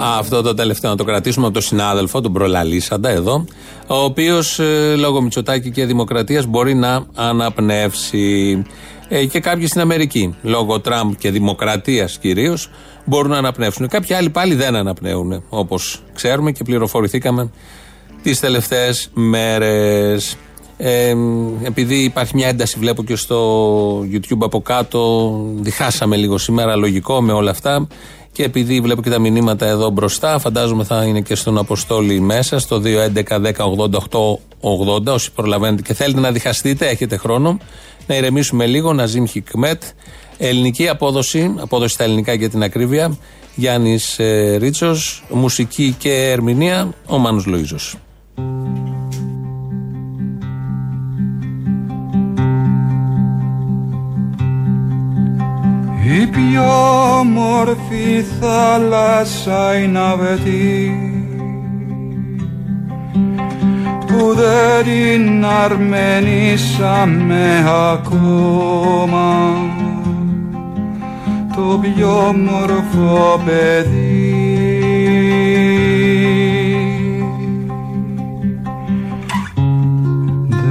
Α, 0.04 0.18
Αυτό 0.18 0.42
το 0.42 0.54
τελευταίο 0.54 0.92
να 0.92 0.98
το 0.98 1.04
κρατήσουμε 1.04 1.46
από 1.46 1.54
τον 1.54 1.64
συνάδελφο, 1.64 2.22
τον 2.22 2.34
προλαλήσαντα 2.34 3.10
εδώ, 3.10 3.46
ο 3.88 3.96
οποίος 3.96 4.60
λόγω 4.98 5.22
Μητσοτάκη 5.22 5.72
και 5.72 5.86
Δημοκρατίας 5.86 6.46
μπορεί 6.46 6.76
να 6.76 7.06
αναπνεύσει. 7.16 8.64
Ε, 9.08 9.26
και 9.26 9.40
κάποιοι 9.40 9.68
στην 9.68 9.82
Αμερική, 9.82 10.36
λόγω 10.42 10.80
Τραμπ 10.80 11.14
και 11.18 11.32
Δημοκρατίας 11.32 12.18
κυρίως, 12.18 12.70
μπορούν 13.06 13.32
να 13.32 13.38
αναπνεύσουν. 13.38 13.88
Κάποιοι 13.88 14.16
άλλοι 14.16 14.30
πάλι 14.30 14.56
δεν 14.56 14.76
αναπνέουν, 14.76 15.44
όπως 15.50 16.04
ξέρουμε 16.14 16.52
και 16.52 16.64
πληροφορηθήκαμε 16.64 17.52
τις 18.24 18.40
τελευταίες 18.40 19.10
μέρες. 19.14 20.36
Ε, 20.78 21.16
επειδή 21.64 21.96
υπάρχει 21.96 22.36
μια 22.36 22.48
ένταση, 22.48 22.80
βλέπω 22.80 23.04
και 23.04 23.16
στο 23.16 24.00
YouTube 24.00 24.40
από 24.40 24.62
κάτω, 24.62 25.32
διχάσαμε 25.56 26.16
λίγο 26.16 26.38
σήμερα, 26.38 26.76
λογικό 26.76 27.22
με 27.22 27.34
όλα 27.34 27.52
αυτά. 27.52 27.88
Και 28.32 28.44
επειδή 28.44 28.82
βλέπω 28.82 29.02
και 29.02 29.10
τα 29.10 29.20
μηνύματα 29.20 29.66
εδώ 29.66 29.90
μπροστά, 29.90 30.40
φαντάζομαι 30.40 30.84
θα 30.84 31.04
είναι 31.04 31.22
και 31.22 31.36
στον 31.36 31.58
Αποστόλη 31.58 32.20
μέσα, 32.20 32.60
στο 32.60 32.82
2.11.10.88.80. 32.84 35.06
Όσοι 35.06 35.32
προλαβαίνετε 35.32 35.82
και 35.82 35.94
θέλετε 35.94 36.20
να 36.20 36.32
διχαστείτε, 36.32 36.88
έχετε 36.88 37.18
χρόνο. 37.18 37.58
Να 38.08 38.16
ηρεμήσουμε 38.16 38.66
λίγο, 38.66 38.94
να 38.94 39.06
ζήμ 39.06 39.26
χικμέτ. 39.26 39.84
Ελληνική 40.38 40.90
απόδοση, 40.90 41.56
απόδοση 41.60 41.94
στα 41.94 42.04
ελληνικά 42.04 42.34
για 42.34 42.50
την 42.50 42.64
ακρίβεια. 42.64 43.18
Γιάννης 43.56 44.20
ε, 44.20 44.56
Ρίτσος, 44.56 45.24
μουσική 45.30 45.96
και 45.98 46.32
ερμηνεία, 46.32 46.94
ο 47.08 47.18
Μάνος 47.18 47.46
Λοίζος. 47.46 47.98
Η 56.06 56.28
πιο 56.28 56.64
όμορφη 57.20 58.26
θάλασσα 58.40 59.78
είναι 59.78 60.00
αβετή 60.00 60.98
που 64.08 64.34
δεν 64.36 64.84
την 64.84 65.46
αρμενήσαμε 65.46 66.86
ακόμα. 67.92 69.54
Το 71.56 71.80
πιο 71.82 72.28
όμορφο 72.28 73.42
παιδί. 73.46 74.34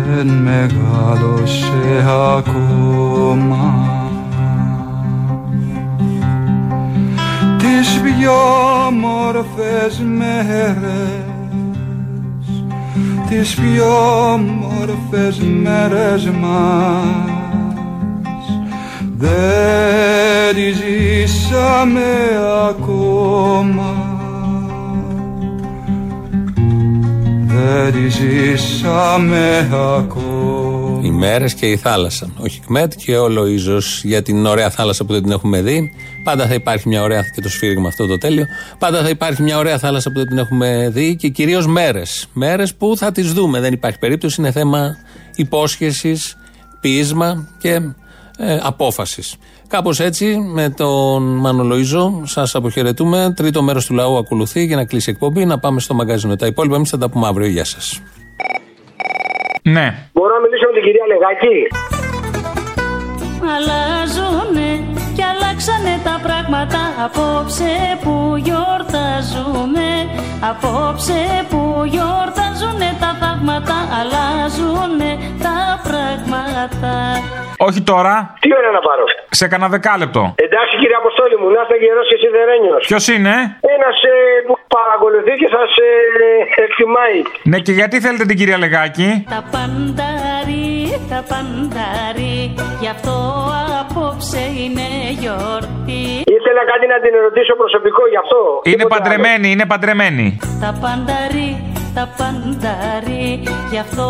Δεν 0.07 0.26
μεγάλωσε 0.26 2.05
ακόμα 2.37 3.91
τις 7.83 8.01
πιο 8.01 8.33
όμορφες 8.87 10.03
μέρες 10.16 11.33
τις 13.28 13.55
πιο 13.55 14.30
όμορφες 14.33 15.39
μέρες 15.39 16.30
μας. 16.41 17.53
Δεν 19.18 20.55
τις 20.55 20.76
ζήσαμε 20.76 22.01
ακόμα. 22.68 23.95
Δεν 27.47 27.93
τις 27.93 28.14
ζήσαμε 28.14 29.68
ακόμα 29.99 30.32
Οι 31.03 31.11
μέρες 31.11 31.55
και 31.55 31.66
η 31.66 31.76
θάλασσα. 31.76 32.30
Όχι 32.38 32.61
κμέτ 32.66 32.92
και 32.96 33.16
ο 33.16 33.28
Λοίζο 33.28 33.78
για 34.03 34.22
την 34.22 34.46
ωραία 34.46 34.70
θάλασσα 34.70 35.05
που 35.05 35.12
δεν 35.12 35.22
την 35.22 35.32
έχουμε 35.32 35.62
δει. 35.62 35.92
Πάντα 36.24 36.46
θα 36.46 36.55
υπάρχει 36.55 36.88
μια 36.88 37.03
ωραία. 37.03 37.22
και 37.34 37.40
το 37.40 37.48
σφύριγμα 37.48 37.88
αυτό 37.88 38.07
το 38.07 38.18
τέλειο. 38.18 38.46
Πάντα 38.78 39.03
θα 39.03 39.09
υπάρχει 39.09 39.42
μια 39.42 39.59
ωραία 39.59 39.78
θάλασσα 39.78 40.11
που 40.11 40.18
δεν 40.18 40.26
την 40.26 40.38
έχουμε 40.38 40.90
δει 40.92 41.16
και 41.16 41.28
κυρίως 41.28 41.66
μέρες. 41.66 42.26
Μέρες 42.32 42.74
που 42.74 42.96
θα 42.96 43.12
τις 43.12 43.32
δούμε. 43.32 43.61
Δεν 43.61 43.72
υπάρχει 43.72 43.98
περίπτωση. 43.98 44.40
Είναι 44.40 44.50
θέμα 44.50 44.96
υπόσχεσης, 45.34 46.36
πείσμα 46.80 47.48
και 47.59 47.80
ε, 48.38 48.59
απόφασης. 48.62 49.36
Κάπως 49.68 50.00
έτσι 50.00 50.36
με 50.36 50.70
τον 50.70 51.22
Μάνο 51.22 51.62
Λοίζο 51.62 52.22
σας 52.24 52.55
αποχαιρετούμε. 52.55 53.32
Τρίτο 53.36 53.62
μέρος 53.62 53.86
του 53.86 53.94
λαού 53.94 54.16
ακολουθεί 54.16 54.64
για 54.64 54.76
να 54.76 54.84
κλείσει 54.84 55.11
η 55.11 55.12
εκπομπή. 55.12 55.44
Να 55.44 55.59
πάμε 55.59 55.80
στο 55.80 55.94
μαγκαζίνο. 55.94 56.36
Τα 56.36 56.46
υπόλοιπα 56.46 56.76
εμείς 56.76 56.90
θα 56.90 56.98
τα 56.98 57.09
πούμε 57.09 57.26
αύριο. 57.26 57.48
Γεια 57.48 57.64
σας. 57.64 58.00
Ναι. 59.63 60.09
Μπορώ 60.13 60.35
να 60.35 60.41
μιλήσω 60.41 60.67
με 60.67 60.73
την 60.73 60.83
κυρία 60.83 61.07
Λεγάκη; 61.07 61.57
Αλλάζουνε 63.53 64.22
και 64.22 64.22
αλλάξανε 65.63 65.95
τα 66.05 66.17
πράγματα 66.27 66.81
απόψε 67.05 67.73
που 68.03 68.15
γιορτάζουμε 68.47 69.89
Απόψε 70.51 71.21
που 71.51 71.61
γιορτάζουνε 71.95 72.89
τα 73.03 73.11
θαύματα 73.21 73.77
αλλάζουνε 73.99 75.11
τα 75.45 75.57
πράγματα 75.87 76.93
Όχι 77.69 77.81
τώρα. 77.83 78.15
Τι 78.41 78.49
ώρα 78.59 78.71
να 78.71 78.81
πάρω. 78.89 79.05
Σε 79.31 79.49
κανένα 79.49 79.71
δεκάλεπτο. 79.71 80.23
Εντάξει 80.47 80.73
κύριε 80.81 80.99
Αποστόλη 81.03 81.37
μου, 81.41 81.49
να 81.57 81.61
είστε 81.63 81.77
γερός 81.83 82.07
και 82.11 82.17
σιδερένιος. 82.23 82.83
Ποιος 82.91 83.05
είναι; 83.15 83.35
Ένας 83.77 83.97
ε, 84.11 84.15
που 84.47 84.55
παρακολουθεί 84.77 85.33
και 85.41 85.49
σας 85.57 85.71
ε, 85.87 86.63
εκτιμάει. 86.65 87.19
Ναι, 87.51 87.59
και 87.67 87.73
γιατί 87.73 87.97
θέλετε 88.05 88.25
την 88.31 88.37
κυρία 88.37 88.59
Λεγάκη; 88.59 89.09
Τα 89.35 89.41
πανταρί, 89.53 90.82
τα 91.11 91.20
πανταρί 91.30 92.36
Γι' 92.82 92.90
αυτό 92.97 93.14
απόψε 93.82 94.43
είναι 94.62 94.86
γιορτή 95.20 96.03
Ήθελα 96.36 96.62
κάτι 96.72 96.86
να 96.93 96.97
την 97.05 97.12
ερωτήσω 97.20 97.55
προσωπικό 97.62 98.03
γι' 98.12 98.20
αυτό. 98.24 98.40
Είναι 98.62 98.76
Τίποτα 98.76 98.95
άλλο. 98.95 99.03
παντρεμένη, 99.03 99.47
είναι 99.55 99.66
παντρεμένη. 99.72 100.26
Τα 100.64 100.70
πανταρί, 100.82 101.49
τα 101.95 102.05
πανταρί 102.18 103.43
Γι' 103.72 103.78
αυτό 103.86 104.07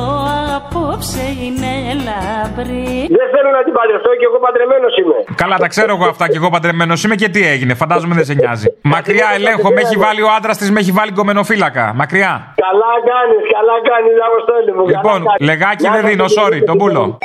απόψε 0.59 1.25
είναι 1.45 1.73
λαμπρή 2.07 2.91
Δεν 3.19 3.29
θέλω 3.35 3.51
να 3.57 3.63
την 3.67 3.73
παντρευτώ 3.79 4.11
και 4.21 4.27
εγώ 4.31 4.39
παντρεμένος 4.47 4.93
είμαι. 5.01 5.19
Καλά, 5.43 5.57
τα 5.57 5.69
ξέρω 5.75 5.91
εγώ 5.97 6.07
αυτά 6.15 6.25
και 6.31 6.37
εγώ 6.41 6.49
παντρεμένος 6.51 7.05
είμαι 7.05 7.15
και 7.15 7.29
τι 7.29 7.47
έγινε. 7.55 7.75
Φαντάζομαι 7.75 8.15
δεν 8.15 8.25
σε 8.25 8.35
νοιάζει. 8.35 8.67
Μακριά 8.83 9.29
ελέγχω, 9.35 9.69
με 9.75 9.81
έχει 9.81 9.97
βάλει 10.05 10.23
ο 10.23 10.31
άντρας 10.37 10.57
της, 10.59 10.71
με 10.71 10.81
έχει 10.81 10.93
βάλει 10.99 11.13
κομμενοφύλακα. 11.13 11.85
Μακριά. 12.01 12.33
Καλά 12.65 12.93
κάνεις, 13.11 13.43
καλά 13.57 13.77
κάνεις 13.91 14.15
Αποστόλη 14.29 14.71
μου. 14.77 14.85
καλά 14.85 14.91
Λοιπόν, 14.93 15.19
κάνεις. 15.25 15.47
λεγάκι 15.49 15.85
Να 15.87 15.93
δεν 15.95 16.03
δίνω, 16.09 16.25
είστε 16.25 16.41
sorry, 16.41 16.61
τον 16.67 16.77
πούλο. 16.79 17.19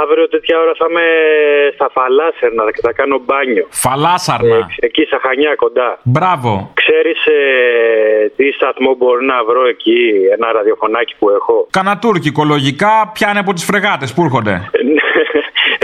Αύριο 0.00 0.28
τέτοια 0.28 0.56
ώρα 0.62 0.72
θα 0.80 0.86
είμαι 0.90 1.06
στα 1.74 1.88
φαλάσσερνα 1.94 2.62
και 2.74 2.80
θα 2.86 2.92
κάνω 2.92 3.16
μπάνιο. 3.24 3.64
Φαλάσσαρνα. 3.70 4.56
Ε, 4.56 4.86
εκεί 4.86 5.02
στα 5.04 5.18
Χανιά 5.24 5.54
κοντά. 5.54 5.98
Μπράβο. 6.02 6.70
Ξέρεις 6.74 7.18
τι 8.36 8.52
σταθμό 8.52 8.94
μπορεί 8.94 9.24
να 9.24 9.44
βρω 9.44 9.66
εκεί, 9.74 10.00
ένα 10.36 10.52
ραδιοφωνάκι 10.52 11.14
που 11.18 11.30
έχω; 11.30 11.66
Κανα 11.70 11.98
τουρκικό 11.98 12.44
λογικά 12.44 13.10
πιάνει 13.14 13.38
από 13.38 13.52
τις 13.52 13.64
φρεγάτες 13.64 14.14
που 14.14 14.22
έρχονται. 14.22 14.54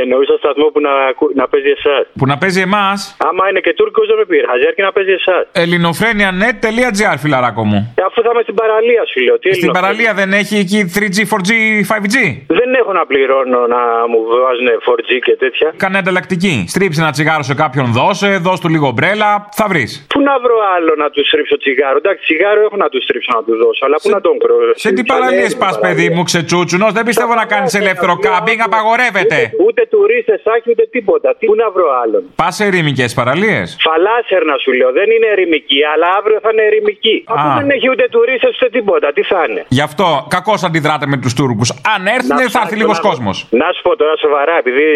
Εννοούσα 0.03 0.35
σταθμό 0.43 0.67
που 0.75 0.81
να, 0.87 0.93
ακού- 1.13 1.33
να 1.41 1.45
παίζει 1.53 1.71
εσάς. 1.79 2.05
Που 2.21 2.27
να 2.33 2.37
παίζει 2.41 2.61
εμάς. 2.69 2.99
Άμα 3.29 3.43
είναι 3.51 3.61
και 3.67 3.73
Τούρκος 3.79 4.07
δεν 4.11 4.17
με 4.21 4.27
πειράζει, 4.33 4.65
αρκεί 4.71 4.83
να 4.89 4.93
παίζει 4.97 5.13
εσάς. 5.21 5.43
ελληνοφρένια.net.gr 5.65 7.17
φιλαράκο 7.25 7.63
μου. 7.71 7.79
Ε, 8.01 8.03
αφού 8.09 8.19
θα 8.25 8.31
είμαι 8.33 8.43
στην 8.47 8.57
παραλία 8.63 9.03
σου 9.11 9.19
λέω. 9.27 9.37
Τι 9.39 9.49
Στην 9.49 9.53
Ελληνοφρένεια; 9.53 9.81
παραλία 9.81 10.13
δεν 10.21 10.31
έχει 10.41 10.55
εκεί 10.65 10.81
3G, 10.97 11.19
4G, 11.33 11.51
5G. 11.93 12.17
Δεν 12.61 12.69
έχω 12.81 12.93
να 12.99 13.05
πληρώνω 13.11 13.61
να 13.75 13.81
μου 14.11 14.19
βάζουν 14.45 14.69
4G 14.87 15.11
και 15.27 15.35
τέτοια. 15.43 15.69
Κάνε 15.85 15.99
ανταλλακτική. 16.03 16.55
Στρίψε 16.73 17.01
ένα 17.05 17.11
τσιγάρο 17.15 17.43
σε 17.51 17.55
κάποιον, 17.63 17.87
δώσε, 17.99 18.31
δώσ' 18.47 18.61
του 18.63 18.69
λίγο 18.75 18.89
μπρέλα, 18.97 19.31
θα 19.59 19.65
βρεις. 19.71 19.91
Πού 20.13 20.21
να 20.29 20.35
βρω 20.45 20.57
άλλο 20.77 20.93
να 21.03 21.09
του 21.15 21.21
στρίψω 21.29 21.57
τσιγάρο; 21.63 21.97
Εντάξει, 22.03 22.23
τσιγάρο 22.27 22.61
έχω 22.67 22.77
να 22.85 22.89
του 22.93 22.99
στρίψω 23.05 23.31
να 23.39 23.43
του 23.47 23.55
δώσω, 23.63 23.83
αλλά 23.87 23.97
πού 24.03 24.09
να 24.17 24.21
τον 24.27 24.35
βρω. 24.43 24.55
Σε 24.85 24.91
τι 24.97 25.03
παραλίες 25.13 25.53
πας, 25.57 25.75
παιδί 25.85 26.09
μου, 26.15 26.23
ξετσούτσουνος, 26.31 26.93
δεν 26.99 27.05
πιστεύω 27.09 27.35
να 27.43 27.47
κάνεις 27.53 27.75
ελεύθερο 27.75 28.15
κάμπινγκ, 28.27 28.61
απαγορεύεται. 28.69 29.39
Ούτε 29.67 29.81
τουρίστες 29.95 30.41
άχι 30.55 30.69
ούτε 30.75 30.85
τίποτα. 30.97 31.29
Τι, 31.39 31.45
πού 31.47 31.55
να 31.63 31.69
βρω 31.75 31.87
άλλον; 32.03 32.23
Πα 32.41 32.49
σε 32.57 32.65
ερημικές 32.71 33.11
παραλίες. 33.19 33.67
Φαλάσσερ 33.87 34.43
να 34.51 34.57
σου 34.63 34.71
λέω, 34.79 34.91
δεν 34.99 35.09
είναι 35.15 35.29
ερημική, 35.37 35.81
αλλά 35.93 36.07
αύριο 36.19 36.39
θα 36.45 36.49
είναι 36.53 36.65
ερημική. 36.71 37.17
Αφού 37.35 37.49
δεν 37.61 37.69
έχει 37.77 37.87
ούτε 37.93 38.05
τουρίστες 38.15 38.53
ούτε 38.57 38.69
τίποτα, 38.79 39.07
τι 39.17 39.23
θα 39.31 39.41
είναι; 39.49 39.63
Γι' 39.79 39.85
αυτό 39.89 40.07
κακώς 40.37 40.61
αντιδράτε 40.69 41.07
με 41.13 41.17
τους 41.23 41.33
Τούρκους. 41.39 41.69
Αν 41.95 42.01
έρθουν, 42.17 42.37
θα 42.37 42.43
έρθει 42.43 42.55
ψάξω 42.55 42.77
λίγος 42.81 42.99
να- 43.01 43.09
κόσμος. 43.09 43.37
Να 43.63 43.67
σου 43.75 43.83
πω 43.87 43.93
τώρα 44.01 44.15
σοβαρά, 44.25 44.55
επειδή 44.63 44.87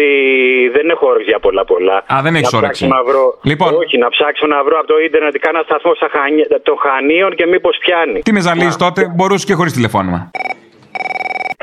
δεν 0.75 0.85
έχω 0.93 1.05
όρεξη 1.11 1.29
για 1.33 1.39
πολλά 1.45 1.63
πολλά. 1.71 1.97
Α, 2.13 2.15
δεν 2.25 2.33
έχεις 2.35 2.51
Να 2.51 2.57
όρεξη. 2.57 2.85
ψάξω 2.85 2.95
Να 2.95 3.03
βρω... 3.09 3.23
Λοιπόν. 3.51 3.69
Όχι, 3.83 3.97
να 3.97 4.09
ψάξω 4.15 4.45
να 4.47 4.63
βρω 4.63 4.75
από 4.81 4.87
το 4.87 4.97
ίντερνετ 5.07 5.35
κάνα 5.45 5.61
σταθμό 5.67 5.91
στα 5.95 6.07
Χανι- 6.13 6.47
των 6.67 6.75
Χανίων 6.83 7.31
και 7.35 7.45
μήπως 7.47 7.77
πιάνει. 7.83 8.19
Τι 8.21 8.31
με 8.33 8.39
ζαλίζεις 8.39 8.75
τότε, 8.75 9.01
μπορούσες 9.15 9.45
και 9.45 9.53
χωρίς 9.53 9.73
τηλεφώνημα. 9.73 10.31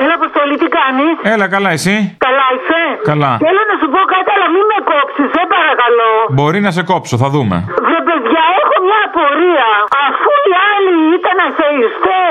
Έλα, 0.03 0.15
Αποστολή, 0.21 0.55
τι 0.63 0.69
κάνεις; 0.79 1.15
Έλα, 1.35 1.47
καλά, 1.55 1.71
εσύ; 1.77 1.95
Καλά 2.27 2.47
είσαι; 2.55 2.83
Καλά. 3.11 3.33
Θέλω 3.47 3.63
να 3.71 3.77
σου 3.81 3.89
πω 3.95 4.01
κάτι, 4.15 4.31
αλλά 4.35 4.47
μην 4.55 4.65
με 4.73 4.79
κόψεις, 4.91 5.27
σε 5.37 5.43
παρακαλώ. 5.55 6.11
Μπορεί 6.37 6.59
να 6.67 6.71
σε 6.77 6.83
κόψω, 6.91 7.15
θα 7.23 7.29
δούμε. 7.35 7.57
Βρε 7.87 8.01
παιδιά, 8.09 8.43
έχω 8.61 8.77
μια 8.87 9.01
απορία. 9.09 9.69
Αφού 10.07 10.33
οι 10.51 10.55
άλλοι 10.73 10.97
ήταν 11.19 11.37
αθεϊστέ, 11.49 12.25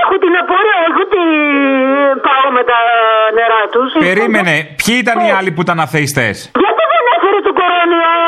έχω 0.00 0.14
την 0.24 0.34
απορία, 0.42 0.78
έχω 0.88 1.02
τι 1.12 1.22
πάω 2.26 2.46
με 2.56 2.62
τα 2.70 2.80
νερά 3.38 3.62
τους. 3.74 3.88
Περίμενε, 4.08 4.54
ποιοι 4.80 4.94
ήταν 5.04 5.16
οι 5.24 5.30
άλλοι 5.38 5.50
που 5.54 5.62
ήταν 5.66 5.78
αθεϊστές. 5.86 6.36
Γιατί 6.62 6.82
δεν 6.92 7.02
έφερε 7.14 7.38
τον 7.46 7.54
κορονοϊό 7.60 8.18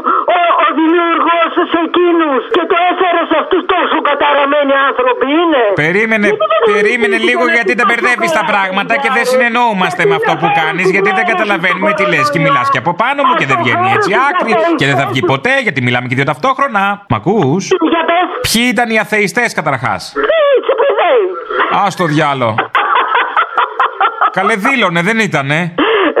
ο, 0.00 0.36
ο, 0.36 0.40
ο 0.64 0.66
δημιουργός 0.80 1.52
σε 1.72 1.78
εκείνους 1.88 2.42
και 2.56 2.64
το 2.70 2.76
έφερε 2.90 3.22
σε 3.30 3.36
αυτούς 3.42 3.62
τόσο 3.74 3.98
καταραμένοι 4.62 4.74
άνθρωποι 4.88 5.26
είναι. 5.40 5.62
Περίμενε, 5.84 6.28
περίμενε 6.72 7.16
λίγο 7.28 7.44
γιατί 7.56 7.72
τα 7.74 7.84
μπερδεύεις 7.86 8.32
τα 8.38 8.44
πράγματα 8.50 8.94
και 9.02 9.10
δεν 9.16 9.24
συνεννοούμαστε 9.24 10.02
με 10.06 10.14
αυτό 10.14 10.32
που 10.40 10.48
κάνεις 10.60 10.90
γιατί 10.90 11.10
δεν 11.18 11.24
καταλαβαίνουμε 11.32 11.92
τι 11.92 12.04
λες 12.12 12.30
και 12.32 12.38
μιλάς 12.38 12.66
και 12.72 12.78
από 12.78 12.92
πάνω 13.02 13.20
μου 13.26 13.34
και 13.38 13.46
δεν 13.50 13.56
βγαίνει 13.62 13.88
έτσι 13.96 14.10
άκρη 14.28 14.52
και 14.78 14.86
δεν 14.86 14.96
θα 15.00 15.06
βγει 15.10 15.20
ποτέ 15.32 15.54
γιατί 15.66 15.82
μιλάμε 15.82 16.06
και 16.08 16.14
δύο 16.14 16.24
ταυτόχρονα. 16.24 17.04
Μ' 17.08 17.14
ακούς; 17.14 17.62
Ποιοι 18.46 18.62
ήταν 18.74 18.88
οι 18.90 18.98
αθεϊστές 18.98 19.54
καταρχάς; 19.54 20.14
Α 21.80 21.86
το 21.96 22.04
διάλο. 22.04 22.54
Καλέ 24.38 24.54
δήλωνε, 24.54 25.00
δεν 25.02 25.18
ήτανε. 25.18 25.58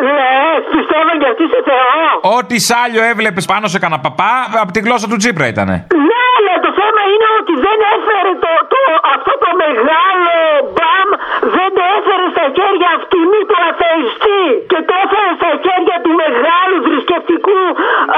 Λες, 0.08 0.62
πιστεύω 0.74 1.12
και 1.20 1.28
αυτοί 1.32 1.44
σε 1.54 1.60
Θεό. 1.68 2.34
Ό,τι 2.38 2.56
σάλιο 2.68 3.02
έβλεπες 3.12 3.44
πάνω 3.52 3.66
σε 3.72 3.78
κανένα 3.82 4.00
παπά, 4.06 4.32
από 4.62 4.72
τη 4.74 4.80
γλώσσα 4.86 5.06
του 5.10 5.18
Τσίπρα 5.20 5.46
ήτανε. 5.54 5.76
Ναι, 6.08 6.22
αλλά 6.36 6.54
το 6.66 6.70
θέμα 6.80 7.02
είναι 7.12 7.28
ότι 7.40 7.54
δεν 7.66 7.78
έφερε 7.94 8.32
το, 8.44 8.50
το, 8.72 8.78
αυτό 9.14 9.32
το 9.42 9.50
μεγάλο 9.62 10.36
μπαμ, 10.74 11.08
δεν 11.56 11.68
το 11.76 11.82
έφερε 11.96 12.26
στα 12.34 12.46
χέρια 12.56 12.88
αυτού 12.98 13.20
του 13.48 13.56
αθεϊστή 13.68 14.42
και 14.70 14.78
το 14.88 14.92
έφερε 15.04 15.30
στα 15.40 15.50
χέρια 15.64 15.96
του 16.04 16.12
μεγάλου 16.22 16.76
θρησκευτικού 16.86 17.60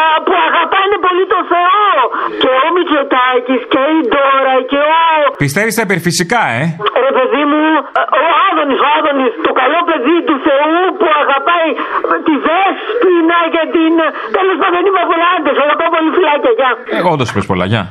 α, 0.02 0.04
που 0.24 0.34
αγαπάνε 0.46 0.96
πολύ 1.06 1.24
το 1.34 1.40
Θεό. 1.52 1.92
Και 2.42 2.50
ο 2.64 2.66
Μητσοτάκης 2.74 3.62
και 3.72 3.82
η 3.96 3.98
Ντόρα 4.10 4.56
και 4.70 4.80
ο... 5.00 5.04
Πιστεύεις 5.44 5.72
στα 5.76 5.84
υπερφυσικά, 5.88 6.42
ε; 6.58 6.62
Ρε 7.06 7.12
παιδί 7.16 7.44
μου, 7.50 7.64
ο 8.22 8.26
Άδωνης, 8.48 8.80
ο 8.86 8.88
Άδωνης, 8.96 9.32
το 9.46 9.52
καλό 9.60 9.80
παιδί 9.88 10.16
του 10.28 10.36
Θεού 10.46 10.80
που 10.98 11.08
αγαπάει 11.22 11.70
τη 12.26 12.34
δέσποινα 12.46 13.38
και 13.54 13.62
την... 13.74 13.94
Τέλος 14.38 14.56
πάντων 14.60 14.76
δεν 14.78 14.84
είπα 14.88 15.02
πολλά 15.10 15.28
άντες, 15.36 15.56
αγαπάω 15.64 15.90
πολύ 15.96 16.10
φυλάκια, 16.16 16.52
γεια. 16.58 16.70
Εγώ 16.98 17.08
όντως 17.14 17.28
πε 17.34 17.40
πολλά, 17.50 17.66
γεια. 17.72 17.82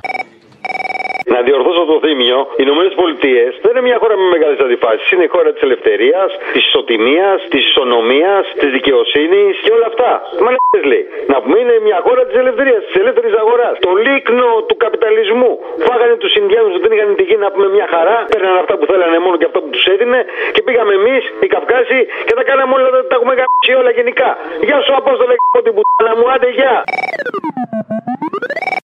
Να 1.31 1.39
διορθώσω 1.47 1.83
το 1.91 1.97
θύμιο, 2.03 2.39
οι 2.57 2.63
Ηνωμένες 2.67 2.93
Πολιτείες 3.01 3.51
δεν 3.63 3.71
είναι 3.71 3.85
μια 3.89 3.97
χώρα 4.01 4.15
με 4.21 4.25
μεγάλες 4.35 4.59
αντιφάσεις. 4.65 5.11
Είναι 5.11 5.25
η 5.29 5.31
χώρα 5.35 5.49
της 5.53 5.61
ελευθερίας, 5.67 6.29
της 6.53 6.63
ισοτιμίας, 6.67 7.37
της 7.51 7.61
ισονομίας, 7.69 8.43
της 8.59 8.69
δικαιοσύνης 8.77 9.53
και 9.63 9.71
όλα 9.75 9.87
αυτά. 9.91 10.11
Μα 10.43 10.49
λέει. 10.91 11.05
Να 11.31 11.37
πούμε 11.41 11.57
είναι 11.63 11.75
μια 11.87 11.99
χώρα 12.05 12.21
της 12.27 12.35
ελευθερίας, 12.43 12.81
της 12.87 12.95
ελεύθερης 13.01 13.33
αγοράς. 13.41 13.75
Το 13.87 13.91
λίκνο 14.05 14.49
του 14.67 14.75
καπιταλισμού. 14.83 15.51
Φάγανε 15.87 16.15
τους 16.23 16.33
Ινδιάνους 16.39 16.71
που 16.73 16.81
δεν 16.83 16.91
είχαν 16.95 17.15
τη 17.19 17.23
γη 17.29 17.37
να 17.45 17.49
πούμε 17.53 17.67
μια 17.75 17.87
χαρά. 17.93 18.17
Παίρναν 18.31 18.55
αυτά 18.63 18.73
που 18.77 18.85
θέλανε 18.91 19.19
μόνο 19.25 19.35
και 19.39 19.45
αυτά 19.49 19.59
που 19.63 19.69
τους 19.75 19.85
έδινε. 19.93 20.19
Και 20.53 20.61
πήγαμε 20.67 20.93
εμείς, 20.93 21.23
οι 21.43 21.47
Καυκάσοι, 21.53 21.99
και 22.27 22.33
τα 22.39 22.43
κάναμε 22.49 22.73
όλα, 22.77 22.89
τα 23.09 23.15
έχουμε 23.17 23.33
γαμίσει 23.39 23.73
όλα 23.81 23.91
γενικά. 23.99 24.29
Γεια 24.67 24.79
σου, 24.83 24.93
Απόστολε, 25.01 25.33
την 25.65 25.73
πουτάνα 25.75 26.13
μου, 26.17 26.25
άντε, 26.33 26.49
γεια. 26.59 26.75